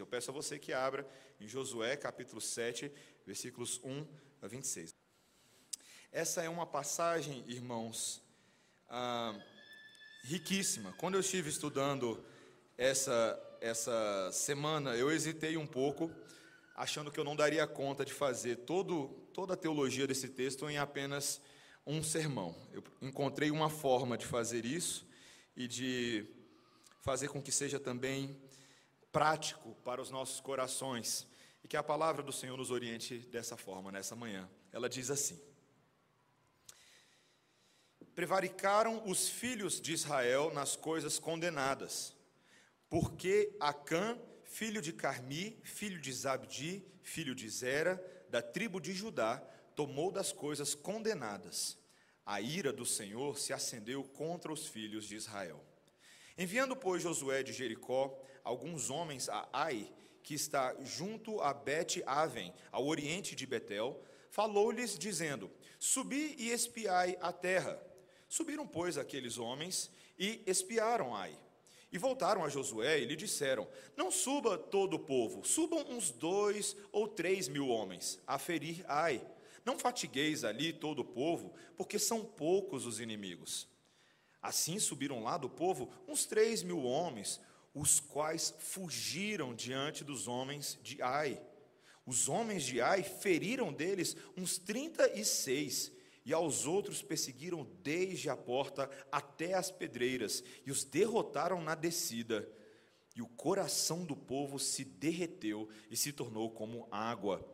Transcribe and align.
Eu 0.00 0.06
peço 0.06 0.30
a 0.30 0.32
você 0.32 0.58
que 0.58 0.72
abra 0.72 1.06
em 1.38 1.46
Josué 1.46 1.94
capítulo 1.94 2.40
7, 2.40 2.90
versículos 3.26 3.78
1 3.84 4.06
a 4.40 4.46
26. 4.46 4.94
Essa 6.10 6.42
é 6.42 6.48
uma 6.48 6.64
passagem, 6.64 7.44
irmãos, 7.46 8.22
ah, 8.88 9.38
riquíssima. 10.22 10.94
Quando 10.94 11.16
eu 11.16 11.20
estive 11.20 11.50
estudando 11.50 12.24
essa, 12.78 13.58
essa 13.60 14.30
semana, 14.32 14.96
eu 14.96 15.12
hesitei 15.12 15.58
um 15.58 15.66
pouco, 15.66 16.10
achando 16.74 17.12
que 17.12 17.20
eu 17.20 17.24
não 17.24 17.36
daria 17.36 17.66
conta 17.66 18.02
de 18.02 18.14
fazer 18.14 18.56
todo, 18.56 19.08
toda 19.34 19.52
a 19.52 19.56
teologia 19.56 20.06
desse 20.06 20.30
texto 20.30 20.66
em 20.70 20.78
apenas 20.78 21.42
um 21.86 22.02
sermão. 22.02 22.56
Eu 22.72 22.82
encontrei 23.02 23.50
uma 23.50 23.68
forma 23.68 24.16
de 24.16 24.24
fazer 24.24 24.64
isso 24.64 25.06
e 25.54 25.68
de 25.68 26.26
fazer 27.02 27.28
com 27.28 27.42
que 27.42 27.52
seja 27.52 27.78
também 27.78 28.40
prático 29.12 29.74
para 29.84 30.00
os 30.00 30.10
nossos 30.10 30.40
corações 30.40 31.26
e 31.62 31.68
que 31.68 31.76
a 31.76 31.82
palavra 31.82 32.22
do 32.22 32.32
Senhor 32.32 32.56
nos 32.56 32.70
oriente 32.70 33.18
dessa 33.18 33.56
forma 33.56 33.92
nessa 33.92 34.14
manhã. 34.16 34.48
Ela 34.72 34.88
diz 34.88 35.10
assim: 35.10 35.40
Prevaricaram 38.14 39.02
os 39.06 39.28
filhos 39.28 39.80
de 39.80 39.92
Israel 39.92 40.52
nas 40.52 40.76
coisas 40.76 41.18
condenadas, 41.18 42.14
porque 42.88 43.56
Acã, 43.60 44.18
filho 44.44 44.80
de 44.80 44.92
Carmi, 44.92 45.60
filho 45.62 46.00
de 46.00 46.12
Zabdi, 46.12 46.84
filho 47.02 47.34
de 47.34 47.48
Zera, 47.48 48.02
da 48.28 48.42
tribo 48.42 48.80
de 48.80 48.92
Judá, 48.92 49.38
tomou 49.74 50.10
das 50.10 50.32
coisas 50.32 50.74
condenadas. 50.74 51.78
A 52.24 52.40
ira 52.40 52.72
do 52.72 52.86
Senhor 52.86 53.38
se 53.38 53.52
acendeu 53.52 54.04
contra 54.04 54.52
os 54.52 54.68
filhos 54.68 55.04
de 55.04 55.16
Israel. 55.16 55.64
Enviando, 56.38 56.76
pois, 56.76 57.02
Josué 57.02 57.42
de 57.42 57.52
Jericó 57.52 58.16
alguns 58.44 58.90
homens 58.90 59.28
a 59.28 59.48
Ai, 59.52 59.90
que 60.22 60.34
está 60.34 60.74
junto 60.82 61.40
a 61.40 61.52
Bet-Aven, 61.52 62.52
ao 62.70 62.86
oriente 62.86 63.34
de 63.34 63.46
Betel, 63.46 64.00
falou-lhes, 64.30 64.98
dizendo: 64.98 65.50
Subi 65.78 66.36
e 66.38 66.50
espiai 66.50 67.16
a 67.20 67.32
terra. 67.32 67.80
Subiram, 68.28 68.66
pois, 68.66 68.96
aqueles 68.96 69.38
homens 69.38 69.90
e 70.18 70.42
espiaram 70.46 71.14
Ai. 71.14 71.36
E 71.92 71.98
voltaram 71.98 72.44
a 72.44 72.48
Josué 72.48 73.00
e 73.00 73.04
lhe 73.04 73.16
disseram: 73.16 73.66
Não 73.96 74.10
suba 74.10 74.56
todo 74.56 74.94
o 74.94 74.98
povo, 74.98 75.44
subam 75.44 75.84
uns 75.90 76.10
dois 76.10 76.76
ou 76.92 77.08
três 77.08 77.48
mil 77.48 77.68
homens 77.68 78.20
a 78.26 78.38
ferir 78.38 78.84
Ai. 78.86 79.20
Não 79.64 79.78
fatigueis 79.78 80.44
ali 80.44 80.72
todo 80.72 81.00
o 81.00 81.04
povo, 81.04 81.52
porque 81.76 81.98
são 81.98 82.24
poucos 82.24 82.86
os 82.86 83.00
inimigos. 83.00 83.68
Assim 84.40 84.78
subiram 84.78 85.22
lá 85.22 85.36
do 85.36 85.50
povo 85.50 85.90
uns 86.08 86.24
três 86.24 86.62
mil 86.62 86.82
homens, 86.82 87.40
os 87.74 88.00
quais 88.00 88.54
fugiram 88.58 89.54
diante 89.54 90.02
dos 90.02 90.26
homens 90.26 90.78
de 90.82 91.00
Ai. 91.02 91.40
Os 92.04 92.28
homens 92.28 92.64
de 92.64 92.80
Ai 92.80 93.02
feriram 93.02 93.72
deles 93.72 94.16
uns 94.36 94.58
trinta 94.58 95.08
e 95.18 95.24
seis, 95.24 95.92
e 96.24 96.32
aos 96.32 96.66
outros 96.66 97.02
perseguiram 97.02 97.64
desde 97.82 98.28
a 98.28 98.36
porta 98.36 98.90
até 99.10 99.54
as 99.54 99.70
pedreiras, 99.70 100.42
e 100.66 100.70
os 100.70 100.84
derrotaram 100.84 101.62
na 101.62 101.74
descida. 101.74 102.48
E 103.14 103.22
o 103.22 103.28
coração 103.28 104.04
do 104.04 104.16
povo 104.16 104.58
se 104.58 104.84
derreteu 104.84 105.68
e 105.90 105.96
se 105.96 106.12
tornou 106.12 106.50
como 106.50 106.88
água. 106.90 107.44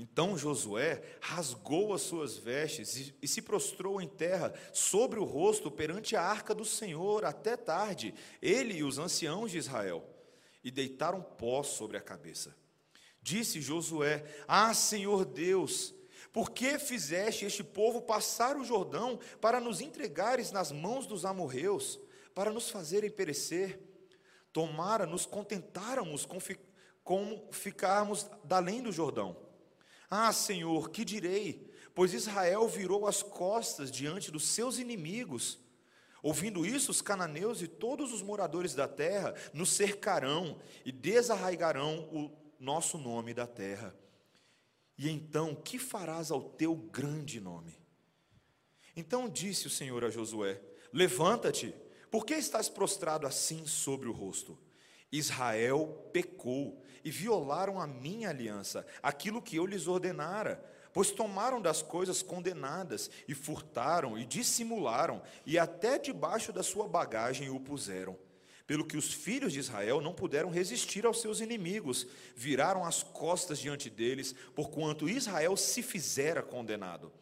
Então 0.00 0.38
Josué 0.38 1.02
rasgou 1.20 1.92
as 1.92 2.00
suas 2.00 2.38
vestes 2.38 3.12
e, 3.20 3.28
se 3.28 3.42
prostrou 3.42 4.00
em 4.00 4.08
terra 4.08 4.54
sobre 4.72 5.20
o 5.20 5.24
rosto 5.24 5.70
perante 5.70 6.16
a 6.16 6.22
arca 6.22 6.54
do 6.54 6.64
Senhor 6.64 7.22
até 7.22 7.54
tarde, 7.54 8.14
ele 8.40 8.78
e 8.78 8.82
os 8.82 8.98
anciãos 8.98 9.50
de 9.50 9.58
Israel, 9.58 10.02
e 10.64 10.70
deitaram 10.70 11.20
pó 11.20 11.62
sobre 11.62 11.98
a 11.98 12.00
cabeça. 12.00 12.56
Disse 13.20 13.60
Josué: 13.60 14.24
Ah, 14.48 14.72
Senhor 14.72 15.26
Deus, 15.26 15.94
por 16.32 16.50
que 16.50 16.78
fizeste 16.78 17.44
este 17.44 17.62
povo 17.62 18.00
passar 18.00 18.56
o 18.56 18.64
Jordão 18.64 19.18
para 19.38 19.60
nos 19.60 19.82
entregares 19.82 20.50
nas 20.50 20.72
mãos 20.72 21.06
dos 21.06 21.26
amorreus, 21.26 22.00
para 22.34 22.50
nos 22.50 22.70
fazerem 22.70 23.10
perecer? 23.10 23.78
Tomara 24.50 25.04
nos 25.04 25.26
contentáramos 25.26 26.24
com, 26.24 26.40
fi, 26.40 26.58
com 27.04 27.46
ficarmos 27.50 28.26
além 28.48 28.82
do 28.82 28.90
Jordão 28.90 29.49
ah, 30.10 30.32
Senhor, 30.32 30.90
que 30.90 31.04
direi? 31.04 31.70
Pois 31.94 32.12
Israel 32.12 32.66
virou 32.66 33.06
as 33.06 33.22
costas 33.22 33.90
diante 33.90 34.30
dos 34.30 34.48
seus 34.48 34.78
inimigos. 34.78 35.58
Ouvindo 36.22 36.66
isso, 36.66 36.90
os 36.90 37.00
cananeus 37.00 37.62
e 37.62 37.68
todos 37.68 38.12
os 38.12 38.20
moradores 38.20 38.74
da 38.74 38.88
terra 38.88 39.34
nos 39.54 39.70
cercarão 39.70 40.58
e 40.84 40.90
desarraigarão 40.90 42.08
o 42.12 42.30
nosso 42.58 42.98
nome 42.98 43.32
da 43.32 43.46
terra. 43.46 43.96
E 44.98 45.08
então, 45.08 45.54
que 45.54 45.78
farás 45.78 46.30
ao 46.30 46.42
teu 46.42 46.74
grande 46.74 47.40
nome? 47.40 47.80
Então 48.94 49.28
disse 49.28 49.66
o 49.66 49.70
Senhor 49.70 50.04
a 50.04 50.10
Josué: 50.10 50.60
Levanta-te, 50.92 51.74
por 52.10 52.26
que 52.26 52.34
estás 52.34 52.68
prostrado 52.68 53.26
assim 53.26 53.66
sobre 53.66 54.08
o 54.08 54.12
rosto? 54.12 54.58
Israel 55.10 56.10
pecou 56.12 56.79
e 57.04 57.10
violaram 57.10 57.80
a 57.80 57.86
minha 57.86 58.28
aliança, 58.28 58.86
aquilo 59.02 59.42
que 59.42 59.56
eu 59.56 59.66
lhes 59.66 59.86
ordenara, 59.86 60.62
pois 60.92 61.10
tomaram 61.10 61.60
das 61.60 61.82
coisas 61.82 62.22
condenadas 62.22 63.10
e 63.28 63.34
furtaram 63.34 64.18
e 64.18 64.24
dissimularam 64.24 65.22
e 65.46 65.58
até 65.58 65.98
debaixo 65.98 66.52
da 66.52 66.62
sua 66.62 66.88
bagagem 66.88 67.48
o 67.48 67.60
puseram. 67.60 68.18
Pelo 68.66 68.84
que 68.84 68.96
os 68.96 69.12
filhos 69.12 69.52
de 69.52 69.58
Israel 69.58 70.00
não 70.00 70.14
puderam 70.14 70.48
resistir 70.48 71.04
aos 71.04 71.20
seus 71.20 71.40
inimigos, 71.40 72.06
viraram 72.36 72.84
as 72.84 73.02
costas 73.02 73.58
diante 73.58 73.90
deles, 73.90 74.32
porquanto 74.54 75.08
Israel 75.08 75.56
se 75.56 75.82
fizera 75.82 76.42
condenado. 76.42 77.12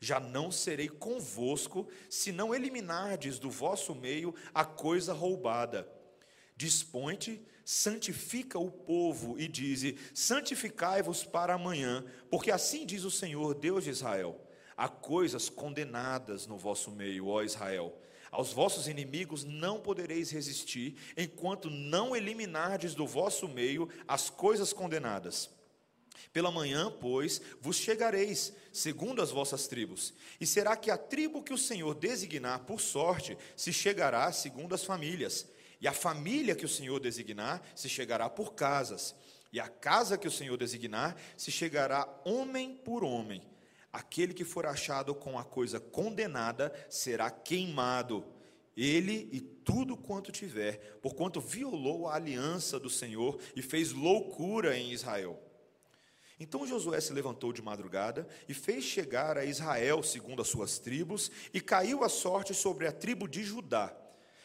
Já 0.00 0.18
não 0.18 0.50
serei 0.50 0.88
convosco, 0.88 1.88
se 2.08 2.32
não 2.32 2.54
eliminardes 2.54 3.38
do 3.38 3.50
vosso 3.50 3.94
meio 3.94 4.34
a 4.54 4.64
coisa 4.64 5.12
roubada 5.12 5.88
Dispõe-te, 6.56 7.44
santifica 7.64 8.58
o 8.58 8.70
povo 8.70 9.38
e 9.38 9.48
dize: 9.48 9.96
Santificai-vos 10.12 11.24
para 11.24 11.54
amanhã, 11.54 12.04
porque 12.30 12.50
assim 12.50 12.84
diz 12.84 13.04
o 13.04 13.10
Senhor, 13.10 13.54
Deus 13.54 13.84
de 13.84 13.90
Israel: 13.90 14.40
Há 14.76 14.88
coisas 14.88 15.48
condenadas 15.48 16.46
no 16.46 16.58
vosso 16.58 16.90
meio, 16.90 17.28
ó 17.28 17.42
Israel. 17.42 17.98
Aos 18.30 18.52
vossos 18.52 18.88
inimigos 18.88 19.44
não 19.44 19.80
podereis 19.80 20.30
resistir, 20.30 20.96
enquanto 21.16 21.70
não 21.70 22.16
eliminardes 22.16 22.92
do 22.92 23.06
vosso 23.06 23.46
meio 23.46 23.88
as 24.08 24.28
coisas 24.28 24.72
condenadas. 24.72 25.48
Pela 26.32 26.50
manhã, 26.50 26.90
pois, 26.90 27.40
vos 27.60 27.76
chegareis, 27.76 28.52
segundo 28.72 29.22
as 29.22 29.30
vossas 29.30 29.68
tribos. 29.68 30.12
E 30.40 30.46
será 30.46 30.76
que 30.76 30.90
a 30.90 30.98
tribo 30.98 31.44
que 31.44 31.52
o 31.52 31.58
Senhor 31.58 31.94
designar 31.94 32.64
por 32.64 32.80
sorte 32.80 33.38
se 33.54 33.72
chegará 33.72 34.32
segundo 34.32 34.74
as 34.74 34.82
famílias 34.82 35.46
e 35.84 35.86
a 35.86 35.92
família 35.92 36.54
que 36.54 36.64
o 36.64 36.68
Senhor 36.68 36.98
designar 36.98 37.62
se 37.74 37.90
chegará 37.90 38.30
por 38.30 38.54
casas, 38.54 39.14
e 39.52 39.60
a 39.60 39.68
casa 39.68 40.16
que 40.16 40.26
o 40.26 40.30
Senhor 40.30 40.56
designar 40.56 41.14
se 41.36 41.50
chegará 41.50 42.08
homem 42.24 42.74
por 42.74 43.04
homem. 43.04 43.42
Aquele 43.92 44.32
que 44.32 44.46
for 44.46 44.64
achado 44.64 45.14
com 45.14 45.38
a 45.38 45.44
coisa 45.44 45.78
condenada 45.78 46.72
será 46.88 47.30
queimado, 47.30 48.24
ele 48.74 49.28
e 49.30 49.42
tudo 49.42 49.94
quanto 49.94 50.32
tiver, 50.32 50.98
porquanto 51.02 51.38
violou 51.38 52.08
a 52.08 52.14
aliança 52.14 52.80
do 52.80 52.88
Senhor 52.88 53.38
e 53.54 53.60
fez 53.60 53.92
loucura 53.92 54.78
em 54.78 54.90
Israel. 54.90 55.38
Então 56.40 56.66
Josué 56.66 56.98
se 56.98 57.12
levantou 57.12 57.52
de 57.52 57.60
madrugada 57.60 58.26
e 58.48 58.54
fez 58.54 58.84
chegar 58.84 59.36
a 59.36 59.44
Israel 59.44 60.02
segundo 60.02 60.40
as 60.40 60.48
suas 60.48 60.78
tribos, 60.78 61.30
e 61.52 61.60
caiu 61.60 62.02
a 62.02 62.08
sorte 62.08 62.54
sobre 62.54 62.86
a 62.86 62.92
tribo 62.92 63.28
de 63.28 63.44
Judá 63.44 63.94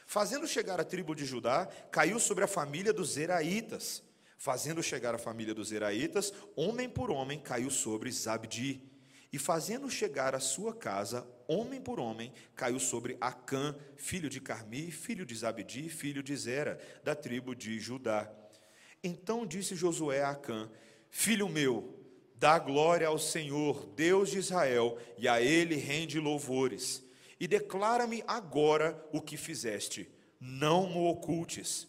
Fazendo 0.10 0.48
chegar 0.48 0.80
a 0.80 0.84
tribo 0.84 1.14
de 1.14 1.24
Judá, 1.24 1.68
caiu 1.92 2.20
sobre 2.20 2.44
a 2.44 2.48
família 2.48 2.92
dos 2.92 3.12
Zeraitas. 3.12 4.02
Fazendo 4.40 4.82
chegar 4.82 5.14
a 5.14 5.20
família 5.20 5.54
dos 5.54 5.68
Zeraitas, 5.68 6.34
homem 6.56 6.90
por 6.90 7.12
homem, 7.12 7.40
caiu 7.40 7.70
sobre 7.70 8.12
Zabdi. 8.12 8.92
E 9.32 9.38
fazendo 9.38 9.88
chegar 9.88 10.34
a 10.34 10.40
sua 10.40 10.74
casa, 10.74 11.28
homem 11.48 11.80
por 11.80 12.00
homem, 12.00 12.34
caiu 12.56 12.80
sobre 12.80 13.18
Acã, 13.22 13.76
filho 13.98 14.32
de 14.32 14.42
Carmi, 14.42 14.90
filho 14.90 15.28
de 15.28 15.36
Zabdi, 15.36 15.90
filho 15.90 16.24
de 16.24 16.36
Zera, 16.36 16.80
da 17.04 17.14
tribo 17.14 17.54
de 17.54 17.80
Judá. 17.80 18.34
Então 19.04 19.46
disse 19.46 19.76
Josué 19.76 20.24
a 20.24 20.32
Acã: 20.32 20.72
Filho 21.12 21.48
meu, 21.48 22.04
dá 22.34 22.58
glória 22.58 23.06
ao 23.06 23.20
Senhor, 23.20 23.86
Deus 23.96 24.32
de 24.32 24.40
Israel, 24.40 24.98
e 25.20 25.28
a 25.28 25.40
ele 25.40 25.76
rende 25.76 26.20
louvores 26.20 27.08
e 27.40 27.48
declara-me 27.48 28.24
agora 28.28 29.02
o 29.14 29.22
que 29.22 29.38
fizeste, 29.38 30.10
não 30.40 30.88
mo 30.88 31.10
ocultes. 31.10 31.88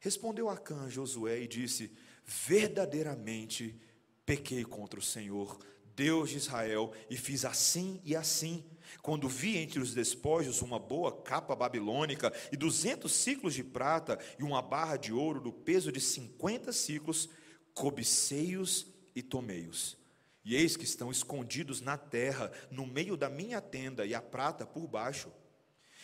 Respondeu 0.00 0.48
Acã 0.48 0.84
a 0.84 0.88
Josué 0.88 1.40
e 1.40 1.46
disse: 1.46 1.92
Verdadeiramente 2.24 3.80
pequei 4.26 4.64
contra 4.64 4.98
o 4.98 5.02
Senhor, 5.02 5.58
Deus 5.94 6.30
de 6.30 6.38
Israel, 6.38 6.92
e 7.08 7.16
fiz 7.16 7.44
assim 7.44 8.00
e 8.04 8.16
assim. 8.16 8.64
Quando 9.00 9.28
vi 9.28 9.56
entre 9.56 9.78
os 9.78 9.94
despojos 9.94 10.60
uma 10.60 10.78
boa 10.78 11.22
capa 11.22 11.54
babilônica 11.54 12.32
e 12.50 12.56
duzentos 12.56 13.12
ciclos 13.12 13.54
de 13.54 13.62
prata 13.62 14.18
e 14.38 14.42
uma 14.42 14.60
barra 14.60 14.96
de 14.96 15.12
ouro 15.12 15.40
do 15.40 15.52
peso 15.52 15.92
de 15.92 16.00
cinquenta 16.00 16.72
ciclos, 16.72 17.28
cobicei-os 17.72 18.86
e 19.14 19.22
tomei-os. 19.22 20.01
E 20.44 20.56
eis 20.56 20.76
que 20.76 20.84
estão 20.84 21.10
escondidos 21.10 21.80
na 21.80 21.96
terra, 21.96 22.50
no 22.70 22.86
meio 22.86 23.16
da 23.16 23.28
minha 23.28 23.60
tenda, 23.60 24.04
e 24.04 24.14
a 24.14 24.20
prata 24.20 24.66
por 24.66 24.86
baixo. 24.86 25.32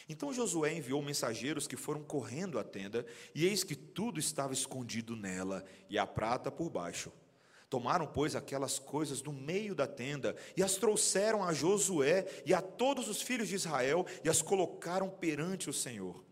Então 0.08 0.32
Josué 0.32 0.72
enviou 0.72 1.02
mensageiros 1.02 1.66
que 1.66 1.76
foram 1.76 2.02
correndo 2.02 2.58
à 2.58 2.64
tenda, 2.64 3.04
e 3.34 3.44
eis 3.44 3.64
que 3.64 3.74
tudo 3.74 4.18
estava 4.18 4.52
escondido 4.52 5.16
nela, 5.16 5.64
e 5.90 5.98
a 5.98 6.06
prata 6.06 6.50
por 6.50 6.70
baixo. 6.70 7.12
Tomaram, 7.68 8.06
pois, 8.06 8.34
aquelas 8.34 8.78
coisas 8.78 9.20
do 9.20 9.30
meio 9.30 9.74
da 9.74 9.86
tenda 9.86 10.34
e 10.56 10.62
as 10.62 10.76
trouxeram 10.76 11.44
a 11.44 11.52
Josué 11.52 12.26
e 12.46 12.54
a 12.54 12.62
todos 12.62 13.08
os 13.08 13.20
filhos 13.20 13.48
de 13.48 13.56
Israel 13.56 14.06
e 14.24 14.28
as 14.28 14.40
colocaram 14.40 15.10
perante 15.10 15.68
o 15.68 15.72
Senhor. 15.72 16.24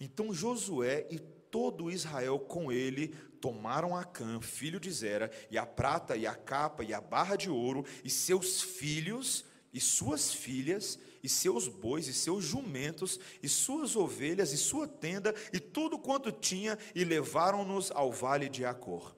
Então 0.00 0.34
Josué 0.34 1.06
e 1.10 1.20
todo 1.20 1.92
Israel 1.92 2.40
com 2.40 2.72
ele 2.72 3.14
tomaram 3.44 3.94
Acã, 3.94 4.40
filho 4.40 4.80
de 4.80 4.90
Zera, 4.90 5.30
e 5.50 5.58
a 5.58 5.66
prata 5.66 6.16
e 6.16 6.26
a 6.26 6.34
capa 6.34 6.82
e 6.82 6.94
a 6.94 7.00
barra 7.02 7.36
de 7.36 7.50
ouro, 7.50 7.84
e 8.02 8.08
seus 8.08 8.62
filhos 8.62 9.44
e 9.70 9.80
suas 9.80 10.32
filhas, 10.32 10.98
e 11.22 11.28
seus 11.28 11.68
bois, 11.68 12.08
e 12.08 12.14
seus 12.14 12.42
jumentos, 12.42 13.20
e 13.42 13.48
suas 13.48 13.96
ovelhas, 13.96 14.52
e 14.52 14.56
sua 14.56 14.88
tenda, 14.88 15.34
e 15.52 15.60
tudo 15.60 15.98
quanto 15.98 16.32
tinha, 16.32 16.78
e 16.94 17.04
levaram-nos 17.04 17.90
ao 17.90 18.10
vale 18.10 18.48
de 18.48 18.64
Acor. 18.64 19.14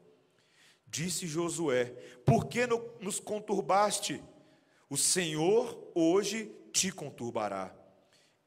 Disse 0.89 1.25
Josué: 1.27 1.85
Por 2.25 2.47
que 2.47 2.67
nos 3.01 3.21
conturbaste? 3.21 4.21
O 4.91 4.97
Senhor 4.97 5.93
hoje 5.95 6.51
te 6.73 6.91
conturbará. 6.91 7.73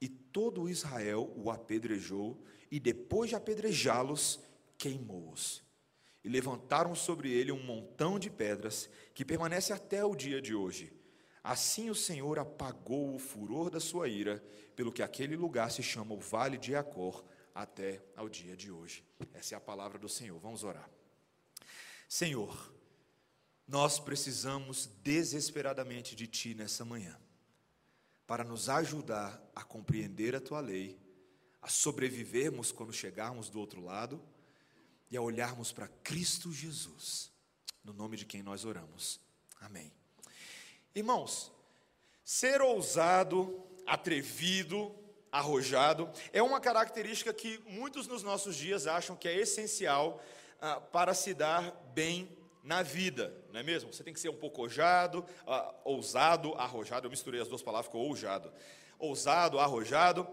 E 0.02 0.10
todo 0.10 0.68
Israel 0.68 1.32
o 1.38 1.50
apedrejou, 1.50 2.44
e 2.70 2.82
depois 2.82 3.30
de 3.30 3.36
apedrejá-los, 3.36 4.42
queimou-os. 4.80 5.69
E 6.24 6.30
levantaram 6.30 6.94
sobre 6.96 7.32
ele 7.32 7.52
um 7.52 7.64
montão 7.64 8.20
de 8.20 8.30
pedras, 8.30 8.90
que 9.14 9.24
permanece 9.24 9.72
até 9.72 10.04
o 10.04 10.16
dia 10.16 10.42
de 10.42 10.54
hoje. 10.54 10.92
Assim 11.44 11.90
o 11.90 11.96
Senhor 11.96 12.38
apagou 12.38 13.16
o 13.16 13.20
furor 13.20 13.70
da 13.70 13.80
sua 13.80 14.08
ira, 14.08 14.44
pelo 14.76 14.92
que 14.92 15.02
aquele 15.02 15.36
lugar 15.36 15.72
se 15.72 15.82
chama 15.82 16.14
o 16.14 16.20
Vale 16.20 16.58
de 16.58 16.76
Acor, 16.76 17.24
até 17.56 18.02
ao 18.16 18.30
dia 18.30 18.56
de 18.56 18.72
hoje. 18.72 19.04
Essa 19.34 19.56
é 19.56 19.58
a 19.58 19.62
palavra 19.62 19.98
do 19.98 20.10
Senhor. 20.10 20.38
Vamos 20.40 20.64
orar. 20.64 20.90
Senhor, 22.08 22.74
nós 23.68 24.00
precisamos 24.00 24.88
desesperadamente 25.02 26.16
de 26.16 26.28
Ti 26.28 26.54
nessa 26.54 26.84
manhã, 26.84 27.18
para 28.28 28.44
nos 28.44 28.68
ajudar 28.68 29.42
a 29.56 29.64
compreender 29.64 30.36
a 30.36 30.42
Tua 30.42 30.60
lei, 30.60 31.00
a 31.62 31.68
sobrevivermos 31.68 32.72
quando 32.72 32.92
chegarmos 32.92 33.50
do 33.50 33.60
outro 33.60 33.82
lado 33.82 34.22
e 35.10 35.18
a 35.18 35.22
olharmos 35.22 35.72
para 35.72 35.88
Cristo 36.04 36.52
Jesus, 36.52 37.32
no 37.84 37.94
nome 37.94 38.18
de 38.18 38.26
quem 38.26 38.44
nós 38.44 38.66
oramos. 38.66 39.20
Amém. 39.60 39.92
Irmãos, 40.94 41.52
ser 42.24 42.62
ousado, 42.62 43.64
atrevido, 43.86 44.96
arrojado, 45.32 46.10
é 46.32 46.42
uma 46.42 46.60
característica 46.60 47.34
que 47.34 47.60
muitos 47.68 48.08
nos 48.08 48.24
nossos 48.24 48.56
dias 48.56 48.88
acham 48.88 49.16
que 49.16 49.28
é 49.28 49.36
essencial 49.36 50.22
ah, 50.62 50.80
para 50.80 51.14
se 51.14 51.34
dar 51.34 51.72
bem 51.94 52.38
na 52.64 52.84
vida, 52.84 53.34
não 53.52 53.60
é 53.60 53.64
mesmo? 53.64 53.92
Você 53.92 54.04
tem 54.04 54.14
que 54.14 54.20
ser 54.20 54.30
um 54.30 54.36
pouco 54.36 54.62
ousado, 54.62 55.26
ah, 55.48 55.74
ousado, 55.84 56.54
arrojado. 56.56 57.08
Eu 57.08 57.12
misturei 57.12 57.42
as 57.42 57.48
duas 57.48 57.62
palavras, 57.62 57.88
ficou 57.88 58.06
ousado. 58.08 58.52
Ousado, 58.98 59.60
arrojado. 59.60 60.28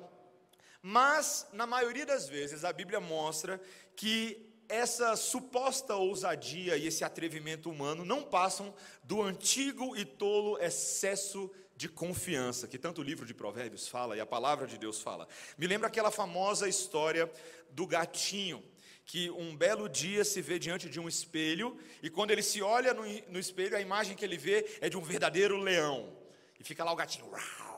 Mas, 0.82 1.48
na 1.52 1.66
maioria 1.66 2.04
das 2.04 2.28
vezes, 2.28 2.64
a 2.64 2.72
Bíblia 2.72 3.00
mostra 3.00 3.60
que 3.94 4.55
essa 4.68 5.16
suposta 5.16 5.96
ousadia 5.96 6.76
e 6.76 6.86
esse 6.86 7.04
atrevimento 7.04 7.70
humano 7.70 8.04
não 8.04 8.22
passam 8.22 8.74
do 9.02 9.22
antigo 9.22 9.96
e 9.96 10.04
tolo 10.04 10.58
excesso 10.58 11.50
de 11.76 11.88
confiança, 11.88 12.66
que 12.66 12.78
tanto 12.78 13.00
o 13.00 13.04
livro 13.04 13.26
de 13.26 13.34
Provérbios 13.34 13.86
fala 13.86 14.16
e 14.16 14.20
a 14.20 14.26
palavra 14.26 14.66
de 14.66 14.78
Deus 14.78 15.00
fala. 15.00 15.28
Me 15.58 15.66
lembra 15.66 15.88
aquela 15.88 16.10
famosa 16.10 16.68
história 16.68 17.30
do 17.70 17.86
gatinho 17.86 18.62
que 19.04 19.30
um 19.30 19.56
belo 19.56 19.88
dia 19.88 20.24
se 20.24 20.42
vê 20.42 20.58
diante 20.58 20.88
de 20.88 20.98
um 20.98 21.06
espelho, 21.06 21.78
e 22.02 22.10
quando 22.10 22.32
ele 22.32 22.42
se 22.42 22.60
olha 22.60 22.92
no, 22.92 23.02
no 23.28 23.38
espelho, 23.38 23.76
a 23.76 23.80
imagem 23.80 24.16
que 24.16 24.24
ele 24.24 24.36
vê 24.36 24.66
é 24.80 24.88
de 24.88 24.98
um 24.98 25.00
verdadeiro 25.00 25.56
leão. 25.56 26.12
E 26.58 26.64
fica 26.64 26.82
lá 26.82 26.92
o 26.92 26.96
gatinho, 26.96 27.28
uau, 27.30 27.75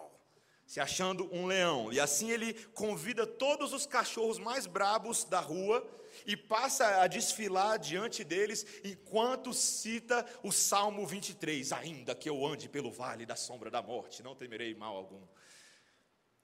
se 0.69 0.79
achando 0.79 1.29
um 1.35 1.47
leão. 1.47 1.91
E 1.91 1.99
assim 1.99 2.31
ele 2.31 2.53
convida 2.75 3.27
todos 3.27 3.73
os 3.73 3.87
cachorros 3.87 4.39
mais 4.39 4.67
brabos 4.67 5.25
da 5.25 5.41
rua 5.41 5.85
e 6.27 6.37
passa 6.37 7.01
a 7.01 7.07
desfilar 7.07 7.79
diante 7.79 8.23
deles 8.23 8.67
enquanto 8.85 9.55
cita 9.55 10.25
o 10.43 10.53
Salmo 10.53 11.07
23: 11.07 11.73
Ainda 11.73 12.15
que 12.15 12.29
eu 12.29 12.47
ande 12.47 12.69
pelo 12.69 12.93
vale 12.93 13.25
da 13.25 13.35
sombra 13.35 13.71
da 13.71 13.81
morte, 13.81 14.23
não 14.23 14.37
temerei 14.37 14.75
mal 14.75 14.95
algum. 14.95 15.27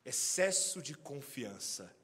Excesso 0.02 0.80
de 0.80 0.94
confiança 0.94 1.94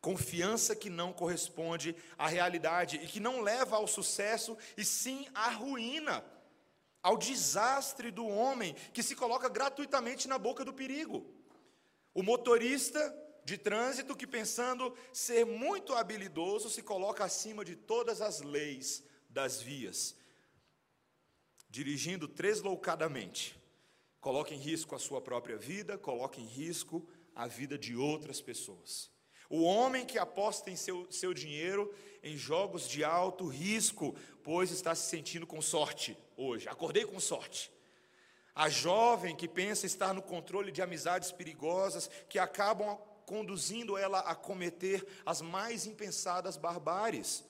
Confiança 0.00 0.74
que 0.74 0.88
não 0.88 1.12
corresponde 1.12 1.94
à 2.16 2.26
realidade 2.26 2.96
e 2.96 3.06
que 3.06 3.20
não 3.20 3.42
leva 3.42 3.76
ao 3.76 3.86
sucesso, 3.86 4.56
e 4.74 4.82
sim 4.84 5.26
à 5.34 5.50
ruína, 5.50 6.24
ao 7.02 7.18
desastre 7.18 8.10
do 8.10 8.26
homem 8.26 8.74
que 8.94 9.02
se 9.02 9.14
coloca 9.14 9.48
gratuitamente 9.48 10.26
na 10.26 10.38
boca 10.38 10.64
do 10.64 10.72
perigo. 10.72 11.39
O 12.12 12.22
motorista 12.22 13.16
de 13.44 13.56
trânsito 13.56 14.16
que, 14.16 14.26
pensando 14.26 14.94
ser 15.12 15.44
muito 15.44 15.94
habilidoso, 15.94 16.68
se 16.68 16.82
coloca 16.82 17.24
acima 17.24 17.64
de 17.64 17.76
todas 17.76 18.20
as 18.20 18.40
leis 18.40 19.02
das 19.28 19.60
vias, 19.62 20.16
dirigindo 21.68 22.26
tresloucadamente, 22.26 23.56
coloca 24.20 24.52
em 24.52 24.58
risco 24.58 24.94
a 24.94 24.98
sua 24.98 25.20
própria 25.20 25.56
vida, 25.56 25.96
coloca 25.96 26.40
em 26.40 26.46
risco 26.46 27.08
a 27.34 27.46
vida 27.46 27.78
de 27.78 27.94
outras 27.96 28.40
pessoas. 28.40 29.10
O 29.48 29.62
homem 29.62 30.06
que 30.06 30.18
aposta 30.18 30.70
em 30.70 30.76
seu, 30.76 31.10
seu 31.10 31.34
dinheiro 31.34 31.92
em 32.22 32.36
jogos 32.36 32.88
de 32.88 33.02
alto 33.02 33.46
risco, 33.46 34.14
pois 34.44 34.70
está 34.70 34.94
se 34.94 35.08
sentindo 35.08 35.46
com 35.46 35.60
sorte 35.60 36.16
hoje. 36.36 36.68
Acordei 36.68 37.04
com 37.04 37.18
sorte. 37.18 37.70
A 38.54 38.68
jovem 38.68 39.36
que 39.36 39.48
pensa 39.48 39.86
estar 39.86 40.12
no 40.12 40.22
controle 40.22 40.72
de 40.72 40.82
amizades 40.82 41.32
perigosas 41.32 42.10
que 42.28 42.38
acabam 42.38 42.98
conduzindo 43.24 43.96
ela 43.96 44.20
a 44.20 44.34
cometer 44.34 45.06
as 45.24 45.40
mais 45.40 45.86
impensadas 45.86 46.56
barbáries. 46.56 47.44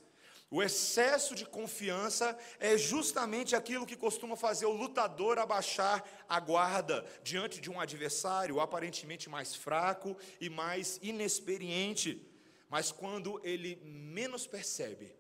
O 0.51 0.61
excesso 0.63 1.35
de 1.35 1.47
confiança 1.47 2.37
é 2.59 2.77
justamente 2.77 3.55
aquilo 3.55 3.87
que 3.87 3.97
costuma 3.97 4.37
fazer 4.37 4.67
o 4.67 4.73
lutador 4.73 5.39
abaixar 5.39 6.05
a 6.29 6.41
guarda 6.41 7.07
diante 7.23 7.61
de 7.61 7.71
um 7.71 7.79
adversário 7.79 8.59
aparentemente 8.59 9.31
mais 9.31 9.55
fraco 9.55 10.17
e 10.41 10.51
mais 10.51 10.99
inexperiente. 11.03 12.29
Mas 12.69 12.91
quando 12.91 13.41
ele 13.45 13.77
menos 13.85 14.45
percebe, 14.45 15.17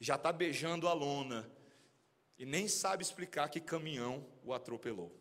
já 0.00 0.14
está 0.14 0.32
beijando 0.32 0.88
a 0.88 0.94
lona 0.94 1.48
e 2.38 2.46
nem 2.46 2.66
sabe 2.66 3.02
explicar 3.02 3.50
que 3.50 3.60
caminhão 3.60 4.26
o 4.42 4.54
atropelou. 4.54 5.19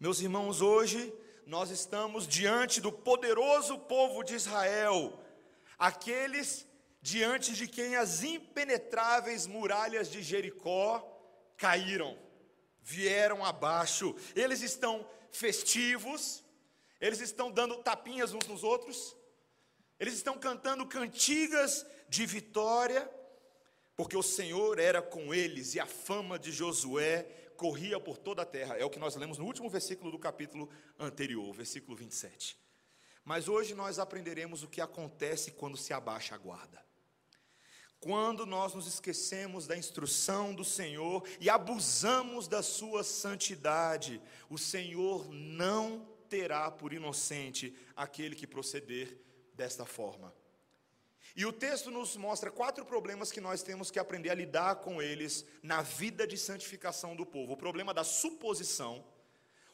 Meus 0.00 0.18
irmãos, 0.22 0.62
hoje 0.62 1.12
nós 1.44 1.68
estamos 1.68 2.26
diante 2.26 2.80
do 2.80 2.90
poderoso 2.90 3.78
povo 3.80 4.24
de 4.24 4.34
Israel, 4.34 5.20
aqueles 5.78 6.66
diante 7.02 7.52
de 7.52 7.68
quem 7.68 7.96
as 7.96 8.24
impenetráveis 8.24 9.46
muralhas 9.46 10.10
de 10.10 10.22
Jericó 10.22 11.06
caíram, 11.54 12.18
vieram 12.80 13.44
abaixo. 13.44 14.16
Eles 14.34 14.62
estão 14.62 15.06
festivos, 15.30 16.42
eles 16.98 17.20
estão 17.20 17.50
dando 17.50 17.76
tapinhas 17.82 18.32
uns 18.32 18.46
nos 18.46 18.64
outros, 18.64 19.14
eles 19.98 20.14
estão 20.14 20.38
cantando 20.38 20.86
cantigas 20.86 21.84
de 22.08 22.24
vitória, 22.24 23.06
porque 23.94 24.16
o 24.16 24.22
Senhor 24.22 24.78
era 24.78 25.02
com 25.02 25.34
eles 25.34 25.74
e 25.74 25.78
a 25.78 25.84
fama 25.84 26.38
de 26.38 26.50
Josué 26.50 27.49
corria 27.60 28.00
por 28.00 28.16
toda 28.16 28.40
a 28.40 28.46
terra. 28.46 28.78
É 28.78 28.84
o 28.86 28.88
que 28.88 28.98
nós 28.98 29.14
lemos 29.16 29.36
no 29.36 29.44
último 29.44 29.68
versículo 29.68 30.10
do 30.10 30.18
capítulo 30.18 30.70
anterior, 30.98 31.54
versículo 31.54 31.94
27. 31.94 32.58
Mas 33.22 33.48
hoje 33.48 33.74
nós 33.74 33.98
aprenderemos 33.98 34.62
o 34.62 34.68
que 34.68 34.80
acontece 34.80 35.50
quando 35.50 35.76
se 35.76 35.92
abaixa 35.92 36.34
a 36.34 36.38
guarda. 36.38 36.82
Quando 38.00 38.46
nós 38.46 38.72
nos 38.72 38.86
esquecemos 38.86 39.66
da 39.66 39.76
instrução 39.76 40.54
do 40.54 40.64
Senhor 40.64 41.22
e 41.38 41.50
abusamos 41.50 42.48
da 42.48 42.62
sua 42.62 43.04
santidade, 43.04 44.22
o 44.48 44.56
Senhor 44.56 45.30
não 45.30 46.08
terá 46.30 46.70
por 46.70 46.94
inocente 46.94 47.76
aquele 47.94 48.34
que 48.34 48.46
proceder 48.46 49.20
desta 49.52 49.84
forma. 49.84 50.34
E 51.36 51.46
o 51.46 51.52
texto 51.52 51.90
nos 51.90 52.16
mostra 52.16 52.50
quatro 52.50 52.84
problemas 52.84 53.30
que 53.30 53.40
nós 53.40 53.62
temos 53.62 53.90
que 53.90 53.98
aprender 53.98 54.30
a 54.30 54.34
lidar 54.34 54.76
com 54.76 55.00
eles 55.00 55.44
na 55.62 55.82
vida 55.82 56.26
de 56.26 56.36
santificação 56.36 57.14
do 57.14 57.24
povo: 57.24 57.52
o 57.52 57.56
problema 57.56 57.94
da 57.94 58.04
suposição, 58.04 59.04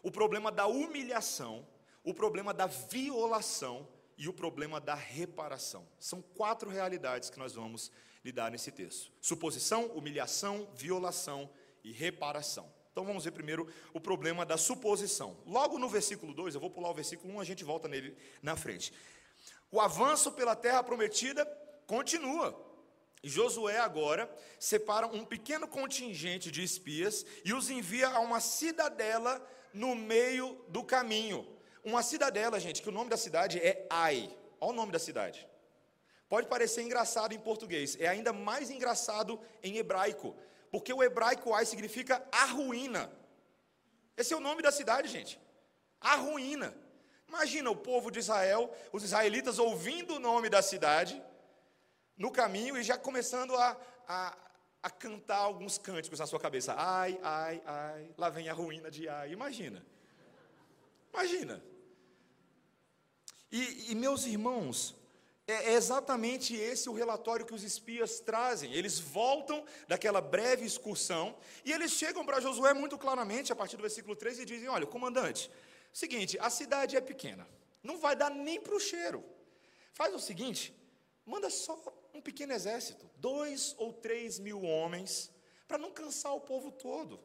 o 0.02 0.10
problema 0.10 0.52
da 0.52 0.66
humilhação, 0.66 1.66
o 2.04 2.12
problema 2.12 2.52
da 2.52 2.66
violação 2.66 3.88
e 4.18 4.28
o 4.28 4.32
problema 4.32 4.80
da 4.80 4.94
reparação. 4.94 5.86
São 5.98 6.22
quatro 6.22 6.70
realidades 6.70 7.30
que 7.30 7.38
nós 7.38 7.54
vamos 7.54 7.90
lidar 8.24 8.50
nesse 8.50 8.70
texto: 8.70 9.12
suposição, 9.20 9.86
humilhação, 9.86 10.68
violação 10.74 11.50
e 11.82 11.92
reparação. 11.92 12.70
Então 12.90 13.04
vamos 13.04 13.24
ver 13.24 13.32
primeiro 13.32 13.68
o 13.92 14.00
problema 14.00 14.46
da 14.46 14.56
suposição. 14.56 15.36
Logo 15.44 15.78
no 15.78 15.86
versículo 15.86 16.32
2, 16.32 16.54
eu 16.54 16.60
vou 16.60 16.70
pular 16.70 16.90
o 16.90 16.94
versículo 16.94 17.34
1, 17.34 17.40
a 17.40 17.44
gente 17.44 17.62
volta 17.62 17.86
nele 17.86 18.16
na 18.42 18.56
frente. 18.56 18.90
O 19.70 19.80
avanço 19.80 20.32
pela 20.32 20.54
terra 20.56 20.82
prometida 20.82 21.44
continua. 21.86 22.64
Josué 23.22 23.78
agora 23.78 24.30
separa 24.58 25.06
um 25.06 25.24
pequeno 25.24 25.66
contingente 25.66 26.50
de 26.50 26.62
espias 26.62 27.26
e 27.44 27.52
os 27.52 27.68
envia 27.70 28.08
a 28.08 28.20
uma 28.20 28.40
cidadela 28.40 29.44
no 29.72 29.94
meio 29.94 30.64
do 30.68 30.84
caminho. 30.84 31.46
Uma 31.84 32.02
cidadela, 32.02 32.58
gente, 32.60 32.82
que 32.82 32.88
o 32.88 32.92
nome 32.92 33.10
da 33.10 33.16
cidade 33.16 33.58
é 33.58 33.86
Ai. 33.90 34.30
Olha 34.60 34.72
o 34.72 34.76
nome 34.76 34.92
da 34.92 34.98
cidade. 34.98 35.46
Pode 36.28 36.48
parecer 36.48 36.82
engraçado 36.82 37.32
em 37.32 37.38
português, 37.38 37.96
é 38.00 38.08
ainda 38.08 38.32
mais 38.32 38.70
engraçado 38.70 39.40
em 39.62 39.76
hebraico. 39.76 40.36
Porque 40.70 40.92
o 40.92 41.02
hebraico 41.02 41.54
Ai 41.54 41.64
significa 41.64 42.26
a 42.32 42.46
ruína. 42.46 43.12
Esse 44.16 44.32
é 44.32 44.36
o 44.36 44.40
nome 44.40 44.62
da 44.62 44.72
cidade, 44.72 45.08
gente. 45.08 45.40
A 46.00 46.16
ruína. 46.16 46.74
Imagina 47.28 47.70
o 47.70 47.76
povo 47.76 48.10
de 48.10 48.18
Israel, 48.18 48.74
os 48.92 49.02
israelitas 49.02 49.58
ouvindo 49.58 50.14
o 50.14 50.18
nome 50.18 50.48
da 50.48 50.62
cidade 50.62 51.20
no 52.16 52.30
caminho 52.30 52.76
e 52.76 52.82
já 52.82 52.96
começando 52.96 53.54
a, 53.54 53.76
a, 54.08 54.36
a 54.82 54.90
cantar 54.90 55.38
alguns 55.38 55.76
cânticos 55.76 56.18
na 56.18 56.26
sua 56.26 56.40
cabeça. 56.40 56.74
Ai, 56.76 57.18
ai, 57.22 57.62
ai, 57.66 58.14
lá 58.16 58.30
vem 58.30 58.48
a 58.48 58.52
ruína 58.52 58.90
de 58.90 59.08
ai. 59.08 59.32
Imagina. 59.32 59.84
Imagina. 61.12 61.62
E, 63.50 63.92
e 63.92 63.94
meus 63.94 64.26
irmãos, 64.26 64.94
é 65.46 65.74
exatamente 65.74 66.56
esse 66.56 66.88
o 66.88 66.92
relatório 66.92 67.46
que 67.46 67.54
os 67.54 67.62
espias 67.62 68.18
trazem. 68.18 68.72
Eles 68.72 68.98
voltam 68.98 69.64
daquela 69.86 70.20
breve 70.20 70.64
excursão 70.64 71.36
e 71.64 71.72
eles 71.72 71.92
chegam 71.92 72.24
para 72.24 72.40
Josué 72.40 72.74
muito 72.74 72.98
claramente, 72.98 73.52
a 73.52 73.56
partir 73.56 73.76
do 73.76 73.82
versículo 73.82 74.16
3, 74.16 74.40
e 74.40 74.44
dizem: 74.44 74.68
Olha, 74.68 74.86
comandante, 74.86 75.50
seguinte, 75.96 76.38
a 76.38 76.50
cidade 76.50 76.94
é 76.94 77.00
pequena, 77.00 77.48
não 77.82 77.98
vai 77.98 78.14
dar 78.14 78.30
nem 78.30 78.60
para 78.60 78.74
o 78.74 78.80
cheiro. 78.80 79.24
Faz 79.94 80.14
o 80.14 80.18
seguinte: 80.18 80.74
manda 81.24 81.48
só 81.48 81.82
um 82.12 82.20
pequeno 82.20 82.52
exército, 82.52 83.08
dois 83.16 83.74
ou 83.78 83.92
três 83.92 84.38
mil 84.38 84.62
homens, 84.62 85.30
para 85.66 85.78
não 85.78 85.90
cansar 85.90 86.34
o 86.34 86.40
povo 86.40 86.70
todo. 86.70 87.18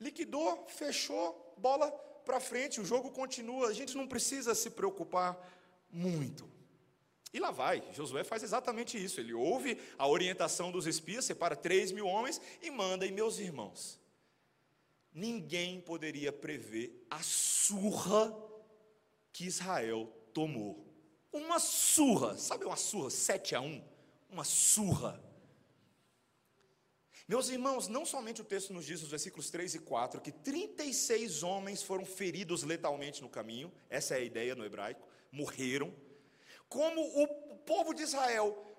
Liquidou, 0.00 0.66
fechou, 0.66 1.54
bola 1.58 1.90
para 2.24 2.40
frente, 2.40 2.80
o 2.80 2.84
jogo 2.84 3.10
continua, 3.10 3.68
a 3.68 3.72
gente 3.74 3.94
não 3.96 4.06
precisa 4.06 4.54
se 4.54 4.70
preocupar 4.70 5.38
muito. 5.90 6.48
E 7.34 7.38
lá 7.38 7.50
vai, 7.50 7.86
Josué 7.92 8.24
faz 8.24 8.42
exatamente 8.42 9.02
isso. 9.02 9.20
Ele 9.20 9.34
ouve 9.34 9.78
a 9.98 10.08
orientação 10.08 10.72
dos 10.72 10.86
espias, 10.86 11.26
separa 11.26 11.54
três 11.54 11.92
mil 11.92 12.06
homens 12.06 12.40
e 12.62 12.70
manda, 12.70 13.06
e 13.06 13.12
meus 13.12 13.38
irmãos, 13.38 13.99
ninguém 15.12 15.80
poderia 15.80 16.32
prever 16.32 17.06
a 17.10 17.22
surra 17.22 18.34
que 19.32 19.44
Israel 19.44 20.06
tomou. 20.32 20.86
Uma 21.32 21.58
surra, 21.58 22.36
sabe 22.36 22.64
uma 22.64 22.76
surra? 22.76 23.10
7 23.10 23.54
a 23.54 23.60
1? 23.60 23.84
Uma 24.30 24.44
surra. 24.44 25.22
Meus 27.28 27.48
irmãos, 27.48 27.86
não 27.86 28.04
somente 28.04 28.40
o 28.40 28.44
texto 28.44 28.72
nos 28.72 28.84
diz, 28.84 29.00
nos 29.00 29.10
versículos 29.10 29.50
3 29.50 29.76
e 29.76 29.78
4, 29.78 30.20
que 30.20 30.32
36 30.32 31.44
homens 31.44 31.80
foram 31.80 32.04
feridos 32.04 32.64
letalmente 32.64 33.22
no 33.22 33.28
caminho, 33.28 33.72
essa 33.88 34.14
é 34.14 34.18
a 34.18 34.24
ideia 34.24 34.56
no 34.56 34.64
hebraico, 34.64 35.06
morreram 35.30 35.94
como 36.68 37.00
o 37.00 37.56
povo 37.58 37.94
de 37.94 38.02
Israel 38.02 38.69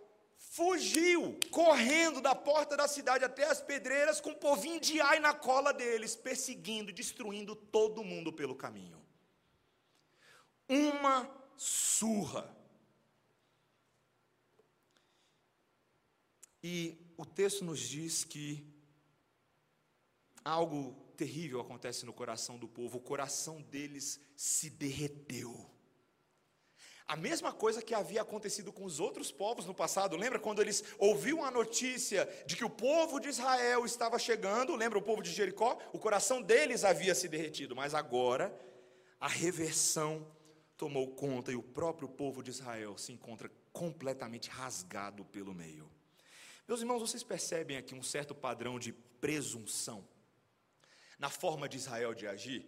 fugiu, 0.50 1.40
correndo 1.52 2.20
da 2.20 2.34
porta 2.34 2.76
da 2.76 2.88
cidade 2.88 3.24
até 3.24 3.46
as 3.46 3.62
pedreiras, 3.62 4.20
com 4.20 4.32
o 4.32 4.36
povinho 4.36 4.80
de 4.80 5.00
ai 5.00 5.20
na 5.20 5.34
cola 5.34 5.72
deles, 5.72 6.16
perseguindo, 6.16 6.92
destruindo 6.92 7.56
todo 7.56 8.04
mundo 8.04 8.34
pelo 8.34 8.56
caminho. 8.56 9.00
Uma 10.68 11.30
surra. 11.56 12.58
E 16.64 16.98
o 17.18 17.26
texto 17.26 17.64
nos 17.64 17.80
diz 17.80 18.24
que 18.24 18.68
algo 20.44 20.94
terrível 21.16 21.62
acontece 21.62 22.06
no 22.06 22.14
coração 22.14 22.58
do 22.58 22.68
povo, 22.68 22.98
o 22.98 23.02
coração 23.02 23.62
deles 23.62 24.20
se 24.36 24.70
derreteu. 24.70 25.70
A 27.12 27.16
mesma 27.18 27.52
coisa 27.52 27.82
que 27.82 27.94
havia 27.94 28.22
acontecido 28.22 28.72
com 28.72 28.86
os 28.86 29.02
outros 29.02 29.34
povos 29.34 29.66
no 29.66 29.74
passado, 29.74 30.16
lembra 30.16 30.40
quando 30.40 30.62
eles 30.62 30.82
ouviam 30.98 31.44
a 31.44 31.52
notícia 31.52 32.26
de 32.46 32.56
que 32.56 32.64
o 32.64 32.70
povo 32.70 33.20
de 33.20 33.28
Israel 33.28 33.84
estava 33.84 34.18
chegando, 34.18 34.78
lembra 34.78 34.98
o 34.98 35.02
povo 35.02 35.22
de 35.22 35.30
Jericó? 35.30 35.78
O 35.92 36.00
coração 36.00 36.42
deles 36.42 36.86
havia 36.86 37.14
se 37.14 37.28
derretido, 37.28 37.76
mas 37.76 37.94
agora 37.94 38.58
a 39.20 39.28
reversão 39.28 40.26
tomou 40.78 41.06
conta 41.10 41.52
e 41.52 41.56
o 41.58 41.62
próprio 41.62 42.08
povo 42.08 42.42
de 42.42 42.50
Israel 42.50 42.98
se 42.98 43.12
encontra 43.12 43.52
completamente 43.74 44.50
rasgado 44.50 45.26
pelo 45.26 45.54
meio. 45.54 45.92
Meus 46.66 46.80
irmãos, 46.80 47.02
vocês 47.02 47.24
percebem 47.24 47.76
aqui 47.76 47.94
um 47.94 48.02
certo 48.02 48.34
padrão 48.34 48.80
de 48.80 48.94
presunção 48.94 50.08
na 51.20 51.30
forma 51.30 51.68
de 51.68 51.76
Israel 51.76 52.14
de 52.14 52.26
agir? 52.26 52.66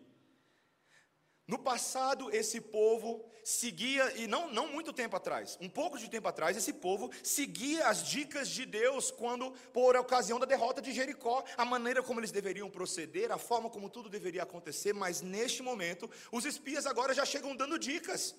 No 1.46 1.60
passado, 1.60 2.34
esse 2.34 2.62
povo 2.62 3.26
seguia, 3.44 4.14
e 4.16 4.28
não, 4.28 4.50
não 4.50 4.68
muito 4.68 4.94
tempo 4.94 5.18
atrás, 5.18 5.58
um 5.60 5.68
pouco 5.68 6.00
de 6.00 6.10
tempo 6.10 6.28
atrás, 6.28 6.56
esse 6.56 6.72
povo 6.72 7.12
seguia 7.22 7.88
as 7.88 8.08
dicas 8.08 8.48
de 8.48 8.66
Deus 8.66 9.12
quando, 9.12 9.52
por 9.74 9.98
ocasião 9.98 10.40
da 10.40 10.46
derrota 10.46 10.82
de 10.82 10.94
Jericó, 10.94 11.44
a 11.58 11.66
maneira 11.66 12.02
como 12.02 12.22
eles 12.22 12.32
deveriam 12.32 12.70
proceder, 12.70 13.30
a 13.30 13.38
forma 13.38 13.70
como 13.70 13.90
tudo 13.90 14.10
deveria 14.10 14.44
acontecer, 14.44 14.94
mas 14.94 15.22
neste 15.22 15.62
momento, 15.62 16.10
os 16.32 16.46
espias 16.46 16.86
agora 16.86 17.14
já 17.14 17.26
chegam 17.26 17.54
dando 17.54 17.78
dicas 17.78 18.34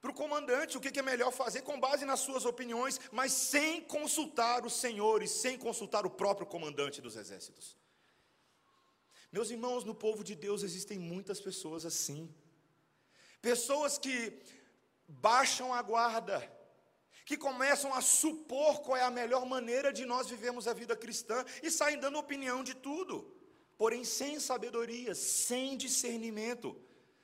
para 0.00 0.10
o 0.10 0.14
comandante 0.14 0.76
o 0.76 0.80
que 0.80 0.98
é 0.98 1.02
melhor 1.02 1.30
fazer 1.30 1.62
com 1.62 1.78
base 1.78 2.04
nas 2.04 2.18
suas 2.18 2.44
opiniões, 2.44 2.98
mas 3.12 3.30
sem 3.30 3.80
consultar 3.80 4.66
os 4.66 4.72
senhores, 4.72 5.30
sem 5.30 5.56
consultar 5.56 6.04
o 6.04 6.10
próprio 6.10 6.44
comandante 6.44 7.00
dos 7.00 7.14
exércitos. 7.14 7.80
Meus 9.32 9.50
irmãos, 9.50 9.82
no 9.82 9.94
povo 9.94 10.22
de 10.22 10.34
Deus 10.34 10.62
existem 10.62 10.98
muitas 10.98 11.40
pessoas 11.40 11.86
assim. 11.86 12.22
Pessoas 13.40 13.96
que 13.96 14.38
baixam 15.08 15.72
a 15.72 15.80
guarda, 15.80 16.36
que 17.24 17.36
começam 17.36 17.94
a 17.94 18.02
supor 18.02 18.82
qual 18.82 18.98
é 18.98 19.02
a 19.02 19.10
melhor 19.10 19.46
maneira 19.46 19.90
de 19.90 20.04
nós 20.04 20.28
vivemos 20.28 20.68
a 20.68 20.74
vida 20.74 20.94
cristã 20.94 21.44
e 21.62 21.70
saem 21.70 21.98
dando 21.98 22.18
opinião 22.18 22.62
de 22.62 22.74
tudo, 22.74 23.34
porém 23.78 24.04
sem 24.04 24.38
sabedoria, 24.38 25.14
sem 25.14 25.78
discernimento. 25.78 26.76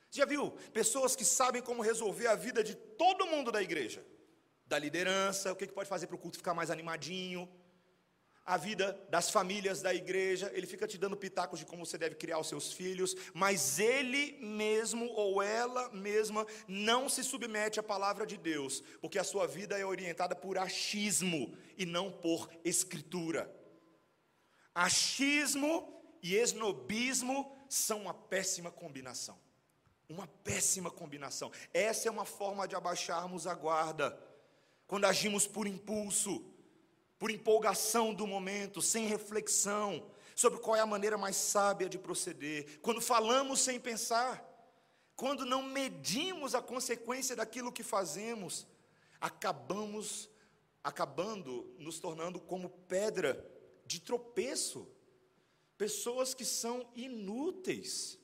Já 0.09 0.25
viu 0.25 0.51
pessoas 0.73 1.15
que 1.15 1.23
sabem 1.23 1.61
como 1.61 1.83
resolver 1.83 2.25
a 2.25 2.35
vida 2.35 2.63
de 2.63 2.73
todo 2.73 3.27
mundo 3.27 3.51
da 3.51 3.61
igreja? 3.61 4.03
Da 4.65 4.79
liderança, 4.79 5.51
o 5.51 5.55
que 5.55 5.67
pode 5.67 5.89
fazer 5.89 6.07
para 6.07 6.15
o 6.15 6.19
culto 6.19 6.37
ficar 6.37 6.55
mais 6.55 6.71
animadinho, 6.71 7.47
a 8.49 8.57
vida 8.57 8.99
das 9.11 9.29
famílias 9.29 9.79
da 9.79 9.93
igreja, 9.93 10.51
ele 10.55 10.65
fica 10.65 10.87
te 10.87 10.97
dando 10.97 11.15
pitacos 11.15 11.59
de 11.59 11.67
como 11.67 11.85
você 11.85 11.99
deve 11.99 12.15
criar 12.15 12.39
os 12.39 12.47
seus 12.47 12.73
filhos, 12.73 13.15
mas 13.31 13.77
ele 13.77 14.39
mesmo 14.41 15.05
ou 15.11 15.39
ela 15.39 15.87
mesma 15.91 16.47
não 16.67 17.07
se 17.07 17.23
submete 17.23 17.79
à 17.79 17.83
palavra 17.83 18.25
de 18.25 18.37
Deus, 18.37 18.81
porque 19.01 19.19
a 19.19 19.23
sua 19.23 19.45
vida 19.45 19.77
é 19.77 19.85
orientada 19.85 20.35
por 20.35 20.57
achismo 20.57 21.55
e 21.77 21.85
não 21.85 22.11
por 22.11 22.49
escritura. 22.65 23.53
Achismo 24.73 26.01
e 26.19 26.33
esnobismo 26.33 27.55
são 27.69 28.01
uma 28.01 28.15
péssima 28.15 28.71
combinação. 28.71 29.37
Uma 30.09 30.25
péssima 30.25 30.89
combinação. 30.89 31.51
Essa 31.71 32.07
é 32.07 32.11
uma 32.11 32.25
forma 32.25 32.67
de 32.67 32.75
abaixarmos 32.75 33.45
a 33.45 33.53
guarda. 33.53 34.19
Quando 34.87 35.05
agimos 35.05 35.45
por 35.45 35.67
impulso, 35.67 36.48
por 37.19 37.29
empolgação 37.29 38.13
do 38.13 38.25
momento, 38.25 38.81
sem 38.81 39.05
reflexão 39.05 40.09
sobre 40.33 40.59
qual 40.59 40.77
é 40.77 40.79
a 40.79 40.85
maneira 40.85 41.17
mais 41.17 41.35
sábia 41.35 41.89
de 41.89 41.99
proceder, 41.99 42.79
quando 42.79 43.01
falamos 43.01 43.59
sem 43.59 43.77
pensar, 43.77 44.41
quando 45.13 45.45
não 45.45 45.61
medimos 45.61 46.55
a 46.55 46.61
consequência 46.61 47.35
daquilo 47.35 47.73
que 47.73 47.83
fazemos, 47.83 48.65
acabamos 49.19 50.29
acabando 50.81 51.75
nos 51.77 51.99
tornando 51.99 52.39
como 52.39 52.69
pedra 52.69 53.45
de 53.85 53.99
tropeço, 53.99 54.87
pessoas 55.77 56.33
que 56.33 56.45
são 56.45 56.89
inúteis. 56.95 58.17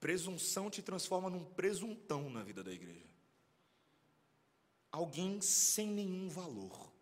Presunção 0.00 0.70
te 0.70 0.80
transforma 0.80 1.28
num 1.28 1.44
presuntão 1.44 2.30
na 2.30 2.42
vida 2.42 2.64
da 2.64 2.72
igreja 2.72 3.11
alguém 4.92 5.40
sem 5.40 5.88
nenhum 5.88 6.28
valor. 6.28 6.92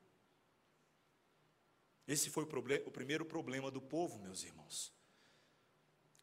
Esse 2.06 2.30
foi 2.30 2.44
o, 2.44 2.48
o 2.86 2.90
primeiro 2.90 3.24
problema 3.24 3.70
do 3.70 3.80
povo, 3.80 4.18
meus 4.18 4.42
irmãos. 4.42 4.92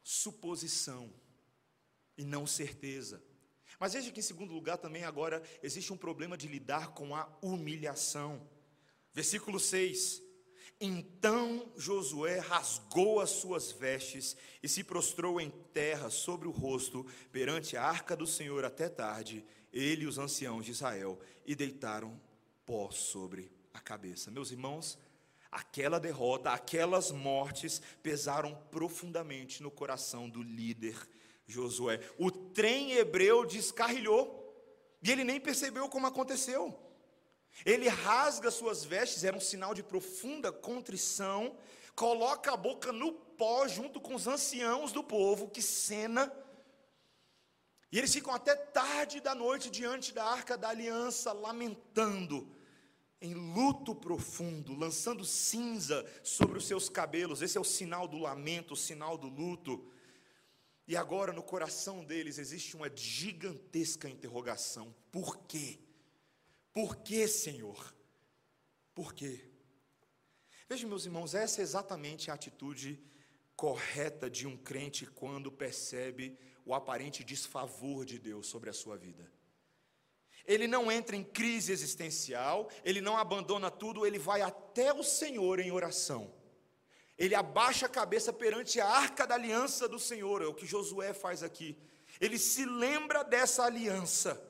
suposição 0.02 1.14
e 2.18 2.24
não 2.24 2.48
certeza. 2.48 3.24
Mas 3.80 3.94
veja 3.94 4.12
que, 4.12 4.20
em 4.20 4.24
segundo 4.24 4.54
lugar, 4.54 4.78
também 4.78 5.04
agora 5.04 5.42
existe 5.62 5.94
um 5.94 5.98
problema 5.98 6.38
de 6.38 6.48
lidar 6.48 6.94
com 6.94 7.16
a 7.16 7.30
humilhação. 7.42 8.50
Versículo 9.14 9.60
6: 9.60 10.22
Então 10.80 11.72
Josué 11.78 12.40
rasgou 12.40 13.20
as 13.20 13.30
suas 13.30 13.72
vestes 13.72 14.36
e 14.64 14.68
se 14.68 14.84
prostrou 14.84 15.40
em 15.40 15.52
terra 15.74 16.10
sobre 16.10 16.48
o 16.48 16.52
rosto 16.52 17.06
perante 17.32 17.78
a 17.78 17.84
arca 17.84 18.16
do 18.16 18.26
Senhor 18.26 18.66
até 18.66 18.90
tarde, 18.90 19.46
ele 19.78 20.04
e 20.04 20.08
os 20.08 20.18
anciãos 20.18 20.66
de 20.66 20.72
Israel, 20.72 21.20
e 21.46 21.56
deitaram 21.56 22.20
pó 22.66 22.90
sobre 22.92 23.52
a 23.74 23.80
cabeça. 23.80 24.32
Meus 24.32 24.52
irmãos, 24.52 24.98
aquela 25.52 26.00
derrota, 26.00 26.52
aquelas 26.52 27.12
mortes 27.12 27.82
pesaram 28.02 28.56
profundamente 28.72 29.62
no 29.62 29.72
coração 29.72 30.30
do 30.30 30.42
líder 30.42 30.98
Josué. 31.48 32.00
O 32.18 32.30
trem 32.30 32.94
hebreu 32.94 33.46
descarrilhou 33.46 34.44
e 35.02 35.12
ele 35.12 35.24
nem 35.24 35.40
percebeu 35.40 35.88
como 35.88 36.08
aconteceu. 36.08 36.78
Ele 37.66 37.88
rasga 37.88 38.52
suas 38.52 38.84
vestes, 38.84 39.24
era 39.24 39.38
um 39.38 39.42
sinal 39.42 39.74
de 39.74 39.82
profunda 39.82 40.52
contrição, 40.52 41.58
coloca 41.96 42.52
a 42.54 42.58
boca 42.58 42.92
no 42.92 43.14
pó 43.14 43.68
junto 43.68 44.00
com 44.02 44.14
os 44.16 44.28
anciãos 44.28 44.92
do 44.92 45.04
povo, 45.04 45.50
que 45.50 45.62
cena. 45.62 46.32
E 47.92 47.98
eles 47.98 48.14
ficam 48.14 48.34
até 48.34 48.56
tarde 48.56 49.22
da 49.22 49.34
noite 49.34 49.70
diante 49.70 50.14
da 50.14 50.26
arca 50.26 50.58
da 50.58 50.70
aliança, 50.70 51.32
lamentando, 51.32 52.54
em 53.22 53.34
luto 53.34 53.96
profundo, 53.96 54.76
lançando 54.76 55.24
cinza 55.24 56.06
sobre 56.22 56.58
os 56.58 56.68
seus 56.68 56.90
cabelos. 56.90 57.42
Esse 57.42 57.58
é 57.58 57.62
o 57.62 57.64
sinal 57.64 58.08
do 58.08 58.18
lamento, 58.18 58.74
o 58.74 58.78
sinal 58.78 59.18
do 59.18 59.28
luto. 59.28 59.90
E 60.88 60.96
agora 60.96 61.34
no 61.34 61.42
coração 61.42 62.04
deles 62.04 62.38
existe 62.38 62.76
uma 62.76 62.90
gigantesca 62.94 64.10
interrogação: 64.10 64.94
por 65.12 65.38
quê? 65.40 65.80
Por 66.74 66.98
que, 66.98 67.28
Senhor? 67.28 67.96
Por 68.94 69.14
quê? 69.14 69.50
Veja, 70.70 70.86
meus 70.86 71.06
irmãos, 71.06 71.34
essa 71.34 71.62
é 71.62 71.64
exatamente 71.64 72.30
a 72.30 72.34
atitude 72.34 73.02
correta 73.56 74.30
de 74.30 74.46
um 74.46 74.58
crente 74.58 75.06
quando 75.06 75.52
percebe 75.52 76.38
o 76.68 76.74
aparente 76.74 77.24
desfavor 77.24 78.04
de 78.04 78.20
Deus 78.20 78.48
sobre 78.48 78.70
a 78.70 78.74
sua 78.74 78.98
vida. 78.98 79.32
Ele 80.46 80.68
não 80.68 80.92
entra 80.92 81.16
em 81.16 81.24
crise 81.24 81.72
existencial, 81.72 82.70
ele 82.84 83.00
não 83.00 83.18
abandona 83.18 83.72
tudo, 83.72 84.06
ele 84.06 84.20
vai 84.20 84.42
até 84.42 84.94
o 84.94 85.02
Senhor 85.02 85.60
em 85.60 85.72
oração. 85.72 86.34
Ele 87.18 87.34
abaixa 87.34 87.86
a 87.86 87.90
cabeça 87.90 88.34
perante 88.34 88.82
a 88.82 88.88
arca 88.88 89.26
da 89.26 89.36
aliança 89.36 89.88
do 89.88 89.98
Senhor, 89.98 90.42
é 90.42 90.46
o 90.46 90.54
que 90.54 90.66
Josué 90.66 91.14
faz 91.14 91.42
aqui. 91.42 91.78
Ele 92.20 92.38
se 92.38 92.66
lembra 92.66 93.24
dessa 93.24 93.64
aliança. 93.64 94.42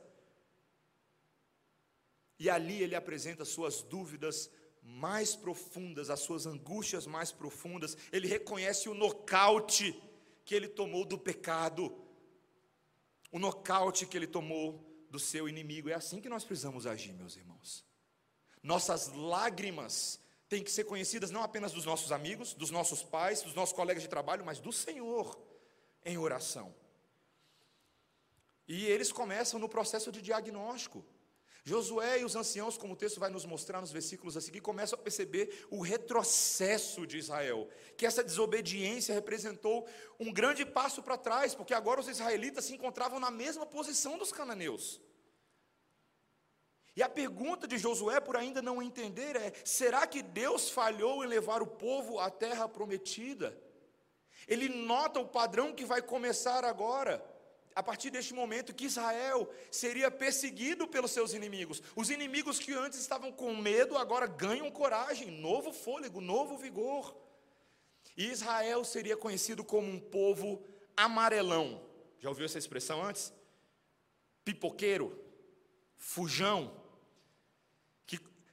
E 2.39 2.49
ali 2.49 2.81
ele 2.81 2.95
apresenta 2.95 3.45
suas 3.45 3.83
dúvidas 3.83 4.49
mais 4.81 5.35
profundas, 5.35 6.09
as 6.09 6.19
suas 6.19 6.47
angústias 6.47 7.05
mais 7.05 7.31
profundas. 7.31 7.95
Ele 8.11 8.27
reconhece 8.27 8.89
o 8.89 8.93
nocaute 8.95 9.99
que 10.43 10.55
ele 10.55 10.67
tomou 10.67 11.03
do 11.03 11.17
pecado, 11.17 12.06
o 13.31 13.39
nocaute 13.39 14.05
que 14.05 14.17
ele 14.17 14.27
tomou 14.27 14.83
do 15.09 15.19
seu 15.19 15.47
inimigo. 15.47 15.89
É 15.89 15.93
assim 15.93 16.21
que 16.21 16.29
nós 16.29 16.43
precisamos 16.43 16.85
agir, 16.85 17.13
meus 17.13 17.35
irmãos. 17.35 17.85
Nossas 18.61 19.07
lágrimas 19.13 20.19
têm 20.49 20.63
que 20.63 20.71
ser 20.71 20.85
conhecidas 20.85 21.31
não 21.31 21.43
apenas 21.43 21.71
dos 21.71 21.85
nossos 21.85 22.11
amigos, 22.11 22.53
dos 22.53 22.71
nossos 22.71 23.03
pais, 23.03 23.41
dos 23.41 23.53
nossos 23.53 23.75
colegas 23.75 24.03
de 24.03 24.09
trabalho, 24.09 24.45
mas 24.45 24.59
do 24.59 24.71
Senhor 24.71 25.37
em 26.03 26.17
oração. 26.17 26.73
E 28.67 28.85
eles 28.85 29.11
começam 29.11 29.59
no 29.59 29.69
processo 29.69 30.11
de 30.11 30.21
diagnóstico. 30.21 31.05
Josué 31.67 32.21
e 32.21 32.23
os 32.23 32.33
anciãos, 32.33 32.77
como 32.77 32.93
o 32.93 32.95
texto 32.95 33.19
vai 33.19 33.29
nos 33.29 33.43
mostrar 33.43 33.81
nos 33.81 33.91
versículos 33.91 34.37
a 34.37 34.41
seguir, 34.41 34.61
começam 34.61 34.97
a 34.97 35.01
perceber 35.01 35.67
o 35.69 35.81
retrocesso 35.81 37.05
de 37.05 37.17
Israel, 37.17 37.67
que 37.97 38.05
essa 38.05 38.23
desobediência 38.23 39.13
representou 39.13 39.85
um 40.17 40.31
grande 40.31 40.65
passo 40.65 41.03
para 41.03 41.17
trás, 41.17 41.53
porque 41.53 41.73
agora 41.73 41.99
os 41.99 42.07
israelitas 42.07 42.63
se 42.63 42.73
encontravam 42.73 43.19
na 43.19 43.29
mesma 43.29 43.65
posição 43.65 44.17
dos 44.17 44.31
cananeus. 44.31 45.01
E 46.95 47.03
a 47.03 47.09
pergunta 47.09 47.67
de 47.67 47.77
Josué, 47.77 48.21
por 48.21 48.37
ainda 48.37 48.61
não 48.61 48.81
entender, 48.81 49.35
é: 49.35 49.51
será 49.65 50.07
que 50.07 50.21
Deus 50.21 50.69
falhou 50.69 51.21
em 51.21 51.27
levar 51.27 51.61
o 51.61 51.67
povo 51.67 52.17
à 52.17 52.31
terra 52.31 52.69
prometida? 52.69 53.61
Ele 54.47 54.69
nota 54.69 55.19
o 55.19 55.27
padrão 55.27 55.73
que 55.73 55.83
vai 55.83 56.01
começar 56.01 56.63
agora, 56.63 57.21
a 57.77 57.83
partir 57.83 58.09
deste 58.09 58.33
momento, 58.33 58.73
que 58.73 58.85
Israel 58.85 59.47
seria 59.69 60.09
perseguido 60.09 60.87
pelos 60.87 61.11
seus 61.11 61.31
inimigos. 61.31 61.79
Os 61.95 62.09
inimigos 62.09 62.57
que 62.57 62.73
antes 62.73 62.97
estavam 62.99 63.31
com 63.31 63.55
medo, 63.55 63.95
agora 63.95 64.25
ganham 64.25 64.71
coragem, 64.71 65.29
novo 65.29 65.71
fôlego, 65.71 66.19
novo 66.19 66.57
vigor. 66.57 67.15
E 68.17 68.31
Israel 68.31 68.83
seria 68.83 69.15
conhecido 69.15 69.63
como 69.63 69.87
um 69.87 69.99
povo 69.99 70.65
amarelão. 70.95 71.79
Já 72.17 72.29
ouviu 72.29 72.45
essa 72.47 72.57
expressão 72.57 73.03
antes? 73.03 73.31
Pipoqueiro, 74.43 75.15
fujão, 75.95 76.73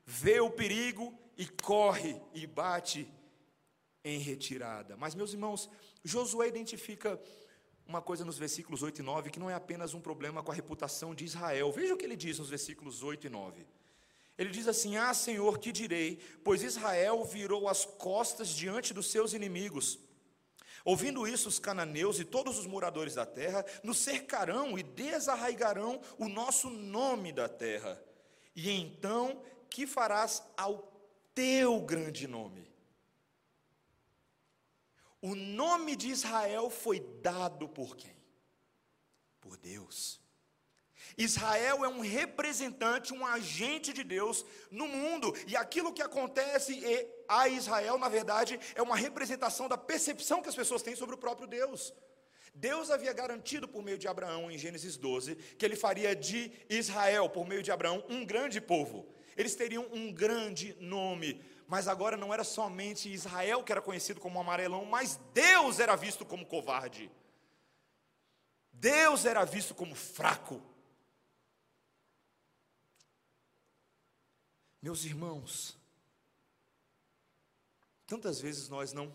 vê 0.05 0.39
o 0.39 0.51
perigo 0.51 1.19
e 1.35 1.47
corre 1.47 2.21
e 2.35 2.47
bate 2.47 3.11
em 4.05 4.19
retirada. 4.19 4.99
Mas, 4.99 5.15
meus 5.15 5.33
irmãos, 5.33 5.71
Josué 6.05 6.47
identifica 6.49 7.19
uma 7.87 8.01
coisa 8.01 8.25
nos 8.25 8.39
versículos 8.39 8.83
8 8.83 9.01
e 9.01 9.03
9 9.03 9.31
que 9.31 9.39
não 9.39 9.51
é 9.51 9.55
apenas 9.55 9.95
um 9.95 10.01
problema 10.01 10.43
com 10.43 10.51
a 10.51 10.55
reputação 10.55 11.15
de 11.15 11.25
Israel. 11.25 11.71
Veja 11.73 11.95
o 11.95 11.97
que 11.97 12.05
ele 12.05 12.17
diz 12.17 12.39
nos 12.39 12.49
versículos 12.49 13.03
8 13.03 13.27
e 13.27 13.31
9. 13.31 13.67
Ele 14.37 14.51
diz 14.51 14.67
assim: 14.67 14.97
Ah, 14.97 15.15
Senhor, 15.15 15.59
que 15.59 15.71
direi? 15.71 16.19
Pois 16.43 16.63
Israel 16.63 17.25
virou 17.25 17.69
as 17.69 17.85
costas 17.85 18.49
diante 18.49 18.93
dos 18.93 19.11
seus 19.11 19.33
inimigos. 19.33 19.99
Ouvindo 20.85 21.27
isso, 21.27 21.49
os 21.49 21.59
cananeus 21.59 22.19
e 22.19 22.25
todos 22.25 22.59
os 22.59 22.67
moradores 22.67 23.15
da 23.15 23.25
terra 23.25 23.65
nos 23.83 23.99
cercarão 23.99 24.79
e 24.79 24.83
desarraigarão 24.83 26.01
o 26.19 26.29
nosso 26.29 26.69
nome 26.69 27.33
da 27.33 27.49
terra. 27.49 28.03
E 28.55 28.71
então 28.71 29.43
que 29.71 29.87
farás 29.87 30.43
ao 30.57 30.93
teu 31.35 31.81
grande 31.81 32.29
nome? 32.29 32.74
O 35.27 35.35
nome 35.35 35.97
de 35.97 36.09
Israel 36.11 36.69
foi 36.69 37.01
dado 37.23 37.67
por 37.67 37.97
quem? 37.97 38.15
Por 39.41 39.57
Deus. 39.57 40.21
Israel 41.17 41.83
é 41.83 41.89
um 41.89 42.01
representante, 42.01 43.15
um 43.15 43.25
agente 43.25 43.91
de 43.95 44.05
Deus 44.05 44.45
no 44.71 44.87
mundo, 44.87 45.35
e 45.47 45.57
aquilo 45.57 45.95
que 45.95 46.03
acontece 46.03 46.79
a 47.27 47.49
Israel, 47.49 47.97
na 47.97 48.11
verdade, 48.11 48.61
é 48.75 48.83
uma 48.83 48.97
representação 48.97 49.67
da 49.67 49.79
percepção 49.79 50.43
que 50.43 50.51
as 50.51 50.55
pessoas 50.55 50.83
têm 50.83 50.95
sobre 50.95 51.15
o 51.15 51.23
próprio 51.25 51.49
Deus. 51.49 51.95
Deus 52.55 52.91
havia 52.91 53.15
garantido 53.15 53.67
por 53.67 53.83
meio 53.83 53.97
de 53.97 54.07
Abraão, 54.07 54.51
em 54.51 54.59
Gênesis 54.59 54.99
12, 54.99 55.37
que 55.57 55.65
ele 55.65 55.75
faria 55.75 56.15
de 56.15 56.53
Israel, 56.69 57.31
por 57.31 57.49
meio 57.49 57.63
de 57.63 57.73
Abraão, 57.73 58.05
um 58.11 58.27
grande 58.27 58.61
povo. 58.61 59.09
Eles 59.39 59.55
teriam 59.55 59.87
um 59.91 60.13
grande 60.13 60.77
nome, 60.79 61.41
mas 61.67 61.89
agora 61.89 62.17
não 62.17 62.33
era 62.33 62.45
somente 62.45 63.13
Israel 63.13 63.63
que 63.63 63.73
era 63.73 63.83
conhecido 63.83 64.21
como 64.21 64.39
amarelão, 64.41 64.85
mas 64.85 65.19
Deus 65.33 65.79
era 65.81 65.97
visto 65.97 66.25
como 66.25 66.47
covarde. 66.47 67.11
Deus 68.73 69.25
era 69.25 69.45
visto 69.45 69.75
como 69.75 69.95
fraco. 69.95 70.61
Meus 74.83 75.05
irmãos, 75.05 75.79
tantas 78.07 78.41
vezes 78.41 78.69
nós 78.69 78.93
não 78.93 79.15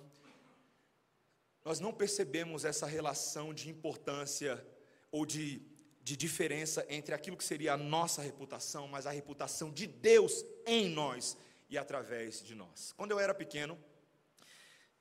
nós 1.63 1.79
não 1.79 1.93
percebemos 1.93 2.65
essa 2.65 2.87
relação 2.87 3.53
de 3.53 3.69
importância 3.69 4.65
ou 5.11 5.25
de 5.25 5.61
de 6.09 6.17
diferença 6.17 6.83
entre 6.89 7.13
aquilo 7.13 7.37
que 7.37 7.43
seria 7.43 7.73
a 7.73 7.77
nossa 7.77 8.19
reputação, 8.19 8.87
mas 8.87 9.05
a 9.05 9.11
reputação 9.11 9.71
de 9.71 9.85
Deus 9.85 10.43
em 10.65 10.89
nós 10.89 11.37
e 11.69 11.77
através 11.77 12.43
de 12.43 12.55
nós. 12.55 12.91
Quando 12.93 13.11
eu 13.11 13.19
era 13.19 13.33
pequeno, 13.33 13.77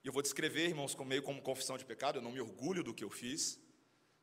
eu 0.04 0.12
vou 0.12 0.22
descrever, 0.22 0.66
irmãos, 0.68 0.94
meio 0.96 1.22
como 1.22 1.40
confissão 1.42 1.76
de 1.76 1.84
pecado, 1.84 2.18
eu 2.18 2.22
não 2.22 2.32
me 2.32 2.40
orgulho 2.40 2.82
do 2.82 2.94
que 2.94 3.04
eu 3.04 3.10
fiz, 3.10 3.58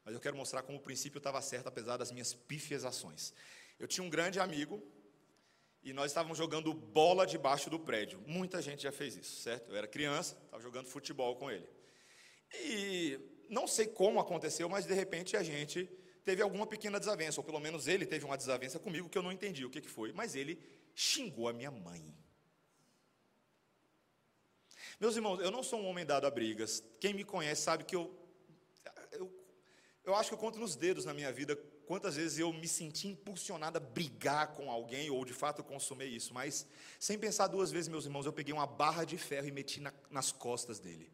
mas 0.03 0.13
eu 0.13 0.19
quero 0.19 0.37
mostrar 0.37 0.63
como 0.63 0.77
o 0.77 0.81
princípio 0.81 1.17
estava 1.17 1.41
certo, 1.41 1.67
apesar 1.67 1.97
das 1.97 2.11
minhas 2.11 2.33
pífias 2.33 2.85
ações. 2.85 3.33
Eu 3.79 3.87
tinha 3.87 4.03
um 4.03 4.09
grande 4.09 4.39
amigo, 4.39 4.81
e 5.85 5.93
nós 5.93 6.07
estávamos 6.07 6.37
jogando 6.37 6.73
bola 6.73 7.27
debaixo 7.27 7.69
do 7.69 7.79
prédio. 7.79 8.19
Muita 8.25 8.59
gente 8.59 8.81
já 8.81 8.91
fez 8.91 9.15
isso, 9.15 9.41
certo? 9.41 9.69
Eu 9.69 9.75
era 9.75 9.87
criança, 9.87 10.35
estava 10.45 10.61
jogando 10.61 10.87
futebol 10.87 11.35
com 11.35 11.51
ele. 11.51 11.69
E 12.53 13.19
não 13.49 13.67
sei 13.67 13.85
como 13.85 14.19
aconteceu, 14.19 14.67
mas 14.67 14.85
de 14.87 14.93
repente 14.95 15.37
a 15.37 15.43
gente 15.43 15.85
teve 16.23 16.41
alguma 16.41 16.65
pequena 16.65 16.99
desavença, 16.99 17.39
ou 17.39 17.43
pelo 17.43 17.59
menos 17.59 17.87
ele 17.87 18.03
teve 18.03 18.25
uma 18.25 18.35
desavença 18.35 18.79
comigo 18.79 19.07
que 19.07 19.17
eu 19.17 19.21
não 19.21 19.31
entendi 19.31 19.63
o 19.63 19.69
que, 19.69 19.79
que 19.79 19.89
foi, 19.89 20.11
mas 20.11 20.35
ele 20.35 20.59
xingou 20.95 21.47
a 21.47 21.53
minha 21.53 21.69
mãe. 21.69 22.15
Meus 24.99 25.15
irmãos, 25.15 25.39
eu 25.39 25.51
não 25.51 25.63
sou 25.63 25.79
um 25.79 25.87
homem 25.87 26.05
dado 26.05 26.25
a 26.25 26.31
brigas. 26.31 26.83
Quem 26.99 27.13
me 27.13 27.23
conhece 27.23 27.61
sabe 27.61 27.83
que 27.83 27.95
eu 27.95 28.13
eu, 29.11 29.31
eu 30.03 30.15
acho 30.15 30.29
que 30.29 30.35
eu 30.35 30.39
conto 30.39 30.59
nos 30.59 30.75
dedos 30.75 31.05
na 31.05 31.13
minha 31.13 31.31
vida 31.31 31.55
quantas 31.85 32.15
vezes 32.15 32.39
eu 32.39 32.51
me 32.51 32.67
senti 32.67 33.07
impulsionado 33.07 33.77
a 33.77 33.79
brigar 33.79 34.53
com 34.53 34.71
alguém, 34.71 35.09
ou 35.09 35.23
de 35.23 35.33
fato 35.33 35.63
consumei 35.63 36.09
isso, 36.09 36.33
mas 36.33 36.67
sem 36.99 37.17
pensar 37.17 37.47
duas 37.47 37.71
vezes, 37.71 37.87
meus 37.87 38.05
irmãos, 38.05 38.25
eu 38.25 38.33
peguei 38.33 38.53
uma 38.53 38.65
barra 38.65 39.03
de 39.03 39.17
ferro 39.17 39.47
e 39.47 39.51
meti 39.51 39.79
na, 39.79 39.93
nas 40.09 40.31
costas 40.31 40.79
dele. 40.79 41.11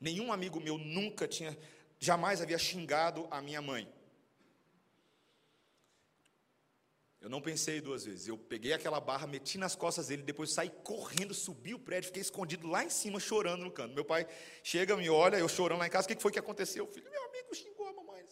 Nenhum 0.00 0.32
amigo 0.32 0.60
meu 0.60 0.78
nunca 0.78 1.26
tinha, 1.26 1.58
jamais 1.98 2.40
havia 2.40 2.58
xingado 2.58 3.26
a 3.30 3.42
minha 3.42 3.60
mãe. 3.60 3.92
Eu 7.20 7.28
não 7.28 7.40
pensei 7.40 7.80
duas 7.80 8.04
vezes. 8.04 8.28
Eu 8.28 8.38
peguei 8.38 8.72
aquela 8.72 9.00
barra, 9.00 9.26
meti 9.26 9.58
nas 9.58 9.74
costas 9.74 10.08
dele, 10.08 10.22
depois 10.22 10.52
saí 10.52 10.70
correndo, 10.84 11.34
subi 11.34 11.74
o 11.74 11.78
prédio, 11.78 12.08
fiquei 12.08 12.22
escondido 12.22 12.68
lá 12.68 12.84
em 12.84 12.90
cima, 12.90 13.18
chorando 13.18 13.64
no 13.64 13.70
canto. 13.70 13.94
Meu 13.94 14.04
pai 14.04 14.26
chega, 14.62 14.96
me 14.96 15.10
olha, 15.10 15.36
eu 15.36 15.48
chorando 15.48 15.80
lá 15.80 15.86
em 15.86 15.90
casa. 15.90 16.06
O 16.06 16.08
que 16.08 16.22
foi 16.22 16.30
que 16.30 16.38
aconteceu? 16.38 16.86
Filho, 16.86 17.10
meu 17.10 17.24
amigo 17.24 17.54
xingou 17.54 17.86
a 17.88 17.92
mamãe. 17.92 18.24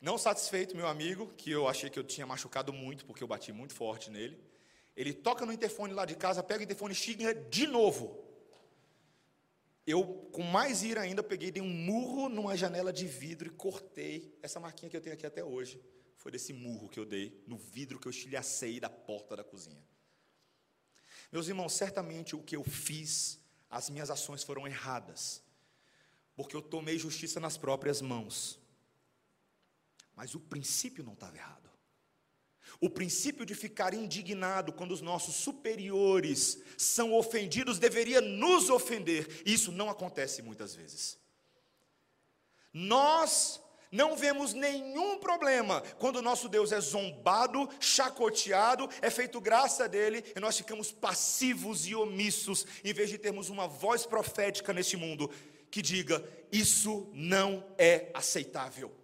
Não 0.00 0.16
satisfeito, 0.16 0.74
meu 0.74 0.86
amigo, 0.86 1.26
que 1.36 1.50
eu 1.50 1.68
achei 1.68 1.90
que 1.90 1.98
eu 1.98 2.04
tinha 2.04 2.26
machucado 2.26 2.72
muito, 2.72 3.04
porque 3.04 3.22
eu 3.22 3.28
bati 3.28 3.52
muito 3.52 3.74
forte 3.74 4.10
nele. 4.10 4.42
Ele 4.96 5.12
toca 5.12 5.44
no 5.44 5.52
interfone 5.52 5.92
lá 5.92 6.06
de 6.06 6.14
casa, 6.14 6.42
pega 6.42 6.60
o 6.60 6.62
interfone 6.62 6.92
e 6.92 6.96
xinga 6.96 7.34
de 7.34 7.66
novo. 7.66 8.18
Eu, 9.90 10.04
com 10.30 10.42
mais 10.42 10.84
ira 10.84 11.00
ainda, 11.00 11.20
peguei, 11.20 11.50
dei 11.50 11.62
um 11.62 11.68
murro 11.68 12.28
numa 12.28 12.56
janela 12.56 12.92
de 12.92 13.06
vidro 13.06 13.48
e 13.48 13.50
cortei. 13.50 14.38
Essa 14.40 14.60
marquinha 14.60 14.88
que 14.88 14.96
eu 14.96 15.00
tenho 15.00 15.14
aqui 15.14 15.26
até 15.26 15.44
hoje 15.44 15.82
foi 16.16 16.30
desse 16.30 16.52
murro 16.52 16.88
que 16.88 17.00
eu 17.00 17.04
dei 17.04 17.42
no 17.44 17.58
vidro 17.58 17.98
que 17.98 18.06
eu 18.06 18.10
estilhacei 18.10 18.78
da 18.78 18.88
porta 18.88 19.34
da 19.34 19.42
cozinha. 19.42 19.84
Meus 21.32 21.48
irmãos, 21.48 21.72
certamente 21.72 22.36
o 22.36 22.42
que 22.42 22.54
eu 22.54 22.62
fiz, 22.62 23.40
as 23.68 23.90
minhas 23.90 24.10
ações 24.10 24.44
foram 24.44 24.64
erradas, 24.64 25.42
porque 26.36 26.54
eu 26.54 26.62
tomei 26.62 26.96
justiça 26.96 27.40
nas 27.40 27.58
próprias 27.58 28.00
mãos. 28.00 28.60
Mas 30.14 30.36
o 30.36 30.40
princípio 30.40 31.02
não 31.02 31.14
estava 31.14 31.36
errado. 31.36 31.59
O 32.80 32.88
princípio 32.88 33.44
de 33.44 33.54
ficar 33.54 33.92
indignado 33.92 34.72
quando 34.72 34.92
os 34.92 35.02
nossos 35.02 35.34
superiores 35.34 36.62
são 36.78 37.12
ofendidos 37.12 37.78
deveria 37.78 38.20
nos 38.20 38.70
ofender. 38.70 39.42
Isso 39.44 39.70
não 39.70 39.90
acontece 39.90 40.40
muitas 40.40 40.74
vezes. 40.74 41.18
Nós 42.72 43.60
não 43.92 44.16
vemos 44.16 44.54
nenhum 44.54 45.18
problema 45.18 45.82
quando 45.98 46.16
o 46.16 46.22
nosso 46.22 46.48
Deus 46.48 46.72
é 46.72 46.80
zombado, 46.80 47.68
chacoteado, 47.80 48.88
é 49.02 49.10
feito 49.10 49.40
graça 49.40 49.88
dele 49.88 50.24
e 50.34 50.40
nós 50.40 50.56
ficamos 50.56 50.90
passivos 50.92 51.86
e 51.86 51.94
omissos, 51.94 52.64
em 52.84 52.94
vez 52.94 53.10
de 53.10 53.18
termos 53.18 53.50
uma 53.50 53.66
voz 53.66 54.06
profética 54.06 54.72
neste 54.72 54.96
mundo 54.96 55.30
que 55.70 55.82
diga: 55.82 56.24
Isso 56.50 57.10
não 57.12 57.64
é 57.76 58.10
aceitável. 58.14 58.99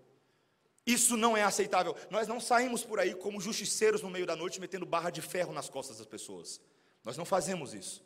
Isso 0.86 1.16
não 1.16 1.36
é 1.36 1.42
aceitável. 1.42 1.96
Nós 2.08 2.28
não 2.28 2.38
saímos 2.38 2.84
por 2.84 3.00
aí 3.00 3.12
como 3.12 3.40
justiceiros 3.40 4.02
no 4.02 4.10
meio 4.10 4.24
da 4.24 4.36
noite 4.36 4.60
metendo 4.60 4.86
barra 4.86 5.10
de 5.10 5.20
ferro 5.20 5.52
nas 5.52 5.68
costas 5.68 5.98
das 5.98 6.06
pessoas. 6.06 6.60
Nós 7.02 7.16
não 7.16 7.24
fazemos 7.24 7.74
isso. 7.74 8.04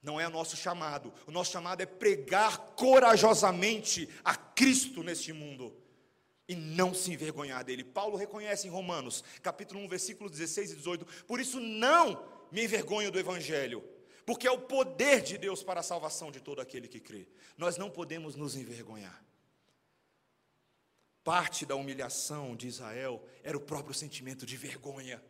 Não 0.00 0.20
é 0.20 0.28
o 0.28 0.30
nosso 0.30 0.56
chamado. 0.56 1.12
O 1.26 1.32
nosso 1.32 1.50
chamado 1.50 1.80
é 1.80 1.86
pregar 1.86 2.58
corajosamente 2.76 4.08
a 4.22 4.36
Cristo 4.36 5.02
neste 5.02 5.32
mundo 5.32 5.74
e 6.46 6.54
não 6.54 6.94
se 6.94 7.12
envergonhar 7.12 7.64
dele. 7.64 7.82
Paulo 7.82 8.16
reconhece 8.16 8.68
em 8.68 8.70
Romanos, 8.70 9.24
capítulo 9.42 9.80
1, 9.80 9.88
versículos 9.88 10.30
16 10.30 10.72
e 10.72 10.76
18: 10.76 11.06
Por 11.26 11.40
isso 11.40 11.58
não 11.58 12.28
me 12.52 12.62
envergonho 12.62 13.10
do 13.10 13.18
evangelho, 13.18 13.82
porque 14.24 14.46
é 14.46 14.52
o 14.52 14.60
poder 14.60 15.22
de 15.22 15.36
Deus 15.36 15.62
para 15.64 15.80
a 15.80 15.82
salvação 15.82 16.30
de 16.30 16.40
todo 16.40 16.60
aquele 16.60 16.86
que 16.86 17.00
crê. 17.00 17.26
Nós 17.56 17.76
não 17.76 17.90
podemos 17.90 18.36
nos 18.36 18.54
envergonhar. 18.54 19.24
Parte 21.24 21.64
da 21.64 21.74
humilhação 21.74 22.54
de 22.54 22.68
Israel 22.68 23.26
era 23.42 23.56
o 23.56 23.60
próprio 23.60 23.94
sentimento 23.94 24.44
de 24.44 24.58
vergonha. 24.58 25.24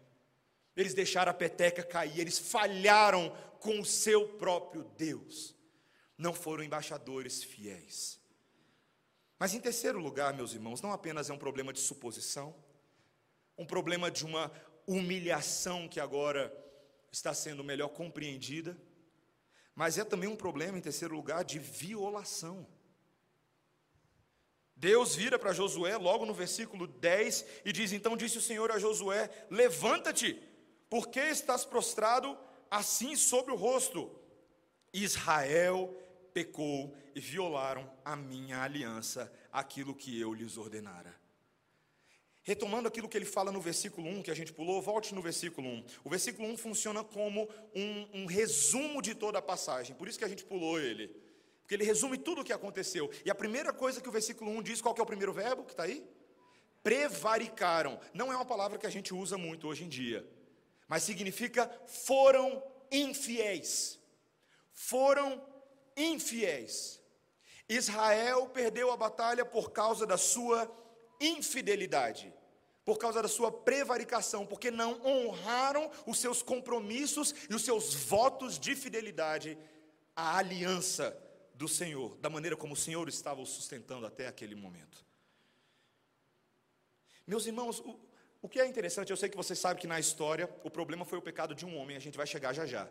Eles 0.77 0.93
deixaram 0.93 1.31
a 1.31 1.35
peteca 1.35 1.85
cair, 1.85 2.19
eles 2.19 2.37
falharam 2.37 3.31
com 3.61 3.81
o 3.81 3.85
seu 3.85 4.29
próprio 4.37 4.83
Deus. 4.99 5.55
Não 6.19 6.35
foram 6.35 6.65
embaixadores 6.65 7.45
fiéis. 7.45 8.21
Mas 9.39 9.55
em 9.55 9.61
terceiro 9.61 10.01
lugar, 10.01 10.35
meus 10.35 10.53
irmãos, 10.53 10.83
não 10.83 10.93
apenas 10.93 11.31
é 11.31 11.33
um 11.33 11.39
problema 11.39 11.73
de 11.73 11.81
suposição, 11.81 12.55
um 13.57 13.65
problema 13.65 14.11
de 14.11 14.25
uma 14.25 14.51
humilhação 14.87 15.89
que 15.89 16.01
agora 16.01 16.53
está 17.13 17.33
sendo 17.33 17.63
melhor 17.63 17.89
compreendida, 17.89 18.77
mas 19.75 19.97
é 19.97 20.05
também 20.05 20.29
um 20.29 20.37
problema, 20.37 20.77
em 20.77 20.81
terceiro 20.81 21.15
lugar, 21.15 21.45
de 21.45 21.59
violação. 21.59 22.67
Deus 24.85 25.15
vira 25.15 25.39
para 25.39 25.55
Josué 25.55 25.97
logo 25.97 26.27
no 26.27 26.35
versículo 26.35 26.87
10 26.87 27.47
e 27.65 27.73
diz: 27.73 27.91
Então 27.91 28.15
disse 28.15 28.37
o 28.37 28.43
Senhor 28.43 28.71
a 28.71 28.79
Josué: 28.79 29.31
Levanta-te, 29.49 30.39
porque 30.91 31.21
estás 31.21 31.65
prostrado 31.65 32.37
assim 32.71 33.17
sobre 33.17 33.51
o 33.51 33.57
rosto? 33.57 34.15
Israel 34.93 35.97
pecou 36.35 36.95
e 37.15 37.21
violaram 37.21 37.91
a 38.05 38.15
minha 38.15 38.61
aliança, 38.61 39.33
aquilo 39.51 39.95
que 39.95 40.21
eu 40.21 40.35
lhes 40.35 40.59
ordenara. 40.59 41.19
Retomando 42.43 42.87
aquilo 42.87 43.09
que 43.09 43.17
ele 43.17 43.25
fala 43.25 43.51
no 43.51 43.63
versículo 43.63 44.07
1, 44.07 44.23
que 44.23 44.31
a 44.31 44.35
gente 44.35 44.53
pulou, 44.53 44.83
volte 44.83 45.15
no 45.15 45.23
versículo 45.23 45.67
1. 45.67 45.85
O 46.05 46.11
versículo 46.11 46.47
1 46.47 46.59
funciona 46.59 47.03
como 47.03 47.49
um, 47.75 48.21
um 48.21 48.27
resumo 48.27 49.01
de 49.01 49.15
toda 49.15 49.39
a 49.39 49.43
passagem, 49.43 49.97
por 49.97 50.09
isso 50.09 50.19
que 50.19 50.27
a 50.27 50.29
gente 50.29 50.45
pulou 50.45 50.79
ele. 50.79 51.24
Porque 51.65 51.75
ele 51.77 51.85
resume 51.85 52.19
tudo 52.19 52.43
o 52.43 52.45
que 52.45 52.53
aconteceu. 52.53 53.11
E 53.25 53.31
a 53.31 53.35
primeira 53.35 53.73
coisa 53.73 53.99
que 53.99 54.09
o 54.09 54.13
versículo 54.13 54.51
1 54.51 54.63
diz, 54.63 54.83
qual 54.83 54.95
é 54.99 55.01
o 55.01 55.07
primeiro 55.07 55.33
verbo 55.33 55.65
que 55.65 55.71
está 55.71 55.85
aí? 55.85 56.07
Prevaricaram. 56.83 57.99
Não 58.13 58.31
é 58.31 58.37
uma 58.37 58.45
palavra 58.45 58.77
que 58.77 58.87
a 58.87 58.91
gente 58.91 59.15
usa 59.15 59.39
muito 59.39 59.67
hoje 59.67 59.83
em 59.83 59.89
dia. 59.89 60.29
Mas 60.87 61.05
significa 61.05 61.71
foram 61.87 62.63
infiéis. 62.93 63.99
Foram 64.75 65.43
infiéis. 65.97 67.01
Israel 67.67 68.47
perdeu 68.49 68.93
a 68.93 68.97
batalha 68.99 69.43
por 69.43 69.71
causa 69.71 70.07
da 70.07 70.19
sua 70.19 70.71
infidelidade, 71.19 72.31
por 72.85 72.99
causa 72.99 73.23
da 73.23 73.29
sua 73.29 73.51
prevaricação, 73.51 74.45
porque 74.45 74.71
não 74.71 75.01
honraram 75.03 75.91
os 76.07 76.19
seus 76.19 76.43
compromissos 76.43 77.35
e 77.49 77.55
os 77.55 77.65
seus 77.65 77.95
votos 77.95 78.59
de 78.59 78.77
fidelidade 78.77 79.57
à 80.15 80.37
aliança 80.37 81.24
do 81.55 81.69
Senhor, 81.69 82.17
da 82.19 82.29
maneira 82.29 82.57
como 82.57 82.75
o 82.75 82.77
Senhor 82.77 83.09
estava 83.09 83.41
o 83.41 83.47
sustentando 83.47 84.07
até 84.07 84.27
aquele 84.27 84.55
momento. 84.55 85.05
Meus 87.27 87.47
irmãos, 87.47 87.81
o, 87.81 87.99
o 88.43 88.49
que 88.49 88.61
é 88.61 88.67
interessante, 88.67 89.11
eu 89.11 89.17
sei 89.17 89.29
que 89.29 89.37
você 89.37 89.55
sabe 89.55 89.81
que 89.81 89.87
na 89.87 89.99
história 89.99 90.51
o 90.65 90.71
problema 90.71 91.05
foi 91.05 91.19
o 91.19 91.23
pecado 91.23 91.55
de 91.55 91.65
um 91.65 91.77
homem, 91.79 91.97
a 91.97 92.01
gente 92.01 92.17
vai 92.17 92.27
chegar 92.27 92.53
já 92.53 92.67
já. 92.67 92.91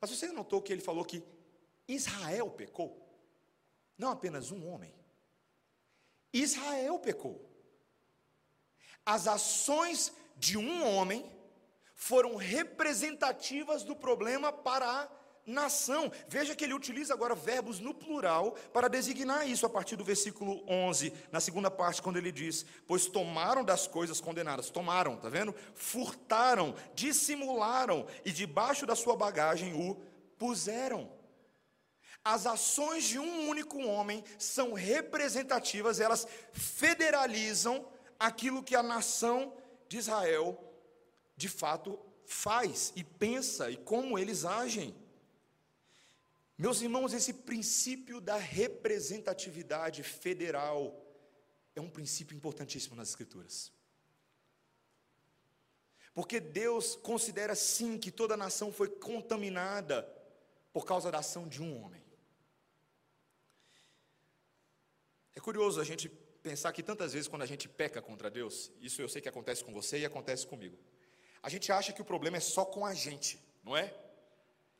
Mas 0.00 0.10
você 0.10 0.26
notou 0.28 0.60
que 0.60 0.72
ele 0.72 0.82
falou 0.82 1.04
que 1.04 1.22
Israel 1.88 2.50
pecou? 2.50 3.02
Não 3.96 4.10
apenas 4.10 4.50
um 4.50 4.68
homem. 4.68 4.92
Israel 6.32 6.98
pecou. 6.98 7.50
As 9.04 9.26
ações 9.26 10.12
de 10.36 10.58
um 10.58 10.84
homem 10.84 11.30
foram 11.94 12.36
representativas 12.36 13.82
do 13.82 13.96
problema 13.96 14.52
para 14.52 14.86
a 14.86 15.08
nação. 15.46 16.10
Veja 16.28 16.54
que 16.54 16.64
ele 16.64 16.74
utiliza 16.74 17.14
agora 17.14 17.34
verbos 17.34 17.78
no 17.78 17.94
plural 17.94 18.52
para 18.72 18.88
designar 18.88 19.48
isso 19.48 19.64
a 19.64 19.70
partir 19.70 19.96
do 19.96 20.04
versículo 20.04 20.64
11, 20.68 21.12
na 21.30 21.40
segunda 21.40 21.70
parte, 21.70 22.02
quando 22.02 22.16
ele 22.16 22.32
diz: 22.32 22.66
Pois 22.86 23.06
tomaram 23.06 23.64
das 23.64 23.86
coisas 23.86 24.20
condenadas, 24.20 24.70
tomaram, 24.70 25.16
tá 25.16 25.28
vendo? 25.28 25.54
Furtaram, 25.74 26.74
dissimularam 26.94 28.06
e 28.24 28.32
debaixo 28.32 28.84
da 28.84 28.96
sua 28.96 29.16
bagagem 29.16 29.72
o 29.74 29.96
puseram. 30.36 31.10
As 32.24 32.44
ações 32.44 33.04
de 33.04 33.20
um 33.20 33.48
único 33.48 33.78
homem 33.78 34.24
são 34.36 34.72
representativas, 34.72 36.00
elas 36.00 36.26
federalizam 36.52 37.86
aquilo 38.18 38.64
que 38.64 38.74
a 38.74 38.82
nação 38.82 39.52
de 39.88 39.98
Israel 39.98 40.60
de 41.36 41.48
fato 41.48 41.98
faz 42.24 42.92
e 42.96 43.04
pensa 43.04 43.70
e 43.70 43.76
como 43.76 44.18
eles 44.18 44.44
agem. 44.44 44.94
Meus 46.58 46.80
irmãos, 46.80 47.12
esse 47.12 47.32
princípio 47.32 48.20
da 48.20 48.36
representatividade 48.36 50.02
federal 50.02 51.06
é 51.74 51.80
um 51.80 51.90
princípio 51.90 52.34
importantíssimo 52.34 52.96
nas 52.96 53.10
Escrituras. 53.10 53.70
Porque 56.14 56.40
Deus 56.40 56.96
considera 56.96 57.54
sim 57.54 57.98
que 57.98 58.10
toda 58.10 58.38
nação 58.38 58.72
foi 58.72 58.88
contaminada 58.88 60.02
por 60.72 60.86
causa 60.86 61.10
da 61.10 61.18
ação 61.18 61.46
de 61.46 61.62
um 61.62 61.82
homem. 61.82 62.02
É 65.34 65.40
curioso 65.40 65.78
a 65.78 65.84
gente 65.84 66.08
pensar 66.42 66.72
que 66.72 66.82
tantas 66.82 67.12
vezes 67.12 67.28
quando 67.28 67.42
a 67.42 67.46
gente 67.46 67.68
peca 67.68 68.00
contra 68.00 68.30
Deus, 68.30 68.72
isso 68.80 69.02
eu 69.02 69.08
sei 69.10 69.20
que 69.20 69.28
acontece 69.28 69.62
com 69.62 69.74
você 69.74 69.98
e 69.98 70.06
acontece 70.06 70.46
comigo. 70.46 70.78
A 71.42 71.50
gente 71.50 71.70
acha 71.70 71.92
que 71.92 72.00
o 72.00 72.04
problema 72.04 72.38
é 72.38 72.40
só 72.40 72.64
com 72.64 72.86
a 72.86 72.94
gente, 72.94 73.38
não 73.62 73.76
é? 73.76 73.94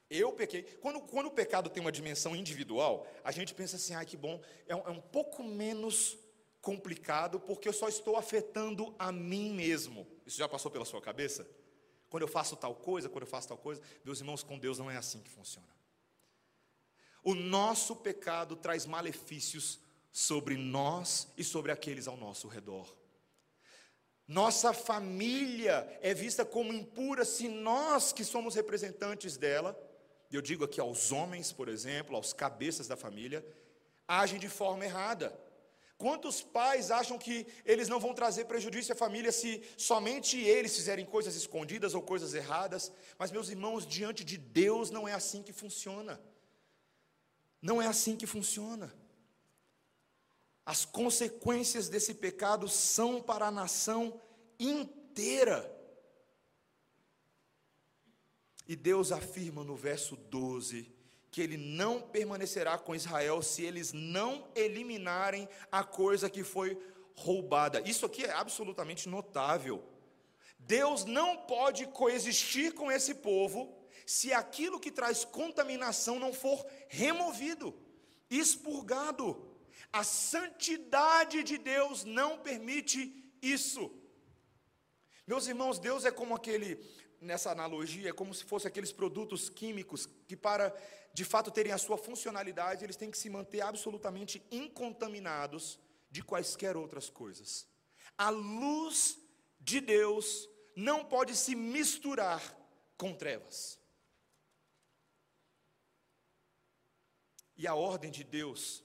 Eu 0.08 0.32
pequei. 0.32 0.62
Quando, 0.62 1.00
quando 1.00 1.26
o 1.26 1.30
pecado 1.30 1.68
tem 1.68 1.80
uma 1.80 1.92
dimensão 1.92 2.36
individual, 2.36 3.06
a 3.24 3.32
gente 3.32 3.54
pensa 3.54 3.76
assim, 3.76 3.94
ai 3.94 4.06
que 4.06 4.16
bom, 4.16 4.40
é 4.66 4.74
um, 4.74 4.80
é 4.80 4.90
um 4.90 5.00
pouco 5.00 5.42
menos 5.42 6.16
complicado, 6.60 7.38
porque 7.40 7.68
eu 7.68 7.72
só 7.72 7.88
estou 7.88 8.16
afetando 8.16 8.94
a 8.98 9.10
mim 9.12 9.52
mesmo. 9.52 10.06
Isso 10.24 10.38
já 10.38 10.48
passou 10.48 10.70
pela 10.70 10.84
sua 10.84 11.00
cabeça? 11.00 11.48
Quando 12.08 12.22
eu 12.22 12.28
faço 12.28 12.56
tal 12.56 12.74
coisa, 12.74 13.08
quando 13.08 13.22
eu 13.22 13.28
faço 13.28 13.48
tal 13.48 13.58
coisa, 13.58 13.82
meus 14.04 14.20
irmãos, 14.20 14.42
com 14.42 14.58
Deus 14.58 14.78
não 14.78 14.90
é 14.90 14.96
assim 14.96 15.20
que 15.20 15.30
funciona. 15.30 15.68
O 17.22 17.34
nosso 17.34 17.96
pecado 17.96 18.54
traz 18.54 18.86
malefícios 18.86 19.80
sobre 20.12 20.56
nós 20.56 21.28
e 21.36 21.44
sobre 21.44 21.72
aqueles 21.72 22.06
ao 22.06 22.16
nosso 22.16 22.48
redor. 22.48 22.96
Nossa 24.26 24.72
família 24.72 25.98
é 26.00 26.14
vista 26.14 26.44
como 26.44 26.72
impura 26.72 27.24
se 27.24 27.48
nós, 27.48 28.12
que 28.12 28.24
somos 28.24 28.54
representantes 28.54 29.36
dela, 29.36 29.78
eu 30.34 30.42
digo 30.42 30.64
aqui 30.64 30.80
aos 30.80 31.12
homens, 31.12 31.52
por 31.52 31.68
exemplo, 31.68 32.16
aos 32.16 32.32
cabeças 32.32 32.88
da 32.88 32.96
família, 32.96 33.46
agem 34.08 34.38
de 34.38 34.48
forma 34.48 34.84
errada. 34.84 35.38
Quantos 35.98 36.42
pais 36.42 36.90
acham 36.90 37.16
que 37.16 37.46
eles 37.64 37.88
não 37.88 37.98
vão 37.98 38.12
trazer 38.12 38.44
prejuízo 38.44 38.92
à 38.92 38.96
família 38.96 39.32
se 39.32 39.62
somente 39.78 40.38
eles 40.38 40.74
fizerem 40.76 41.06
coisas 41.06 41.34
escondidas 41.34 41.94
ou 41.94 42.02
coisas 42.02 42.34
erradas? 42.34 42.92
Mas, 43.18 43.30
meus 43.30 43.48
irmãos, 43.48 43.86
diante 43.86 44.22
de 44.22 44.36
Deus 44.36 44.90
não 44.90 45.08
é 45.08 45.14
assim 45.14 45.42
que 45.42 45.52
funciona. 45.52 46.20
Não 47.62 47.80
é 47.80 47.86
assim 47.86 48.14
que 48.14 48.26
funciona. 48.26 48.92
As 50.66 50.84
consequências 50.84 51.88
desse 51.88 52.12
pecado 52.12 52.68
são 52.68 53.22
para 53.22 53.46
a 53.46 53.50
nação 53.50 54.20
inteira. 54.58 55.75
E 58.66 58.74
Deus 58.74 59.12
afirma 59.12 59.62
no 59.62 59.76
verso 59.76 60.16
12 60.16 60.92
que 61.30 61.42
ele 61.42 61.56
não 61.56 62.00
permanecerá 62.00 62.78
com 62.78 62.94
Israel 62.94 63.42
se 63.42 63.62
eles 63.62 63.92
não 63.92 64.48
eliminarem 64.54 65.48
a 65.70 65.84
coisa 65.84 66.30
que 66.30 66.42
foi 66.42 66.78
roubada. 67.14 67.80
Isso 67.88 68.06
aqui 68.06 68.24
é 68.24 68.32
absolutamente 68.32 69.08
notável. 69.08 69.84
Deus 70.58 71.04
não 71.04 71.36
pode 71.36 71.86
coexistir 71.88 72.72
com 72.72 72.90
esse 72.90 73.14
povo 73.14 73.76
se 74.06 74.32
aquilo 74.32 74.80
que 74.80 74.90
traz 74.90 75.24
contaminação 75.24 76.18
não 76.18 76.32
for 76.32 76.64
removido, 76.88 77.74
expurgado. 78.30 79.54
A 79.92 80.02
santidade 80.02 81.42
de 81.42 81.58
Deus 81.58 82.04
não 82.04 82.38
permite 82.38 83.30
isso. 83.42 83.90
Meus 85.26 85.46
irmãos, 85.46 85.78
Deus 85.78 86.04
é 86.04 86.10
como 86.10 86.34
aquele 86.34 86.76
nessa 87.20 87.50
analogia, 87.50 88.10
é 88.10 88.12
como 88.12 88.34
se 88.34 88.44
fosse 88.44 88.66
aqueles 88.66 88.92
produtos 88.92 89.48
químicos 89.48 90.06
que, 90.26 90.36
para 90.36 90.74
de 91.12 91.24
fato 91.24 91.50
terem 91.50 91.72
a 91.72 91.78
sua 91.78 91.96
funcionalidade, 91.96 92.84
eles 92.84 92.96
têm 92.96 93.10
que 93.10 93.18
se 93.18 93.30
manter 93.30 93.62
absolutamente 93.62 94.44
incontaminados 94.50 95.78
de 96.10 96.22
quaisquer 96.22 96.76
outras 96.76 97.08
coisas. 97.08 97.66
A 98.18 98.30
luz 98.30 99.18
de 99.58 99.80
Deus 99.80 100.48
não 100.74 101.04
pode 101.04 101.34
se 101.34 101.54
misturar 101.54 102.42
com 102.96 103.14
trevas. 103.14 103.80
E 107.56 107.66
a 107.66 107.74
ordem 107.74 108.10
de 108.10 108.22
Deus 108.22 108.84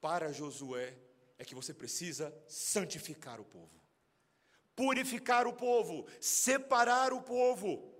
para 0.00 0.32
Josué 0.32 0.96
é 1.38 1.44
que 1.44 1.54
você 1.54 1.74
precisa 1.74 2.34
santificar 2.48 3.38
o 3.38 3.44
povo 3.44 3.75
purificar 4.76 5.46
o 5.46 5.54
povo, 5.54 6.06
separar 6.20 7.12
o 7.12 7.22
povo. 7.22 7.92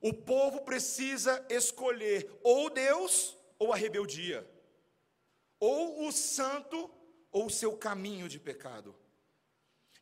O 0.00 0.12
povo 0.12 0.60
precisa 0.62 1.44
escolher 1.48 2.28
ou 2.42 2.68
Deus 2.68 3.36
ou 3.58 3.72
a 3.72 3.76
rebeldia, 3.76 4.48
ou 5.58 6.06
o 6.06 6.12
santo 6.12 6.90
ou 7.32 7.46
o 7.46 7.50
seu 7.50 7.76
caminho 7.76 8.28
de 8.28 8.38
pecado. 8.38 8.94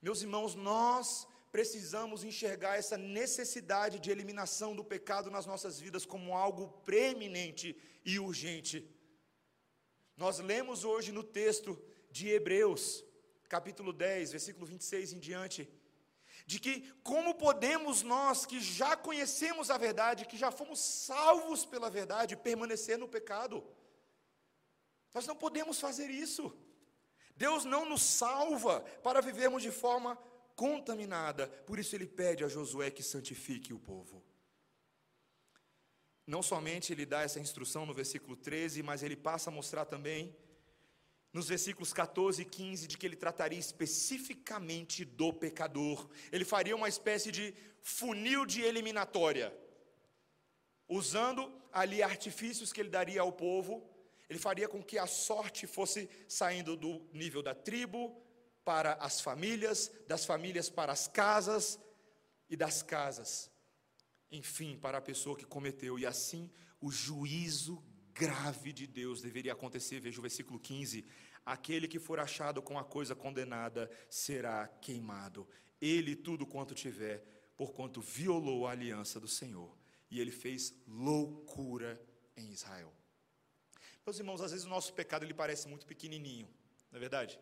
Meus 0.03 0.21
irmãos, 0.23 0.55
nós 0.55 1.27
precisamos 1.51 2.23
enxergar 2.23 2.77
essa 2.77 2.99
necessidade 2.99 3.99
de 3.99 4.11
eliminação 4.11 4.77
do 4.77 4.85
pecado 4.85 5.31
nas 5.31 5.47
nossas 5.47 5.81
vidas 5.81 6.05
como 6.05 6.35
algo 6.35 6.69
preeminente 6.85 7.75
e 8.05 8.19
urgente. 8.19 8.87
Nós 10.17 10.39
lemos 10.39 10.85
hoje 10.85 11.13
no 11.13 11.23
texto 11.23 11.83
de 12.11 12.29
Hebreus, 12.29 13.03
capítulo 13.49 13.93
10, 13.93 14.33
versículo 14.33 14.67
26 14.67 15.13
em 15.13 15.19
diante, 15.19 15.69
de 16.47 16.61
que 16.61 16.93
como 17.03 17.35
podemos 17.35 18.03
nós 18.03 18.47
que 18.47 18.61
já 18.61 18.97
conhecemos 18.97 19.71
a 19.71 19.79
verdade, 19.79 20.27
que 20.27 20.37
já 20.37 20.51
fomos 20.51 20.79
salvos 20.79 21.65
pela 21.65 21.91
verdade, 21.91 22.37
permanecer 22.37 22.99
no 22.99 23.09
pecado? 23.09 23.65
Nós 25.15 25.27
não 25.27 25.35
podemos 25.35 25.81
fazer 25.81 26.11
isso. 26.11 26.55
Deus 27.37 27.65
não 27.65 27.89
nos 27.89 28.03
salva 28.03 28.81
para 29.03 29.21
vivermos 29.21 29.63
de 29.63 29.71
forma 29.71 30.17
contaminada. 30.55 31.49
Por 31.67 31.79
isso 31.79 31.95
ele 31.95 32.07
pede 32.07 32.45
a 32.45 32.49
Josué 32.49 32.91
que 32.91 33.03
santifique 33.03 33.75
o 33.75 33.79
povo. 33.79 34.23
Não 36.27 36.43
somente 36.43 36.93
ele 36.93 37.07
dá 37.07 37.23
essa 37.23 37.39
instrução 37.39 37.87
no 37.87 37.95
versículo 37.95 38.37
13, 38.37 38.83
mas 38.83 39.03
ele 39.03 39.15
passa 39.15 39.51
a 39.51 39.53
mostrar 39.53 39.85
também 39.85 40.37
nos 41.37 41.49
versículos 41.49 41.93
14 41.93 42.41
e 42.41 42.45
15, 42.47 42.87
de 42.87 42.97
que 42.97 43.05
ele 43.05 43.15
trataria 43.15 43.59
especificamente 43.59 45.05
do 45.05 45.35
pecador. 45.35 46.09
Ele 46.33 46.47
faria 46.47 46.75
uma 46.75 46.89
espécie 46.89 47.31
de 47.31 47.55
funil 47.83 48.47
de 48.47 48.63
eliminatória, 48.63 49.55
usando 50.89 51.53
ali 51.71 52.03
artifícios 52.03 52.73
que 52.73 52.81
ele 52.81 52.89
daria 52.89 53.21
ao 53.21 53.31
povo. 53.31 53.87
Ele 54.31 54.39
faria 54.39 54.67
com 54.67 54.83
que 54.83 54.99
a 54.99 55.07
sorte 55.07 55.67
fosse 55.67 56.09
saindo 56.27 56.75
do 56.75 57.07
nível 57.13 57.43
da 57.43 57.55
tribo 57.55 58.17
para 58.65 58.95
as 58.95 59.21
famílias, 59.21 59.93
das 60.09 60.25
famílias 60.25 60.71
para 60.71 60.91
as 60.91 61.07
casas 61.07 61.79
e 62.49 62.57
das 62.57 62.83
casas, 62.83 63.51
enfim, 64.31 64.79
para 64.79 64.97
a 64.97 65.03
pessoa 65.03 65.37
que 65.37 65.45
cometeu. 65.45 65.99
E 65.99 66.07
assim 66.07 66.51
o 66.81 66.91
juízo 66.91 67.85
grave 68.17 68.73
de 68.73 68.87
Deus 68.87 69.21
deveria 69.21 69.53
acontecer. 69.53 70.01
Veja 70.01 70.19
o 70.19 70.23
versículo 70.23 70.59
15: 70.59 71.05
aquele 71.47 71.87
que 71.87 72.01
for 72.01 72.19
achado 72.19 72.61
com 72.61 72.77
a 72.77 72.85
coisa 72.85 73.15
condenada 73.15 73.89
será 74.11 74.67
queimado, 74.67 75.49
ele 75.81 76.17
tudo 76.17 76.45
quanto 76.45 76.75
tiver, 76.75 77.25
porquanto 77.57 78.01
violou 78.01 78.67
a 78.67 78.73
aliança 78.73 79.21
do 79.21 79.29
Senhor, 79.29 79.79
e 80.11 80.21
ele 80.21 80.33
fez 80.33 80.75
loucura 80.89 82.03
em 82.37 82.51
Israel. 82.51 82.93
Meus 84.05 84.19
irmãos, 84.19 84.41
às 84.41 84.51
vezes 84.51 84.67
o 84.67 84.69
nosso 84.69 84.93
pecado 84.93 85.25
ele 85.25 85.33
parece 85.33 85.69
muito 85.69 85.87
pequenininho, 85.87 86.49
não 86.91 86.97
é 86.97 87.01
verdade? 87.01 87.39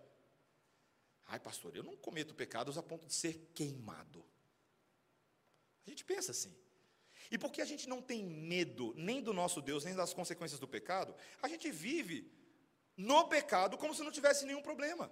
Ai, 1.26 1.40
pastor, 1.40 1.74
eu 1.74 1.82
não 1.82 1.96
cometo 1.96 2.34
pecados 2.34 2.76
a 2.76 2.82
ponto 2.82 3.06
de 3.06 3.14
ser 3.14 3.50
queimado. 3.54 4.22
A 5.86 5.90
gente 5.90 6.04
pensa 6.04 6.32
assim. 6.32 6.54
E 7.30 7.38
porque 7.38 7.62
a 7.62 7.64
gente 7.64 7.88
não 7.88 8.02
tem 8.02 8.22
medo 8.22 8.92
nem 8.96 9.22
do 9.22 9.32
nosso 9.32 9.62
Deus, 9.62 9.84
nem 9.84 9.94
das 9.94 10.12
consequências 10.12 10.60
do 10.60 10.68
pecado, 10.68 11.14
a 11.40 11.48
gente 11.48 11.70
vive 11.70 12.30
no 12.96 13.28
pecado 13.28 13.76
como 13.76 13.94
se 13.94 14.02
não 14.02 14.12
tivesse 14.12 14.44
nenhum 14.44 14.62
problema. 14.62 15.10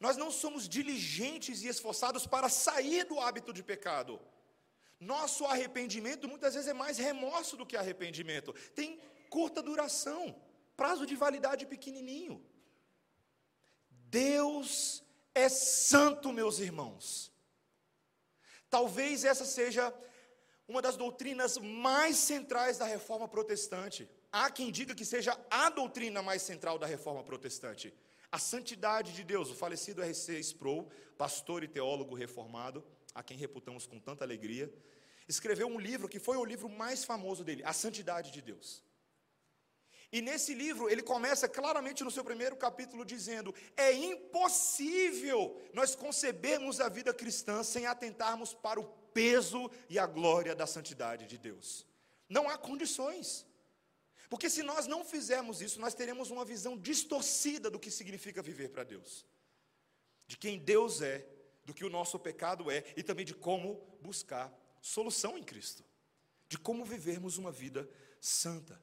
Nós 0.00 0.16
não 0.16 0.30
somos 0.30 0.68
diligentes 0.68 1.62
e 1.62 1.68
esforçados 1.68 2.26
para 2.26 2.48
sair 2.48 3.04
do 3.04 3.20
hábito 3.20 3.52
de 3.52 3.62
pecado. 3.62 4.20
Nosso 4.98 5.44
arrependimento 5.44 6.28
muitas 6.28 6.54
vezes 6.54 6.68
é 6.68 6.72
mais 6.72 6.96
remorso 6.98 7.56
do 7.56 7.66
que 7.66 7.76
arrependimento. 7.76 8.52
Tem 8.74 8.98
curta 9.28 9.62
duração, 9.62 10.34
prazo 10.76 11.04
de 11.04 11.14
validade 11.14 11.66
pequenininho. 11.66 12.44
Deus 13.90 15.02
é 15.34 15.48
santo, 15.48 16.32
meus 16.32 16.58
irmãos. 16.58 17.32
Talvez 18.70 19.24
essa 19.24 19.44
seja 19.44 19.92
uma 20.66 20.80
das 20.80 20.96
doutrinas 20.96 21.58
mais 21.58 22.16
centrais 22.16 22.78
da 22.78 22.86
reforma 22.86 23.28
protestante. 23.28 24.08
Há 24.36 24.50
quem 24.50 24.72
diga 24.72 24.96
que 24.96 25.04
seja 25.04 25.38
a 25.48 25.70
doutrina 25.70 26.20
mais 26.20 26.42
central 26.42 26.76
da 26.76 26.88
reforma 26.88 27.22
protestante. 27.22 27.94
A 28.32 28.36
santidade 28.36 29.12
de 29.12 29.22
Deus. 29.22 29.48
O 29.48 29.54
falecido 29.54 30.02
R.C. 30.02 30.40
Sproul, 30.40 30.90
pastor 31.16 31.62
e 31.62 31.68
teólogo 31.68 32.16
reformado, 32.16 32.84
a 33.14 33.22
quem 33.22 33.36
reputamos 33.36 33.86
com 33.86 34.00
tanta 34.00 34.24
alegria, 34.24 34.68
escreveu 35.28 35.68
um 35.68 35.78
livro 35.78 36.08
que 36.08 36.18
foi 36.18 36.36
o 36.36 36.44
livro 36.44 36.68
mais 36.68 37.04
famoso 37.04 37.44
dele, 37.44 37.62
A 37.64 37.72
Santidade 37.72 38.32
de 38.32 38.42
Deus. 38.42 38.82
E 40.10 40.20
nesse 40.20 40.52
livro 40.52 40.90
ele 40.90 41.04
começa 41.04 41.48
claramente 41.48 42.02
no 42.02 42.10
seu 42.10 42.24
primeiro 42.24 42.56
capítulo 42.56 43.04
dizendo: 43.04 43.54
é 43.76 43.92
impossível 43.92 45.56
nós 45.72 45.94
concebermos 45.94 46.80
a 46.80 46.88
vida 46.88 47.14
cristã 47.14 47.62
sem 47.62 47.86
atentarmos 47.86 48.52
para 48.52 48.80
o 48.80 48.84
peso 49.12 49.70
e 49.88 49.96
a 49.96 50.06
glória 50.08 50.56
da 50.56 50.66
santidade 50.66 51.28
de 51.28 51.38
Deus. 51.38 51.86
Não 52.28 52.48
há 52.48 52.58
condições. 52.58 53.46
Porque 54.34 54.50
se 54.50 54.64
nós 54.64 54.88
não 54.88 55.04
fizermos 55.04 55.62
isso, 55.62 55.80
nós 55.80 55.94
teremos 55.94 56.28
uma 56.28 56.44
visão 56.44 56.76
distorcida 56.76 57.70
do 57.70 57.78
que 57.78 57.88
significa 57.88 58.42
viver 58.42 58.68
para 58.68 58.82
Deus, 58.82 59.24
de 60.26 60.36
quem 60.36 60.58
Deus 60.58 61.00
é, 61.00 61.24
do 61.64 61.72
que 61.72 61.84
o 61.84 61.88
nosso 61.88 62.18
pecado 62.18 62.68
é 62.68 62.82
e 62.96 63.02
também 63.04 63.24
de 63.24 63.32
como 63.32 63.76
buscar 64.00 64.52
solução 64.82 65.38
em 65.38 65.44
Cristo, 65.44 65.84
de 66.48 66.58
como 66.58 66.84
vivermos 66.84 67.38
uma 67.38 67.52
vida 67.52 67.88
santa. 68.20 68.82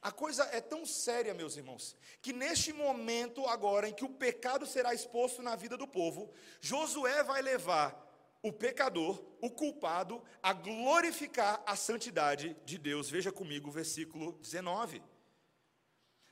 A 0.00 0.10
coisa 0.10 0.44
é 0.44 0.62
tão 0.62 0.86
séria, 0.86 1.34
meus 1.34 1.58
irmãos, 1.58 1.94
que 2.22 2.32
neste 2.32 2.72
momento 2.72 3.44
agora 3.44 3.86
em 3.86 3.92
que 3.92 4.06
o 4.06 4.08
pecado 4.08 4.64
será 4.64 4.94
exposto 4.94 5.42
na 5.42 5.56
vida 5.56 5.76
do 5.76 5.86
povo, 5.86 6.32
Josué 6.58 7.22
vai 7.22 7.42
levar 7.42 8.09
o 8.42 8.52
pecador, 8.52 9.22
o 9.40 9.50
culpado, 9.50 10.22
a 10.42 10.52
glorificar 10.52 11.62
a 11.66 11.76
santidade 11.76 12.56
de 12.64 12.78
Deus. 12.78 13.10
Veja 13.10 13.30
comigo 13.30 13.68
o 13.68 13.72
versículo 13.72 14.32
19. 14.40 15.02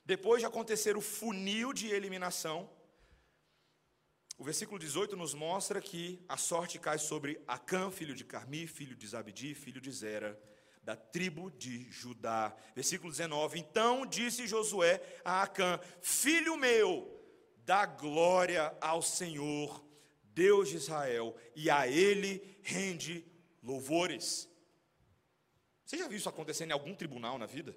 Depois 0.05 0.41
de 0.41 0.47
acontecer 0.47 0.97
o 0.97 1.03
funil 1.03 1.73
de 1.73 1.89
eliminação, 1.89 2.71
o 4.39 4.45
versículo 4.45 4.79
18 4.79 5.17
nos 5.17 5.35
mostra 5.35 5.81
que 5.81 6.25
a 6.29 6.37
sorte 6.37 6.79
cai 6.79 6.97
sobre 6.97 7.43
Acã, 7.47 7.91
filho 7.91 8.15
de 8.15 8.25
Carmi, 8.25 8.67
filho 8.67 8.97
de 8.97 9.07
Zabdi, 9.07 9.55
filho 9.55 9.81
de 9.81 9.91
Zera, 9.91 10.41
da 10.83 10.97
tribo 10.97 11.51
de 11.51 11.91
Judá. 11.91 12.57
Versículo 12.75 13.11
19: 13.11 13.59
Então 13.59 14.07
disse 14.07 14.47
Josué 14.47 15.03
a 15.25 15.43
Acã: 15.43 15.79
Filho 16.01 16.57
meu, 16.57 17.21
dá 17.67 17.85
glória 17.85 18.75
ao 18.81 19.03
Senhor, 19.03 19.85
Deus 20.39 20.69
de 20.69 20.77
Israel, 20.77 21.35
e 21.57 21.69
a 21.69 21.89
ele 21.89 22.33
rende 22.63 23.27
louvores. 23.61 24.49
Você 25.85 25.99
já 25.99 26.07
viu 26.07 26.17
isso 26.17 26.29
acontecendo 26.29 26.71
em 26.71 26.73
algum 26.75 26.95
tribunal 26.95 27.39
na 27.39 27.47
vida? 27.47 27.77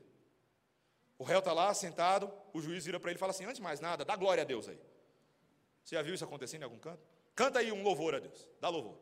O 1.17 1.23
réu 1.23 1.39
está 1.39 1.53
lá 1.53 1.73
sentado, 1.73 2.31
o 2.53 2.61
juiz 2.61 2.85
vira 2.85 2.99
para 2.99 3.09
ele 3.09 3.17
e 3.17 3.19
fala 3.19 3.31
assim: 3.31 3.45
Antes 3.45 3.55
de 3.55 3.63
mais 3.63 3.79
nada, 3.79 4.05
dá 4.05 4.15
glória 4.15 4.43
a 4.43 4.45
Deus 4.45 4.69
aí. 4.69 4.79
Você 5.83 5.95
já 5.95 6.03
viu 6.03 6.13
isso 6.13 6.23
acontecendo 6.23 6.61
em 6.61 6.65
algum 6.65 6.77
canto? 6.77 7.03
Canta 7.33 7.57
aí 7.57 7.71
um 7.71 7.81
louvor 7.81 8.13
a 8.13 8.19
Deus, 8.19 8.47
dá 8.59 8.69
louvor. 8.69 8.99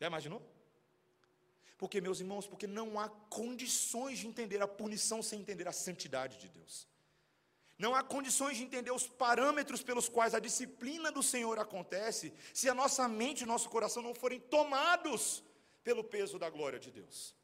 Já 0.00 0.08
imaginou? 0.08 0.42
Porque, 1.78 2.00
meus 2.00 2.18
irmãos, 2.18 2.48
porque 2.48 2.66
não 2.66 2.98
há 2.98 3.08
condições 3.08 4.18
de 4.18 4.26
entender 4.26 4.60
a 4.60 4.66
punição 4.66 5.22
sem 5.22 5.40
entender 5.40 5.68
a 5.68 5.72
santidade 5.72 6.38
de 6.38 6.48
Deus. 6.48 6.88
Não 7.78 7.94
há 7.94 8.02
condições 8.02 8.56
de 8.56 8.62
entender 8.62 8.92
os 8.92 9.06
parâmetros 9.06 9.82
pelos 9.82 10.08
quais 10.08 10.34
a 10.34 10.38
disciplina 10.38 11.10
do 11.10 11.22
Senhor 11.22 11.58
acontece, 11.58 12.32
se 12.52 12.68
a 12.68 12.74
nossa 12.74 13.08
mente 13.08 13.42
e 13.42 13.46
nosso 13.46 13.68
coração 13.68 14.02
não 14.02 14.14
forem 14.14 14.38
tomados 14.38 15.42
pelo 15.82 16.04
peso 16.04 16.38
da 16.38 16.48
glória 16.48 16.78
de 16.78 16.90
Deus. 16.90 17.34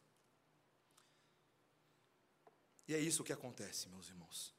E 2.86 2.94
é 2.94 2.98
isso 2.98 3.24
que 3.24 3.32
acontece, 3.32 3.88
meus 3.88 4.08
irmãos. 4.08 4.54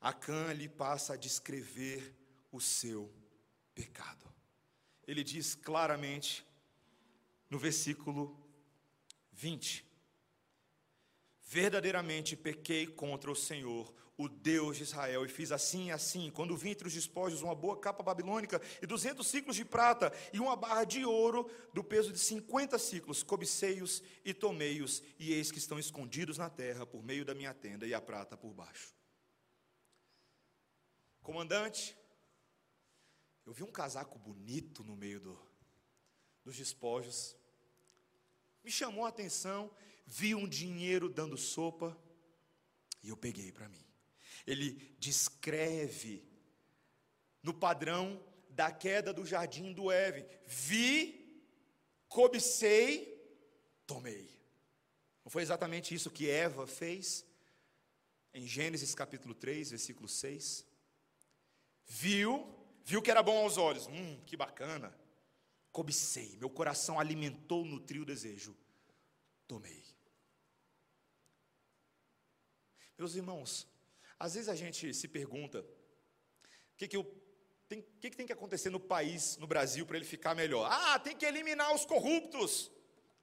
Acã 0.00 0.52
lhe 0.52 0.68
passa 0.68 1.14
a 1.14 1.16
descrever 1.16 2.14
o 2.52 2.60
seu 2.60 3.12
pecado. 3.74 4.32
Ele 5.06 5.24
diz 5.24 5.54
claramente 5.54 6.46
no 7.50 7.58
versículo 7.58 8.36
20: 9.32 9.84
Verdadeiramente 11.42 12.36
pequei 12.36 12.86
contra 12.86 13.30
o 13.30 13.36
Senhor, 13.36 13.92
o 14.18 14.28
Deus 14.28 14.76
de 14.76 14.82
Israel, 14.82 15.24
e 15.24 15.28
fiz 15.28 15.52
assim 15.52 15.86
e 15.86 15.90
assim, 15.92 16.28
quando 16.28 16.56
vim 16.56 16.70
entre 16.70 16.88
os 16.88 16.92
despojos 16.92 17.40
uma 17.40 17.54
boa 17.54 17.78
capa 17.78 18.02
babilônica 18.02 18.60
e 18.82 18.86
duzentos 18.86 19.28
ciclos 19.28 19.54
de 19.54 19.64
prata 19.64 20.12
e 20.32 20.40
uma 20.40 20.56
barra 20.56 20.82
de 20.82 21.04
ouro 21.04 21.48
do 21.72 21.84
peso 21.84 22.12
de 22.12 22.18
cinquenta 22.18 22.80
ciclos, 22.80 23.22
cobicei-os 23.22 24.02
e 24.24 24.34
tomei-os, 24.34 25.04
e 25.20 25.32
eis 25.32 25.52
que 25.52 25.58
estão 25.58 25.78
escondidos 25.78 26.36
na 26.36 26.50
terra 26.50 26.84
por 26.84 27.00
meio 27.00 27.24
da 27.24 27.32
minha 27.32 27.54
tenda 27.54 27.86
e 27.86 27.94
a 27.94 28.00
prata 28.00 28.36
por 28.36 28.52
baixo. 28.52 28.92
Comandante, 31.22 31.96
eu 33.46 33.52
vi 33.52 33.62
um 33.62 33.70
casaco 33.70 34.18
bonito 34.18 34.82
no 34.82 34.96
meio 34.96 35.20
do, 35.20 35.38
dos 36.44 36.56
despojos, 36.56 37.36
me 38.64 38.70
chamou 38.72 39.06
a 39.06 39.10
atenção, 39.10 39.70
vi 40.04 40.34
um 40.34 40.48
dinheiro 40.48 41.08
dando 41.08 41.36
sopa 41.36 41.96
e 43.00 43.10
eu 43.10 43.16
peguei 43.16 43.52
para 43.52 43.68
mim. 43.68 43.87
Ele 44.46 44.72
descreve 44.98 46.24
no 47.42 47.52
padrão 47.54 48.22
da 48.50 48.70
queda 48.70 49.12
do 49.12 49.24
jardim 49.26 49.72
do 49.72 49.90
Éden: 49.90 50.26
vi, 50.46 51.44
cobicei, 52.08 53.16
tomei. 53.86 54.28
Não 55.24 55.30
foi 55.30 55.42
exatamente 55.42 55.94
isso 55.94 56.10
que 56.10 56.30
Eva 56.30 56.66
fez? 56.66 57.24
Em 58.32 58.46
Gênesis 58.46 58.94
capítulo 58.94 59.34
3, 59.34 59.70
versículo 59.70 60.08
6. 60.08 60.64
Viu, 61.86 62.54
viu 62.84 63.02
que 63.02 63.10
era 63.10 63.22
bom 63.22 63.38
aos 63.38 63.56
olhos. 63.56 63.86
Hum, 63.86 64.20
que 64.26 64.36
bacana 64.36 64.94
cobicei, 65.78 66.36
meu 66.38 66.50
coração 66.50 66.98
alimentou, 66.98 67.64
nutriu 67.64 68.02
o 68.02 68.04
desejo, 68.04 68.56
tomei. 69.46 69.84
Meus 72.98 73.14
irmãos, 73.14 73.64
às 74.18 74.34
vezes 74.34 74.48
a 74.48 74.54
gente 74.54 74.92
se 74.94 75.08
pergunta: 75.08 75.60
o 75.60 76.76
que, 76.76 76.88
que, 76.88 76.96
eu, 76.96 77.04
tem, 77.68 77.82
que, 78.00 78.10
que 78.10 78.16
tem 78.16 78.26
que 78.26 78.32
acontecer 78.32 78.70
no 78.70 78.80
país, 78.80 79.36
no 79.36 79.46
Brasil, 79.46 79.86
para 79.86 79.96
ele 79.96 80.06
ficar 80.06 80.34
melhor? 80.34 80.68
Ah, 80.70 80.98
tem 80.98 81.16
que 81.16 81.26
eliminar 81.26 81.74
os 81.74 81.84
corruptos, 81.84 82.70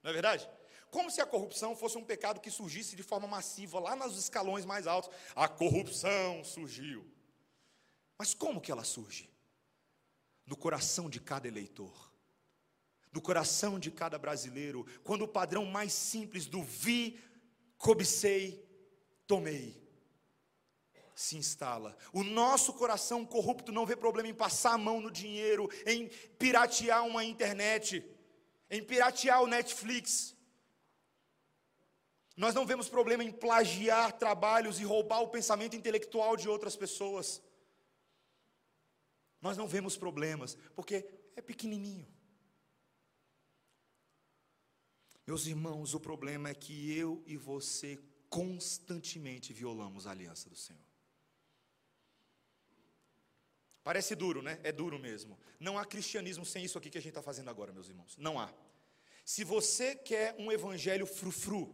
não 0.02 0.10
é 0.10 0.12
verdade? 0.12 0.48
Como 0.90 1.10
se 1.10 1.20
a 1.20 1.26
corrupção 1.26 1.76
fosse 1.76 1.98
um 1.98 2.04
pecado 2.04 2.40
que 2.40 2.50
surgisse 2.50 2.96
de 2.96 3.02
forma 3.02 3.26
massiva 3.26 3.78
lá 3.78 3.96
nos 3.96 4.16
escalões 4.16 4.64
mais 4.64 4.86
altos. 4.86 5.10
A 5.34 5.48
corrupção 5.48 6.44
surgiu. 6.44 7.04
Mas 8.16 8.32
como 8.32 8.60
que 8.60 8.70
ela 8.70 8.84
surge? 8.84 9.28
No 10.46 10.56
coração 10.56 11.10
de 11.10 11.20
cada 11.20 11.48
eleitor 11.48 12.06
no 13.16 13.22
coração 13.22 13.78
de 13.78 13.90
cada 13.90 14.18
brasileiro, 14.18 14.86
quando 15.02 15.22
o 15.22 15.28
padrão 15.28 15.64
mais 15.64 15.94
simples 15.94 16.44
do 16.44 16.62
vi, 16.62 17.18
cobicei, 17.78 18.62
tomei, 19.26 19.85
se 21.16 21.34
instala. 21.34 21.96
O 22.12 22.22
nosso 22.22 22.74
coração 22.74 23.24
corrupto 23.24 23.72
não 23.72 23.86
vê 23.86 23.96
problema 23.96 24.28
em 24.28 24.34
passar 24.34 24.74
a 24.74 24.78
mão 24.78 25.00
no 25.00 25.10
dinheiro, 25.10 25.66
em 25.86 26.08
piratear 26.38 27.06
uma 27.06 27.24
internet, 27.24 28.04
em 28.70 28.84
piratear 28.84 29.42
o 29.42 29.46
Netflix. 29.46 30.36
Nós 32.36 32.54
não 32.54 32.66
vemos 32.66 32.90
problema 32.90 33.24
em 33.24 33.32
plagiar 33.32 34.12
trabalhos 34.12 34.78
e 34.78 34.84
roubar 34.84 35.22
o 35.22 35.28
pensamento 35.28 35.74
intelectual 35.74 36.36
de 36.36 36.50
outras 36.50 36.76
pessoas. 36.76 37.42
Nós 39.40 39.56
não 39.56 39.66
vemos 39.66 39.96
problemas, 39.96 40.54
porque 40.74 41.08
é 41.34 41.40
pequenininho. 41.40 42.06
Meus 45.26 45.46
irmãos, 45.46 45.94
o 45.94 45.98
problema 45.98 46.50
é 46.50 46.54
que 46.54 46.94
eu 46.94 47.22
e 47.26 47.38
você 47.38 47.98
constantemente 48.28 49.54
violamos 49.54 50.06
a 50.06 50.10
aliança 50.10 50.50
do 50.50 50.56
Senhor. 50.56 50.95
Parece 53.86 54.16
duro, 54.16 54.42
né? 54.42 54.58
É 54.64 54.72
duro 54.72 54.98
mesmo. 54.98 55.38
Não 55.60 55.78
há 55.78 55.84
cristianismo 55.84 56.44
sem 56.44 56.64
isso 56.64 56.76
aqui 56.76 56.90
que 56.90 56.98
a 56.98 57.00
gente 57.00 57.10
está 57.10 57.22
fazendo 57.22 57.50
agora, 57.50 57.72
meus 57.72 57.88
irmãos. 57.88 58.16
Não 58.16 58.36
há. 58.36 58.52
Se 59.24 59.44
você 59.44 59.94
quer 59.94 60.34
um 60.40 60.50
evangelho 60.50 61.06
frufru, 61.06 61.72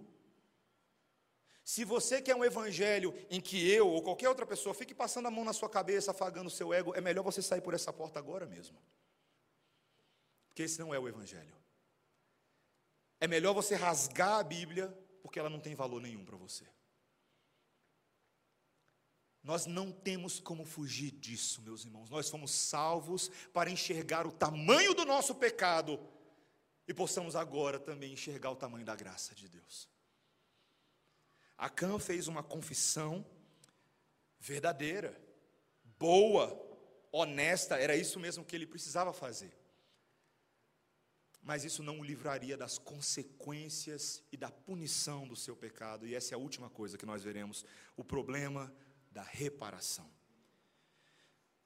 se 1.64 1.87
você 1.87 2.20
quer 2.20 2.37
um 2.37 2.44
evangelho 2.44 3.14
em 3.31 3.40
que 3.40 3.66
eu 3.66 3.88
ou 3.88 4.03
qualquer 4.03 4.29
outra 4.29 4.44
pessoa 4.44 4.75
fique 4.75 4.94
passando 4.94 5.29
a 5.29 5.31
mão 5.31 5.42
na 5.42 5.55
sua 5.55 5.70
cabeça, 5.70 6.11
afagando 6.11 6.48
o 6.48 6.51
seu 6.51 6.75
ego, 6.75 6.94
é 6.94 7.01
melhor 7.01 7.22
você 7.22 7.40
sair 7.40 7.62
por 7.62 7.72
essa 7.72 7.90
porta 7.90 8.18
agora 8.18 8.44
mesmo. 8.44 8.77
Porque 10.48 10.64
esse 10.64 10.79
não 10.81 10.92
é 10.92 10.98
o 10.98 11.09
evangelho. 11.09 11.57
É 13.20 13.27
melhor 13.27 13.55
você 13.55 13.75
rasgar 13.75 14.38
a 14.38 14.42
Bíblia, 14.42 14.94
porque 15.22 15.38
ela 15.38 15.48
não 15.48 15.61
tem 15.61 15.75
valor 15.75 16.03
nenhum 16.03 16.27
para 16.27 16.37
você. 16.37 16.66
Nós 19.42 19.66
não 19.66 19.90
temos 19.90 20.38
como 20.38 20.64
fugir 20.64 21.11
disso, 21.11 21.61
meus 21.62 21.85
irmãos. 21.85 22.09
Nós 22.09 22.28
fomos 22.28 22.52
salvos 22.52 23.31
para 23.52 23.70
enxergar 23.70 24.26
o 24.26 24.33
tamanho 24.33 24.94
do 24.94 25.05
nosso 25.05 25.35
pecado 25.35 25.98
e 26.87 26.94
possamos 26.94 27.35
agora 27.35 27.78
também 27.78 28.12
enxergar 28.12 28.50
o 28.50 28.57
tamanho 28.57 28.85
da 28.85 28.94
graça 28.94 29.35
de 29.35 29.48
Deus. 29.48 29.88
Acã 31.59 31.98
fez 31.98 32.28
uma 32.28 32.42
confissão 32.42 33.24
verdadeira, 34.38 35.20
boa, 35.99 36.61
honesta, 37.11 37.76
era 37.76 37.97
isso 37.97 38.18
mesmo 38.18 38.45
que 38.45 38.55
ele 38.55 38.66
precisava 38.66 39.12
fazer 39.12 39.53
mas 41.43 41.64
isso 41.64 41.82
não 41.82 41.99
o 41.99 42.05
livraria 42.05 42.57
das 42.57 42.78
consequências 42.78 44.22
e 44.30 44.36
da 44.36 44.49
punição 44.49 45.26
do 45.26 45.34
seu 45.34 45.57
pecado. 45.57 46.07
E 46.07 46.14
essa 46.14 46.34
é 46.34 46.36
a 46.36 46.38
última 46.38 46.70
coisa 46.70 46.97
que 46.97 47.05
nós 47.05 47.24
veremos: 47.24 47.66
o 47.97 48.05
problema 48.05 48.72
da 49.12 49.22
reparação. 49.22 50.10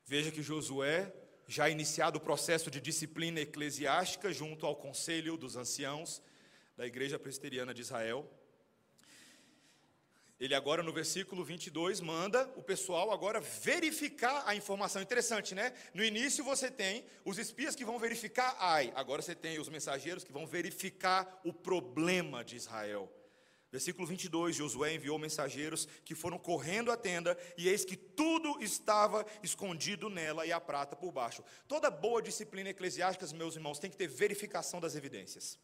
Veja 0.05 0.31
que 0.31 0.43
Josué, 0.43 1.13
já 1.49 1.69
iniciado 1.71 2.19
o 2.19 2.21
processo 2.21 2.71
de 2.71 2.81
disciplina 2.81 3.41
eclesiástica 3.41 4.33
junto 4.33 4.67
ao 4.67 4.77
conselho 4.77 5.37
dos 5.37 5.57
anciãos 5.57 6.23
da 6.77 6.87
Igreja 6.87 7.19
Presbiteriana 7.19 7.73
de 7.73 7.81
Israel, 7.81 8.29
Ele 10.39 10.55
agora 10.55 10.83
no 10.83 10.93
versículo 10.93 11.43
22 11.43 12.01
manda 12.01 12.47
o 12.57 12.63
pessoal 12.63 13.11
agora 13.11 13.41
verificar 13.41 14.43
a 14.47 14.55
informação. 14.55 15.01
Interessante, 15.01 15.55
né? 15.55 15.73
No 15.95 16.05
início 16.05 16.45
você 16.45 16.71
tem 16.71 17.07
os 17.25 17.39
espias 17.39 17.75
que 17.75 17.87
vão 17.87 17.99
verificar 17.99 18.55
ai, 18.59 18.93
agora 18.95 19.23
você 19.23 19.35
tem 19.35 19.59
os 19.59 19.69
mensageiros 19.69 20.25
que 20.25 20.33
vão 20.33 20.47
verificar 20.47 21.41
o 21.43 21.53
problema 21.53 22.45
de 22.45 22.57
Israel. 22.57 23.11
Versículo 23.77 24.07
22, 24.07 24.57
Josué 24.57 24.95
enviou 24.95 25.19
mensageiros 25.19 25.87
que 26.03 26.15
foram 26.15 26.39
correndo 26.39 26.91
à 26.91 26.97
tenda, 26.97 27.37
e 27.59 27.69
eis 27.69 27.85
que 27.85 27.95
tudo 27.95 28.57
estava 28.63 29.27
escondido 29.43 30.09
nela 30.09 30.47
e 30.47 30.51
a 30.51 30.59
prata 30.59 30.97
por 30.97 31.13
baixo. 31.13 31.45
Toda 31.69 31.91
boa 31.91 32.23
disciplina 32.23 32.71
eclesiástica, 32.71 33.31
meus 33.37 33.55
irmãos, 33.55 33.79
tem 33.79 33.91
que 33.91 33.97
ter 33.99 34.09
verificação 34.09 34.81
das 34.81 34.95
evidências. 34.95 35.59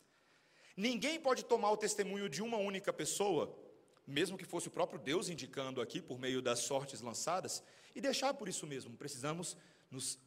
Ninguém 0.76 1.18
pode 1.18 1.42
tomar 1.42 1.70
o 1.70 1.76
testemunho 1.78 2.28
de 2.28 2.42
uma 2.42 2.58
única 2.58 2.92
pessoa 2.92 3.58
mesmo 4.06 4.36
que 4.36 4.44
fosse 4.44 4.68
o 4.68 4.70
próprio 4.70 5.00
Deus 5.00 5.30
indicando 5.30 5.80
aqui 5.80 6.02
por 6.02 6.18
meio 6.18 6.42
das 6.42 6.58
sortes 6.58 7.00
lançadas, 7.00 7.62
e 7.94 8.00
deixar 8.00 8.34
por 8.34 8.46
isso 8.46 8.66
mesmo. 8.66 8.94
Precisamos 8.94 9.56
nos 9.90 10.18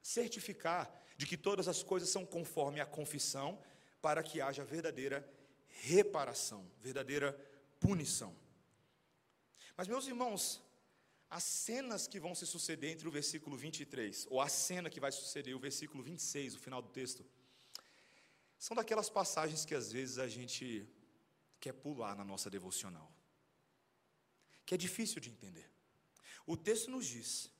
certificar 0.00 0.94
de 1.16 1.26
que 1.26 1.36
todas 1.36 1.66
as 1.66 1.82
coisas 1.82 2.08
são 2.08 2.24
conforme 2.24 2.78
a 2.78 2.86
confissão, 2.86 3.58
para 4.00 4.22
que 4.22 4.40
haja 4.40 4.64
verdadeira 4.64 5.28
reparação, 5.82 6.70
verdadeira 6.80 7.32
punição. 7.80 8.34
Mas, 9.76 9.88
meus 9.88 10.06
irmãos, 10.06 10.62
as 11.28 11.42
cenas 11.42 12.06
que 12.06 12.20
vão 12.20 12.34
se 12.34 12.46
suceder 12.46 12.92
entre 12.92 13.06
o 13.06 13.10
versículo 13.10 13.56
23, 13.56 14.26
ou 14.30 14.40
a 14.40 14.48
cena 14.48 14.88
que 14.88 15.00
vai 15.00 15.12
suceder, 15.12 15.54
o 15.54 15.60
versículo 15.60 16.02
26, 16.02 16.54
o 16.54 16.58
final 16.58 16.80
do 16.80 16.88
texto, 16.88 17.24
são 18.58 18.74
daquelas 18.74 19.10
passagens 19.10 19.64
que 19.64 19.74
às 19.74 19.92
vezes 19.92 20.18
a 20.18 20.28
gente 20.28 20.88
quer 21.60 21.72
pular 21.72 22.16
na 22.16 22.24
nossa 22.24 22.48
devocional, 22.48 23.12
que 24.64 24.74
é 24.74 24.78
difícil 24.78 25.20
de 25.20 25.30
entender. 25.30 25.70
O 26.46 26.56
texto 26.56 26.90
nos 26.90 27.06
diz 27.06 27.50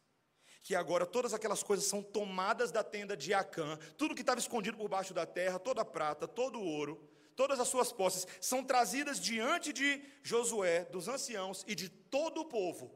que 0.62 0.75
agora 0.75 1.05
todas 1.05 1.35
aquelas 1.35 1.62
coisas 1.62 1.87
são 1.87 2.03
tomadas 2.03 2.73
da 2.73 2.83
tenda 2.83 3.17
de 3.17 3.35
Acã, 3.35 3.77
tudo 3.97 4.14
que 4.14 4.23
estava 4.23 4.41
escondido 4.41 4.77
por 4.77 4.89
baixo 4.89 5.12
da 5.12 5.27
terra, 5.27 5.59
toda 5.59 5.83
a 5.83 5.85
prata, 5.85 6.27
todo 6.27 6.59
o 6.59 6.64
ouro, 6.64 7.16
todas 7.37 7.61
as 7.61 7.68
suas 7.68 7.93
posses, 7.93 8.26
são 8.41 8.64
trazidas 8.64 9.20
diante 9.20 9.72
de 9.72 10.03
Josué, 10.22 10.87
dos 10.87 11.07
anciãos 11.07 11.64
e 11.68 11.74
de 11.74 11.89
todo 11.89 12.41
o 12.41 12.47
povo. 12.47 12.93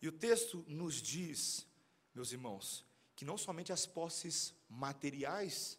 E 0.00 0.08
o 0.08 0.12
texto 0.12 0.64
nos 0.66 1.00
diz, 1.00 1.66
meus 2.14 2.32
irmãos, 2.32 2.84
que 3.14 3.24
não 3.24 3.38
somente 3.38 3.72
as 3.72 3.86
posses 3.86 4.54
materiais, 4.68 5.78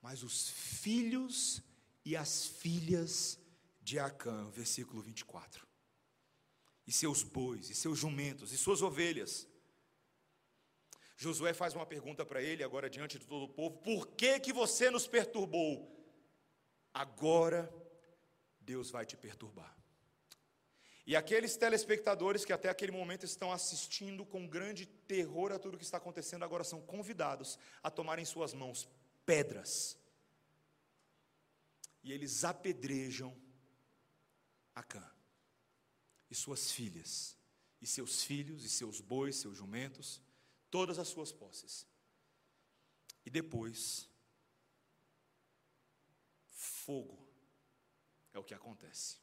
mas 0.00 0.22
os 0.22 0.48
filhos 0.48 1.62
e 2.04 2.16
as 2.16 2.46
filhas 2.46 3.38
de 3.82 3.98
Acã, 3.98 4.50
versículo 4.50 5.02
24. 5.02 5.66
E 6.86 6.92
seus 6.92 7.22
bois, 7.22 7.70
e 7.70 7.74
seus 7.74 7.98
jumentos, 7.98 8.52
e 8.52 8.58
suas 8.58 8.82
ovelhas. 8.82 9.46
Josué 11.16 11.54
faz 11.54 11.74
uma 11.74 11.86
pergunta 11.86 12.24
para 12.24 12.42
ele, 12.42 12.64
agora 12.64 12.90
diante 12.90 13.18
de 13.18 13.26
todo 13.26 13.44
o 13.44 13.48
povo: 13.48 13.78
Por 13.78 14.08
que 14.08 14.40
que 14.40 14.52
você 14.52 14.90
nos 14.90 15.06
perturbou? 15.06 15.90
Agora 16.92 17.72
Deus 18.60 18.90
vai 18.90 19.06
te 19.06 19.16
perturbar. 19.16 19.76
E 21.06 21.14
aqueles 21.14 21.56
telespectadores 21.56 22.44
que 22.44 22.52
até 22.52 22.68
aquele 22.68 22.92
momento 22.92 23.24
estão 23.24 23.52
assistindo 23.52 24.24
com 24.24 24.48
grande 24.48 24.86
terror 24.86 25.52
a 25.52 25.58
tudo 25.58 25.76
que 25.76 25.84
está 25.84 25.98
acontecendo, 25.98 26.44
agora 26.44 26.64
são 26.64 26.80
convidados 26.80 27.58
a 27.82 27.90
tomar 27.90 28.18
em 28.18 28.24
suas 28.24 28.54
mãos 28.54 28.88
pedras 29.26 29.98
e 32.04 32.12
eles 32.12 32.44
apedrejam 32.44 33.34
Acã 34.74 35.08
e 36.28 36.34
suas 36.34 36.72
filhas, 36.72 37.36
e 37.80 37.86
seus 37.86 38.24
filhos, 38.24 38.64
e 38.64 38.68
seus 38.68 39.00
bois, 39.00 39.36
seus 39.36 39.56
jumentos, 39.56 40.20
todas 40.74 40.98
as 40.98 41.06
suas 41.06 41.30
posses. 41.30 41.86
E 43.24 43.30
depois, 43.30 44.10
fogo 46.48 47.16
é 48.32 48.40
o 48.40 48.42
que 48.42 48.52
acontece. 48.52 49.18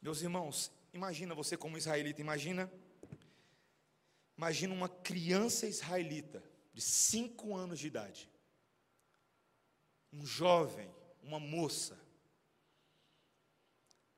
Meus 0.00 0.22
irmãos, 0.22 0.72
imagina 0.90 1.34
você 1.34 1.54
como 1.54 1.76
israelita, 1.76 2.22
imagina, 2.22 2.72
imagina 4.38 4.72
uma 4.72 4.88
criança 4.88 5.66
israelita 5.66 6.42
de 6.72 6.80
cinco 6.80 7.54
anos 7.54 7.78
de 7.78 7.88
idade, 7.88 8.30
um 10.10 10.24
jovem, 10.24 10.90
uma 11.22 11.38
moça, 11.38 12.00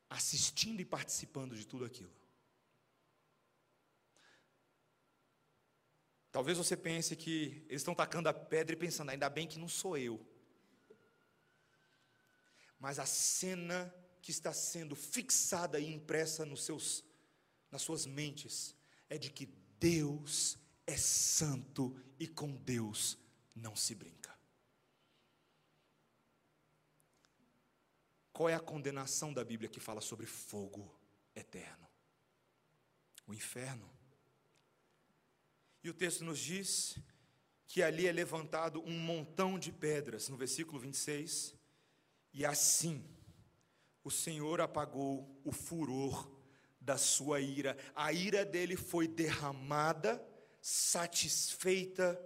assistindo 0.08 0.80
e 0.80 0.84
participando 0.84 1.56
de 1.56 1.66
tudo 1.66 1.84
aquilo. 1.84 2.17
Talvez 6.38 6.56
você 6.56 6.76
pense 6.76 7.16
que 7.16 7.64
eles 7.68 7.80
estão 7.80 7.96
tacando 7.96 8.28
a 8.28 8.32
pedra 8.32 8.72
e 8.72 8.78
pensando, 8.78 9.10
ainda 9.10 9.28
bem 9.28 9.48
que 9.48 9.58
não 9.58 9.66
sou 9.66 9.98
eu. 9.98 10.24
Mas 12.78 13.00
a 13.00 13.06
cena 13.06 13.92
que 14.22 14.30
está 14.30 14.52
sendo 14.52 14.94
fixada 14.94 15.80
e 15.80 15.92
impressa 15.92 16.46
nos 16.46 16.62
seus, 16.62 17.04
nas 17.72 17.82
suas 17.82 18.06
mentes 18.06 18.76
é 19.08 19.18
de 19.18 19.32
que 19.32 19.46
Deus 19.80 20.56
é 20.86 20.96
santo 20.96 22.00
e 22.20 22.28
com 22.28 22.54
Deus 22.54 23.18
não 23.52 23.74
se 23.74 23.96
brinca. 23.96 24.32
Qual 28.32 28.48
é 28.48 28.54
a 28.54 28.60
condenação 28.60 29.34
da 29.34 29.44
Bíblia 29.44 29.68
que 29.68 29.80
fala 29.80 30.00
sobre 30.00 30.24
fogo 30.24 30.96
eterno? 31.34 31.88
O 33.26 33.34
inferno. 33.34 33.97
E 35.88 35.90
o 35.90 35.94
texto 35.94 36.22
nos 36.22 36.38
diz 36.38 36.98
que 37.66 37.82
ali 37.82 38.06
é 38.06 38.12
levantado 38.12 38.82
um 38.82 38.98
montão 38.98 39.58
de 39.58 39.72
pedras, 39.72 40.28
no 40.28 40.36
versículo 40.36 40.78
26, 40.78 41.54
e 42.30 42.44
assim 42.44 43.02
o 44.04 44.10
Senhor 44.10 44.60
apagou 44.60 45.40
o 45.46 45.50
furor 45.50 46.30
da 46.78 46.98
sua 46.98 47.40
ira, 47.40 47.74
a 47.94 48.12
ira 48.12 48.44
dele 48.44 48.76
foi 48.76 49.08
derramada, 49.08 50.22
satisfeita 50.60 52.20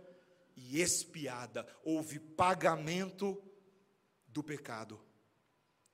e 0.57 0.81
expiada, 0.81 1.65
houve 1.85 2.19
pagamento 2.19 3.41
do 4.27 4.43
pecado. 4.43 5.01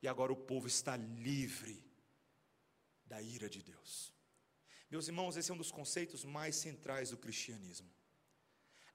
E 0.00 0.08
agora 0.08 0.32
o 0.32 0.36
povo 0.36 0.66
está 0.66 0.96
livre 0.96 1.84
da 3.04 3.20
ira 3.20 3.46
de 3.46 3.62
Deus. 3.62 4.17
Meus 4.90 5.06
irmãos, 5.06 5.36
esse 5.36 5.50
é 5.50 5.54
um 5.54 5.58
dos 5.58 5.70
conceitos 5.70 6.24
mais 6.24 6.56
centrais 6.56 7.10
do 7.10 7.16
cristianismo. 7.16 7.90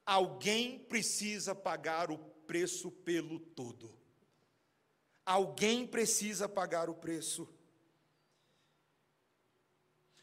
Alguém 0.06 0.80
precisa 0.80 1.54
pagar 1.54 2.12
o 2.12 2.18
preço 2.18 2.92
pelo 2.92 3.40
todo. 3.40 3.94
Alguém 5.26 5.88
precisa 5.88 6.50
pagar 6.50 6.90
o 6.90 6.96
preço. 6.96 7.48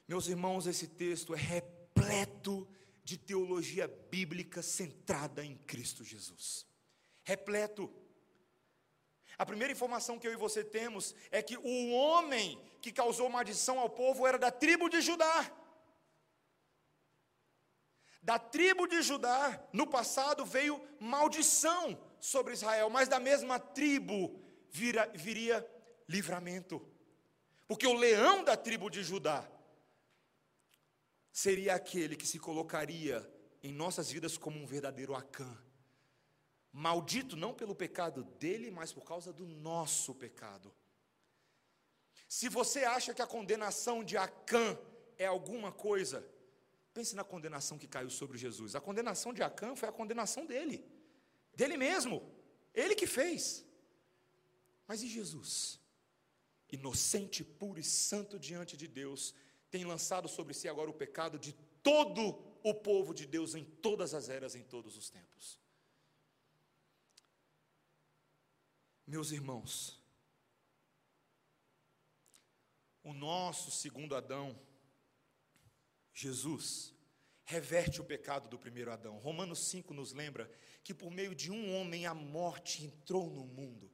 Meus 0.07 0.27
irmãos, 0.27 0.67
esse 0.67 0.89
texto 0.89 1.35
é 1.35 1.39
repleto 1.39 2.69
de 3.05 3.17
teologia 3.17 3.89
bíblica 3.89 4.61
centrada 4.61 5.45
em 5.45 5.57
Cristo 5.57 6.05
Jesus. 6.05 6.67
Repleto. 7.23 7.91
A 9.39 9.47
primeira 9.47 9.73
informação 9.73 10.19
que 10.19 10.29
eu 10.29 10.33
e 10.33 10.37
você 10.37 10.63
temos 10.63 11.15
é 11.31 11.41
que 11.41 11.57
o 11.57 11.93
homem 11.93 12.61
que 12.83 12.93
causou 12.93 13.31
maldição 13.31 13.79
ao 13.79 13.89
povo 13.89 14.27
era 14.27 14.39
da 14.39 14.51
tribo 14.51 14.89
de 14.89 15.01
Judá. 15.01 15.60
Da 18.23 18.39
tribo 18.39 18.87
de 18.87 19.03
Judá, 19.03 19.63
no 19.73 19.87
passado 19.87 20.45
veio 20.45 20.81
maldição 20.99 21.99
sobre 22.21 22.53
Israel, 22.53 22.91
mas 22.91 23.09
da 23.09 23.19
mesma 23.19 23.59
tribo 23.59 24.39
vira, 24.71 25.11
viria 25.15 25.67
livramento. 26.09 26.87
Porque 27.67 27.87
o 27.87 27.95
leão 27.95 28.45
da 28.45 28.57
tribo 28.57 28.91
de 28.91 29.03
Judá 29.03 29.49
seria 31.33 31.75
aquele 31.75 32.17
que 32.17 32.27
se 32.27 32.39
colocaria 32.39 33.29
em 33.63 33.73
nossas 33.73 34.11
vidas 34.11 34.37
como 34.37 34.59
um 34.59 34.67
verdadeiro 34.67 35.15
Acã 35.15 35.59
Maldito 36.73 37.37
não 37.37 37.53
pelo 37.53 37.75
pecado 37.75 38.23
dele, 38.39 38.71
mas 38.71 38.93
por 38.93 39.05
causa 39.05 39.33
do 39.33 39.47
nosso 39.47 40.15
pecado. 40.15 40.73
Se 42.29 42.49
você 42.49 42.85
acha 42.85 43.13
que 43.13 43.23
a 43.23 43.27
condenação 43.27 44.05
de 44.05 44.17
Acã 44.17 44.79
é 45.19 45.27
alguma 45.27 45.73
coisa, 45.73 46.25
pense 46.93 47.15
na 47.15 47.25
condenação 47.25 47.79
que 47.79 47.87
caiu 47.87 48.11
sobre 48.11 48.37
Jesus. 48.37 48.75
A 48.75 48.81
condenação 48.81 49.33
de 49.33 49.43
Acã 49.43 49.75
foi 49.77 49.89
a 49.89 49.93
condenação 49.93 50.45
dele, 50.47 50.85
dele 51.55 51.77
mesmo, 51.77 52.23
ele 52.75 52.95
que 52.95 53.07
fez. 53.07 53.65
Mas 54.87 55.03
e 55.03 55.09
Jesus? 55.09 55.81
Inocente, 56.71 57.45
puro 57.45 57.79
e 57.81 57.85
santo 57.85 58.39
diante 58.39 58.77
de 58.77 58.87
Deus, 58.87 59.35
tem 59.71 59.85
lançado 59.85 60.29
sobre 60.29 60.53
si 60.55 60.69
agora 60.69 60.91
o 60.91 60.95
pecado 60.95 61.39
de 61.39 61.53
todo 61.83 62.51
o 62.63 62.75
povo 62.75 63.15
de 63.15 63.27
Deus 63.27 63.55
em 63.55 63.65
todas 63.65 64.15
as 64.15 64.29
eras, 64.29 64.55
em 64.55 64.63
todos 64.63 64.97
os 64.97 65.09
tempos. 65.09 65.59
Meus 69.07 69.33
irmãos, 69.33 70.01
o 73.03 73.13
nosso 73.13 73.71
segundo 73.71 74.15
Adão, 74.15 74.57
Jesus, 76.13 76.95
reverte 77.45 78.01
o 78.01 78.05
pecado 78.05 78.49
do 78.49 78.59
primeiro 78.59 78.93
Adão. 78.93 79.19
Romanos 79.19 79.59
5 79.69 79.93
nos 79.93 80.13
lembra 80.13 80.51
que 80.85 80.95
por 80.95 81.11
meio 81.11 81.35
de 81.35 81.51
um 81.51 81.75
homem 81.77 82.07
a 82.07 82.15
morte 82.15 82.85
entrou 82.85 83.29
no 83.29 83.45
mundo, 83.45 83.91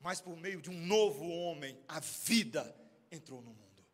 mas 0.00 0.20
por 0.20 0.36
meio 0.36 0.60
de 0.60 0.70
um 0.70 0.86
novo 0.86 1.24
homem 1.28 1.80
a 1.86 2.00
vida 2.00 2.74
entrou 3.10 3.40
no 3.40 3.50
mundo. 3.50 3.84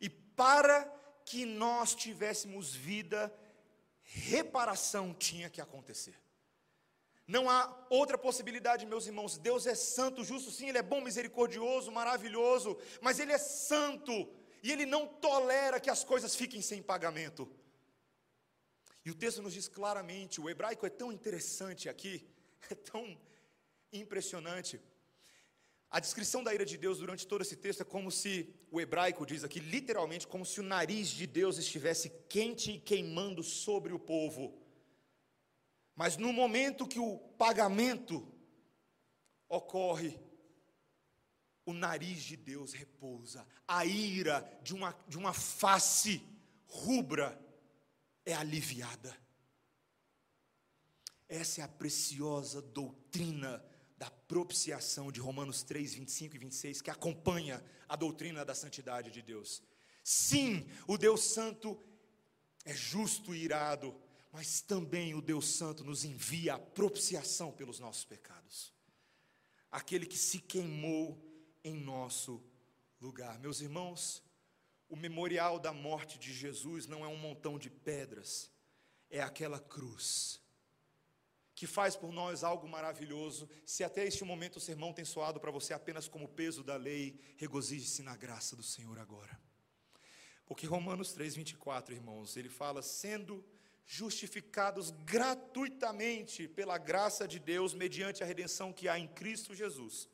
E 0.00 0.08
para 0.08 0.84
que 1.24 1.44
nós 1.44 1.94
tivéssemos 1.94 2.74
vida, 2.74 3.34
reparação 4.02 5.12
tinha 5.12 5.50
que 5.50 5.60
acontecer. 5.60 6.18
Não 7.26 7.50
há 7.50 7.86
outra 7.90 8.16
possibilidade, 8.16 8.86
meus 8.86 9.06
irmãos. 9.06 9.36
Deus 9.36 9.66
é 9.66 9.74
santo, 9.74 10.24
justo, 10.24 10.50
sim, 10.50 10.68
Ele 10.68 10.78
é 10.78 10.82
bom, 10.82 11.02
misericordioso, 11.02 11.92
maravilhoso, 11.92 12.78
mas 13.02 13.18
Ele 13.18 13.32
é 13.32 13.38
santo 13.38 14.26
e 14.68 14.72
Ele 14.72 14.84
não 14.84 15.06
tolera 15.06 15.80
que 15.80 15.88
as 15.88 16.04
coisas 16.04 16.36
fiquem 16.36 16.60
sem 16.60 16.82
pagamento. 16.82 17.48
E 19.02 19.10
o 19.10 19.14
texto 19.14 19.40
nos 19.40 19.54
diz 19.54 19.66
claramente: 19.66 20.42
o 20.42 20.50
hebraico 20.50 20.84
é 20.84 20.90
tão 20.90 21.10
interessante 21.10 21.88
aqui, 21.88 22.28
é 22.70 22.74
tão 22.74 23.18
impressionante. 23.90 24.78
A 25.90 25.98
descrição 25.98 26.44
da 26.44 26.52
ira 26.52 26.66
de 26.66 26.76
Deus 26.76 26.98
durante 26.98 27.26
todo 27.26 27.40
esse 27.40 27.56
texto 27.56 27.80
é 27.80 27.84
como 27.84 28.10
se, 28.10 28.54
o 28.70 28.78
hebraico 28.78 29.24
diz 29.24 29.42
aqui, 29.42 29.58
literalmente, 29.58 30.26
como 30.26 30.44
se 30.44 30.60
o 30.60 30.62
nariz 30.62 31.08
de 31.08 31.26
Deus 31.26 31.56
estivesse 31.56 32.10
quente 32.28 32.72
e 32.72 32.78
queimando 32.78 33.42
sobre 33.42 33.94
o 33.94 33.98
povo. 33.98 34.62
Mas 35.96 36.18
no 36.18 36.30
momento 36.30 36.86
que 36.86 37.00
o 37.00 37.16
pagamento 37.38 38.30
ocorre, 39.48 40.20
o 41.68 41.74
nariz 41.74 42.22
de 42.22 42.34
Deus 42.34 42.72
repousa, 42.72 43.46
a 43.66 43.84
ira 43.84 44.40
de 44.62 44.74
uma, 44.74 44.96
de 45.06 45.18
uma 45.18 45.34
face 45.34 46.22
rubra 46.64 47.38
é 48.24 48.32
aliviada. 48.32 49.14
Essa 51.28 51.60
é 51.60 51.64
a 51.64 51.68
preciosa 51.68 52.62
doutrina 52.62 53.62
da 53.98 54.10
propiciação 54.10 55.12
de 55.12 55.20
Romanos 55.20 55.62
3, 55.62 55.92
25 55.92 56.36
e 56.36 56.38
26, 56.38 56.80
que 56.80 56.90
acompanha 56.90 57.62
a 57.86 57.96
doutrina 57.96 58.46
da 58.46 58.54
santidade 58.54 59.10
de 59.10 59.20
Deus. 59.20 59.62
Sim, 60.02 60.66
o 60.86 60.96
Deus 60.96 61.22
Santo 61.22 61.78
é 62.64 62.72
justo 62.72 63.34
e 63.34 63.44
irado, 63.44 63.94
mas 64.32 64.62
também 64.62 65.14
o 65.14 65.20
Deus 65.20 65.46
Santo 65.46 65.84
nos 65.84 66.02
envia 66.02 66.54
a 66.54 66.58
propiciação 66.58 67.52
pelos 67.52 67.78
nossos 67.78 68.06
pecados. 68.06 68.72
Aquele 69.70 70.06
que 70.06 70.16
se 70.16 70.38
queimou 70.38 71.27
em 71.62 71.74
nosso 71.74 72.42
lugar. 73.00 73.38
Meus 73.38 73.60
irmãos, 73.60 74.22
o 74.88 74.96
memorial 74.96 75.58
da 75.58 75.72
morte 75.72 76.18
de 76.18 76.32
Jesus 76.32 76.86
não 76.86 77.04
é 77.04 77.08
um 77.08 77.16
montão 77.16 77.58
de 77.58 77.70
pedras, 77.70 78.50
é 79.10 79.20
aquela 79.20 79.58
cruz 79.60 80.40
que 81.58 81.66
faz 81.66 81.96
por 81.96 82.12
nós 82.12 82.44
algo 82.44 82.68
maravilhoso. 82.68 83.48
Se 83.64 83.82
até 83.82 84.06
este 84.06 84.22
momento 84.22 84.56
o 84.56 84.60
sermão 84.60 84.92
tem 84.92 85.04
soado 85.04 85.40
para 85.40 85.50
você 85.50 85.74
apenas 85.74 86.06
como 86.06 86.28
peso 86.28 86.62
da 86.62 86.76
lei, 86.76 87.18
regozije-se 87.36 88.00
na 88.00 88.16
graça 88.16 88.54
do 88.54 88.62
Senhor 88.62 88.96
agora. 88.96 89.36
Porque 90.46 90.68
Romanos 90.68 91.12
3:24, 91.12 91.92
irmãos, 91.92 92.36
ele 92.36 92.48
fala 92.48 92.80
sendo 92.80 93.44
justificados 93.84 94.90
gratuitamente 95.04 96.46
pela 96.46 96.78
graça 96.78 97.26
de 97.26 97.40
Deus 97.40 97.74
mediante 97.74 98.22
a 98.22 98.26
redenção 98.26 98.72
que 98.72 98.88
há 98.88 98.96
em 98.96 99.08
Cristo 99.08 99.52
Jesus, 99.52 100.08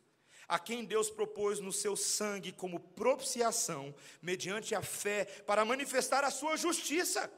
a 0.48 0.58
quem 0.58 0.84
Deus 0.84 1.10
propôs 1.10 1.60
no 1.60 1.72
seu 1.72 1.96
sangue 1.96 2.52
como 2.52 2.80
propiciação, 2.80 3.94
mediante 4.20 4.74
a 4.74 4.82
fé, 4.82 5.24
para 5.46 5.64
manifestar 5.64 6.24
a 6.24 6.30
sua 6.30 6.56
justiça. 6.56 7.30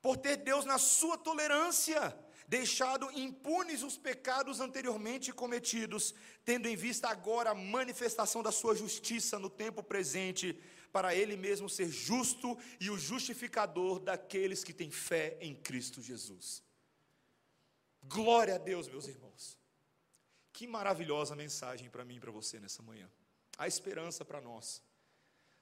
Por 0.00 0.16
ter 0.16 0.36
Deus 0.36 0.64
na 0.64 0.78
sua 0.78 1.16
tolerância 1.16 2.16
deixado 2.52 3.10
impunes 3.12 3.82
os 3.82 3.96
pecados 3.96 4.60
anteriormente 4.60 5.32
cometidos, 5.32 6.14
tendo 6.44 6.68
em 6.68 6.76
vista 6.76 7.08
agora 7.08 7.50
a 7.50 7.54
manifestação 7.54 8.42
da 8.42 8.52
sua 8.52 8.74
justiça 8.74 9.38
no 9.38 9.48
tempo 9.48 9.82
presente, 9.82 10.60
para 10.92 11.14
ele 11.14 11.34
mesmo 11.34 11.66
ser 11.66 11.88
justo 11.88 12.58
e 12.78 12.90
o 12.90 12.98
justificador 12.98 13.98
daqueles 13.98 14.62
que 14.62 14.74
têm 14.74 14.90
fé 14.90 15.38
em 15.40 15.54
Cristo 15.54 16.02
Jesus. 16.02 16.62
Glória 18.04 18.56
a 18.56 18.58
Deus, 18.58 18.86
meus 18.86 19.08
irmãos. 19.08 19.61
Que 20.52 20.66
maravilhosa 20.66 21.34
mensagem 21.34 21.88
para 21.88 22.04
mim 22.04 22.16
e 22.16 22.20
para 22.20 22.30
você 22.30 22.60
nessa 22.60 22.82
manhã. 22.82 23.10
A 23.56 23.66
esperança 23.66 24.24
para 24.24 24.40
nós. 24.40 24.82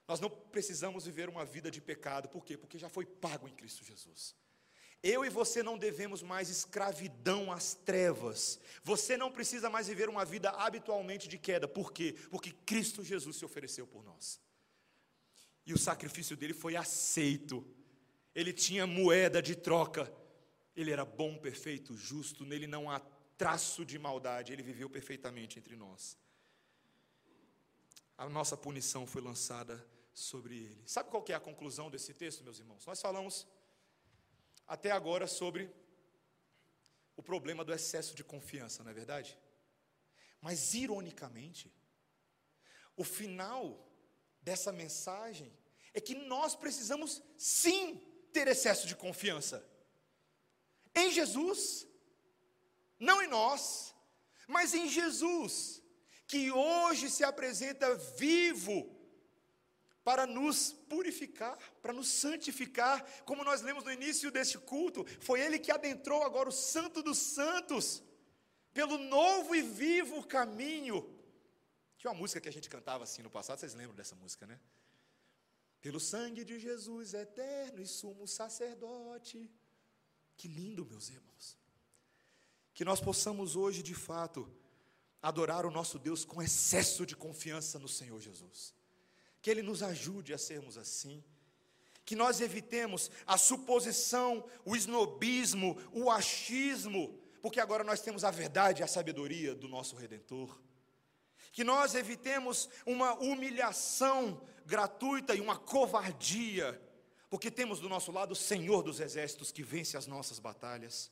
Nós 0.07 0.19
não 0.19 0.29
precisamos 0.29 1.05
viver 1.05 1.29
uma 1.29 1.45
vida 1.45 1.71
de 1.71 1.79
pecado, 1.79 2.27
por 2.27 2.43
quê? 2.43 2.57
Porque 2.57 2.77
já 2.77 2.89
foi 2.89 3.05
pago 3.05 3.47
em 3.47 3.53
Cristo 3.53 3.83
Jesus. 3.83 4.35
Eu 5.03 5.25
e 5.25 5.29
você 5.29 5.63
não 5.63 5.77
devemos 5.77 6.21
mais 6.21 6.49
escravidão 6.49 7.51
às 7.51 7.73
trevas. 7.73 8.59
Você 8.83 9.17
não 9.17 9.31
precisa 9.31 9.69
mais 9.69 9.87
viver 9.87 10.09
uma 10.09 10.23
vida 10.23 10.51
habitualmente 10.51 11.27
de 11.27 11.39
queda. 11.39 11.67
Por 11.67 11.91
quê? 11.91 12.15
Porque 12.29 12.51
Cristo 12.51 13.03
Jesus 13.03 13.37
se 13.37 13.45
ofereceu 13.45 13.87
por 13.87 14.03
nós. 14.03 14.39
E 15.65 15.73
o 15.73 15.77
sacrifício 15.77 16.37
dele 16.37 16.53
foi 16.53 16.75
aceito. 16.75 17.65
Ele 18.35 18.53
tinha 18.53 18.85
moeda 18.85 19.41
de 19.41 19.55
troca. 19.55 20.11
Ele 20.75 20.91
era 20.91 21.03
bom, 21.03 21.37
perfeito, 21.37 21.97
justo. 21.97 22.45
Nele 22.45 22.67
não 22.67 22.89
há 22.89 23.01
traço 23.41 23.83
de 23.83 23.97
maldade. 23.97 24.53
Ele 24.53 24.61
viveu 24.61 24.87
perfeitamente 24.87 25.57
entre 25.57 25.75
nós. 25.75 26.15
A 28.15 28.29
nossa 28.29 28.55
punição 28.55 29.07
foi 29.07 29.19
lançada 29.19 29.83
sobre 30.13 30.55
ele. 30.65 30.83
Sabe 30.85 31.09
qual 31.09 31.25
é 31.27 31.33
a 31.33 31.39
conclusão 31.39 31.89
desse 31.89 32.13
texto, 32.13 32.43
meus 32.43 32.59
irmãos? 32.59 32.85
Nós 32.85 33.01
falamos 33.01 33.47
até 34.67 34.91
agora 34.91 35.25
sobre 35.25 35.73
o 37.15 37.23
problema 37.23 37.65
do 37.65 37.73
excesso 37.73 38.13
de 38.13 38.23
confiança, 38.23 38.83
não 38.83 38.91
é 38.91 38.93
verdade? 38.93 39.35
Mas, 40.39 40.75
ironicamente, 40.75 41.73
o 42.95 43.03
final 43.03 43.91
dessa 44.39 44.71
mensagem 44.71 45.51
é 45.95 45.99
que 45.99 46.13
nós 46.13 46.55
precisamos 46.55 47.23
sim 47.39 47.97
ter 48.31 48.47
excesso 48.47 48.85
de 48.85 48.95
confiança 48.95 49.67
em 50.93 51.09
Jesus, 51.11 51.87
não 53.01 53.21
em 53.21 53.27
nós, 53.27 53.95
mas 54.47 54.73
em 54.73 54.87
Jesus, 54.87 55.81
que 56.27 56.51
hoje 56.51 57.09
se 57.09 57.23
apresenta 57.23 57.95
vivo 57.95 58.95
para 60.03 60.27
nos 60.27 60.71
purificar, 60.71 61.57
para 61.81 61.93
nos 61.93 62.07
santificar, 62.07 63.03
como 63.23 63.43
nós 63.43 63.61
lemos 63.61 63.83
no 63.83 63.91
início 63.91 64.31
deste 64.31 64.57
culto, 64.57 65.05
foi 65.19 65.41
Ele 65.41 65.57
que 65.57 65.71
adentrou 65.71 66.23
agora 66.23 66.49
o 66.49 66.51
Santo 66.51 67.01
dos 67.01 67.17
Santos, 67.17 68.03
pelo 68.73 68.97
novo 68.97 69.55
e 69.55 69.61
vivo 69.61 70.25
caminho. 70.25 70.97
Tinha 71.97 72.11
uma 72.11 72.19
música 72.19 72.39
que 72.41 72.49
a 72.49 72.53
gente 72.53 72.69
cantava 72.69 73.03
assim 73.03 73.21
no 73.21 73.29
passado, 73.29 73.59
vocês 73.59 73.73
lembram 73.73 73.95
dessa 73.95 74.15
música, 74.15 74.45
né? 74.45 74.59
Pelo 75.81 75.99
sangue 75.99 76.43
de 76.43 76.59
Jesus 76.59 77.15
eterno 77.15 77.81
e 77.81 77.87
sumo 77.87 78.27
sacerdote. 78.27 79.51
Que 80.37 80.47
lindo, 80.47 80.85
meus 80.85 81.09
irmãos. 81.09 81.60
Que 82.73 82.85
nós 82.85 82.99
possamos 82.99 83.55
hoje, 83.55 83.83
de 83.83 83.93
fato, 83.93 84.49
adorar 85.21 85.65
o 85.65 85.71
nosso 85.71 85.99
Deus 85.99 86.25
com 86.25 86.41
excesso 86.41 87.05
de 87.05 87.15
confiança 87.15 87.77
no 87.77 87.87
Senhor 87.87 88.19
Jesus 88.19 88.73
que 89.41 89.49
Ele 89.49 89.61
nos 89.61 89.81
ajude 89.81 90.33
a 90.33 90.37
sermos 90.37 90.77
assim, 90.77 91.23
que 92.05 92.15
nós 92.15 92.41
evitemos 92.41 93.09
a 93.25 93.37
suposição, 93.37 94.45
o 94.63 94.75
esnobismo, 94.75 95.77
o 95.91 96.11
achismo, 96.11 97.19
porque 97.41 97.59
agora 97.59 97.83
nós 97.83 98.01
temos 98.01 98.23
a 98.23 98.31
verdade 98.31 98.81
e 98.81 98.83
a 98.83 98.87
sabedoria 98.87 99.55
do 99.55 99.67
nosso 99.67 99.95
Redentor. 99.95 100.61
Que 101.51 101.63
nós 101.63 101.95
evitemos 101.95 102.69
uma 102.85 103.13
humilhação 103.15 104.41
gratuita 104.65 105.33
e 105.35 105.41
uma 105.41 105.57
covardia, 105.57 106.79
porque 107.29 107.49
temos 107.49 107.79
do 107.79 107.89
nosso 107.89 108.11
lado 108.11 108.31
o 108.31 108.35
Senhor 108.35 108.83
dos 108.83 108.99
exércitos 108.99 109.51
que 109.51 109.63
vence 109.63 109.97
as 109.97 110.05
nossas 110.05 110.37
batalhas. 110.37 111.11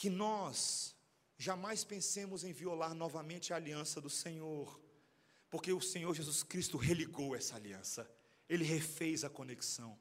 Que 0.00 0.08
nós 0.08 0.94
jamais 1.36 1.84
pensemos 1.84 2.44
em 2.44 2.52
violar 2.52 2.94
novamente 2.94 3.52
a 3.52 3.56
aliança 3.56 4.00
do 4.00 4.10
Senhor 4.10 4.80
porque 5.50 5.72
o 5.72 5.80
Senhor 5.80 6.14
Jesus 6.14 6.44
Cristo 6.44 6.78
religou 6.78 7.34
essa 7.34 7.56
aliança, 7.56 8.08
ele 8.48 8.64
refez 8.64 9.24
a 9.24 9.28
conexão. 9.28 9.98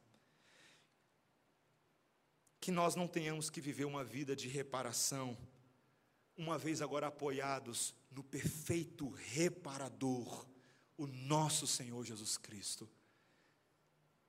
Que 2.61 2.71
nós 2.71 2.95
não 2.95 3.07
tenhamos 3.07 3.49
que 3.49 3.59
viver 3.59 3.85
uma 3.85 4.03
vida 4.03 4.35
de 4.35 4.47
reparação, 4.47 5.35
uma 6.37 6.57
vez 6.57 6.81
agora 6.81 7.07
apoiados 7.07 7.95
no 8.11 8.23
perfeito 8.23 9.09
reparador, 9.09 10.47
o 10.95 11.07
nosso 11.07 11.65
Senhor 11.65 12.05
Jesus 12.05 12.37
Cristo. 12.37 12.87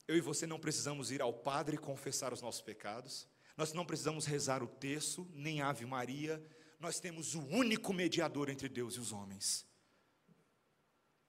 Eu 0.08 0.16
e 0.16 0.20
você 0.20 0.46
não 0.46 0.58
precisamos 0.58 1.10
ir 1.10 1.20
ao 1.20 1.32
Padre 1.32 1.76
confessar 1.76 2.32
os 2.32 2.40
nossos 2.40 2.62
pecados, 2.62 3.28
nós 3.60 3.74
não 3.74 3.84
precisamos 3.84 4.24
rezar 4.24 4.62
o 4.62 4.66
terço, 4.66 5.28
nem 5.34 5.60
Ave 5.60 5.84
Maria, 5.84 6.42
nós 6.78 6.98
temos 6.98 7.34
o 7.34 7.42
único 7.48 7.92
mediador 7.92 8.48
entre 8.48 8.70
Deus 8.70 8.94
e 8.94 9.00
os 9.00 9.12
homens 9.12 9.66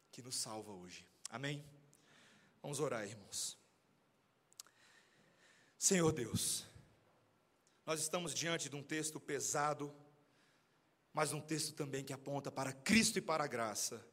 que 0.09 0.21
nos 0.21 0.37
salva 0.37 0.71
hoje. 0.71 1.05
Amém? 1.29 1.61
Vamos 2.61 2.79
orar, 2.79 3.05
irmãos. 3.05 3.59
Senhor 5.77 6.09
Deus, 6.13 6.65
nós 7.85 7.99
estamos 7.99 8.33
diante 8.33 8.69
de 8.69 8.77
um 8.77 8.81
texto 8.81 9.19
pesado, 9.19 9.93
mas 11.11 11.33
um 11.33 11.41
texto 11.41 11.73
também 11.73 12.01
que 12.01 12.13
aponta 12.13 12.49
para 12.49 12.71
Cristo 12.71 13.19
e 13.19 13.21
para 13.21 13.43
a 13.43 13.47
graça. 13.47 14.07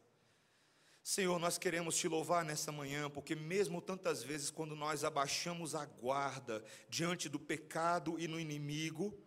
Senhor, 1.09 1.39
nós 1.39 1.57
queremos 1.57 1.97
te 1.97 2.07
louvar 2.07 2.45
nessa 2.45 2.71
manhã, 2.71 3.09
porque 3.09 3.33
mesmo 3.33 3.81
tantas 3.81 4.21
vezes 4.21 4.51
quando 4.51 4.75
nós 4.75 5.03
abaixamos 5.03 5.73
a 5.73 5.83
guarda 5.83 6.63
diante 6.87 7.27
do 7.27 7.39
pecado 7.39 8.19
e 8.19 8.27
no 8.27 8.39
inimigo, 8.39 9.19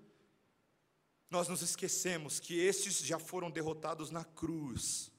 nós 1.28 1.49
nos 1.49 1.61
esquecemos 1.61 2.39
que 2.39 2.57
estes 2.57 2.99
já 2.99 3.18
foram 3.18 3.51
derrotados 3.51 4.12
na 4.12 4.24
cruz. 4.24 5.11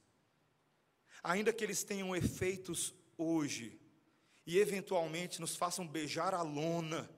Ainda 1.22 1.52
que 1.52 1.66
eles 1.66 1.84
tenham 1.84 2.16
efeitos 2.16 2.94
hoje 3.18 3.78
e 4.48 4.58
eventualmente 4.58 5.42
nos 5.42 5.58
façam 5.58 5.86
beijar 5.86 6.34
a 6.34 6.44
lona, 6.44 7.10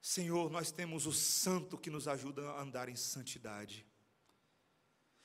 Senhor, 0.00 0.50
nós 0.50 0.72
temos 0.72 1.06
o 1.06 1.12
santo 1.12 1.78
que 1.78 1.90
nos 1.90 2.08
ajuda 2.08 2.42
a 2.50 2.60
andar 2.60 2.88
em 2.88 2.96
santidade. 2.96 3.86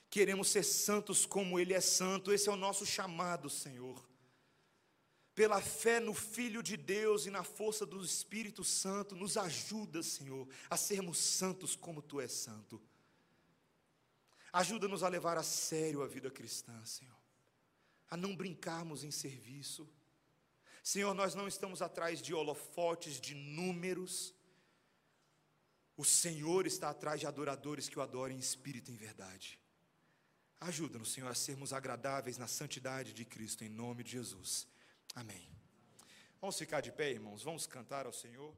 Queremos 0.09 0.49
ser 0.49 0.63
santos 0.63 1.25
como 1.25 1.59
Ele 1.59 1.73
é 1.73 1.81
santo, 1.81 2.31
esse 2.31 2.47
é 2.47 2.51
o 2.51 2.55
nosso 2.55 2.85
chamado, 2.85 3.49
Senhor. 3.49 4.03
Pela 5.33 5.61
fé 5.61 5.99
no 5.99 6.13
Filho 6.13 6.63
de 6.63 6.77
Deus 6.77 7.25
e 7.25 7.29
na 7.29 7.43
força 7.43 7.85
do 7.85 8.03
Espírito 8.03 8.63
Santo, 8.63 9.15
nos 9.15 9.35
ajuda, 9.35 10.01
Senhor, 10.01 10.47
a 10.69 10.77
sermos 10.77 11.17
santos 11.17 11.75
como 11.75 12.01
Tu 12.01 12.21
és 12.21 12.31
santo. 12.31 12.81
Ajuda-nos 14.53 15.03
a 15.03 15.09
levar 15.09 15.37
a 15.37 15.43
sério 15.43 16.01
a 16.01 16.07
vida 16.07 16.31
cristã, 16.31 16.83
Senhor, 16.85 17.19
a 18.09 18.15
não 18.15 18.33
brincarmos 18.33 19.03
em 19.03 19.11
serviço. 19.11 19.85
Senhor, 20.81 21.13
nós 21.13 21.35
não 21.35 21.45
estamos 21.45 21.81
atrás 21.81 22.21
de 22.21 22.33
holofotes, 22.33 23.19
de 23.19 23.35
números, 23.35 24.33
o 25.97 26.03
Senhor 26.03 26.67
está 26.67 26.89
atrás 26.89 27.19
de 27.19 27.27
adoradores 27.27 27.87
que 27.87 27.97
o 27.97 28.01
adorem 28.01 28.37
em 28.37 28.39
espírito 28.39 28.91
e 28.91 28.93
em 28.93 28.97
verdade. 28.97 29.59
Ajuda-nos, 30.59 31.11
Senhor, 31.11 31.29
a 31.29 31.35
sermos 31.35 31.73
agradáveis 31.73 32.37
na 32.37 32.47
santidade 32.47 33.13
de 33.13 33.25
Cristo, 33.25 33.63
em 33.63 33.69
nome 33.69 34.03
de 34.03 34.11
Jesus. 34.11 34.67
Amém. 35.13 35.49
Vamos 36.39 36.57
ficar 36.57 36.81
de 36.81 36.91
pé, 36.91 37.11
irmãos, 37.11 37.43
vamos 37.43 37.67
cantar 37.67 38.05
ao 38.05 38.13
Senhor. 38.13 38.55